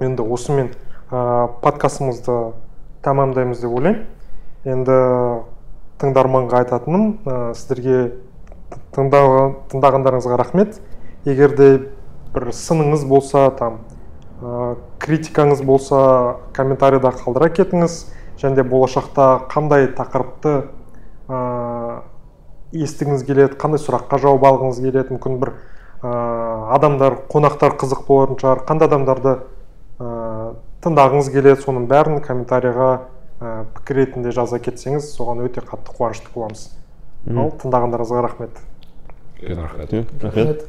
Енді 0.01 0.27
осымен 0.29 0.69
ыыы 1.09 1.47
подкастымызды 1.63 2.53
тамамдаймыз 3.01 3.63
деп 3.63 3.73
ойлаймын 3.73 4.05
енді 4.65 4.99
тыңдарманға 6.03 6.61
айтатыным 6.63 7.19
ә, 7.25 7.53
сіздерге 7.55 8.13
тыңдаған- 8.93 9.57
тыңдағандарыңызға 9.71 10.37
рахмет. 10.37 10.79
Егер 11.25 11.55
де 11.57 11.89
бір 12.33 12.51
сыныңыз 12.51 13.07
болса 13.07 13.49
там 13.57 13.73
ә, 13.73 13.92
критикаңыз 14.99 15.63
болса 15.63 15.99
комментарийда 16.53 17.13
қалдыра 17.15 17.49
кетіңіз. 17.53 17.93
Және 18.41 18.55
де 18.57 18.63
болашақта 18.67 19.45
қандай 19.51 19.87
тақырыпты 19.95 20.53
ә, 21.29 22.01
естігіңіз 22.75 23.23
келеді 23.23 23.55
қандай 23.61 23.79
сұраққа 23.79 24.19
жауап 24.19 24.43
алғыңыз 24.49 24.81
келеді. 24.83 25.13
Мүмкін 25.15 25.37
бір 25.39 25.53
ә, 26.03 26.11
адамдар 26.75 27.15
қонақтар 27.31 27.77
қызық 27.79 28.03
болатын 28.09 28.41
шығар. 28.41 28.63
Қандай 28.67 28.89
адамдарды 28.89 29.37
ә, 30.01 30.55
тыңдағыңыз 30.83 31.31
келеді 31.31 31.63
соның 31.63 31.87
бәрін 31.87 32.19
комментарийға 32.25 32.89
ә, 33.39 33.65
пікір 33.77 34.01
ретінде 34.01 34.33
жаза 34.35 34.59
кетсеңіз 34.59 35.13
соған 35.13 35.45
өте 35.47 35.63
қатты 35.63 35.95
қуанышты 35.95 36.33
боламыз. 36.35 36.73
Ал 37.31 37.53
тыңдағандарыңызға 37.61 38.21
рахмет. 38.27 38.59
Рахмет. 39.43 40.09
Рахмет. 40.23 40.67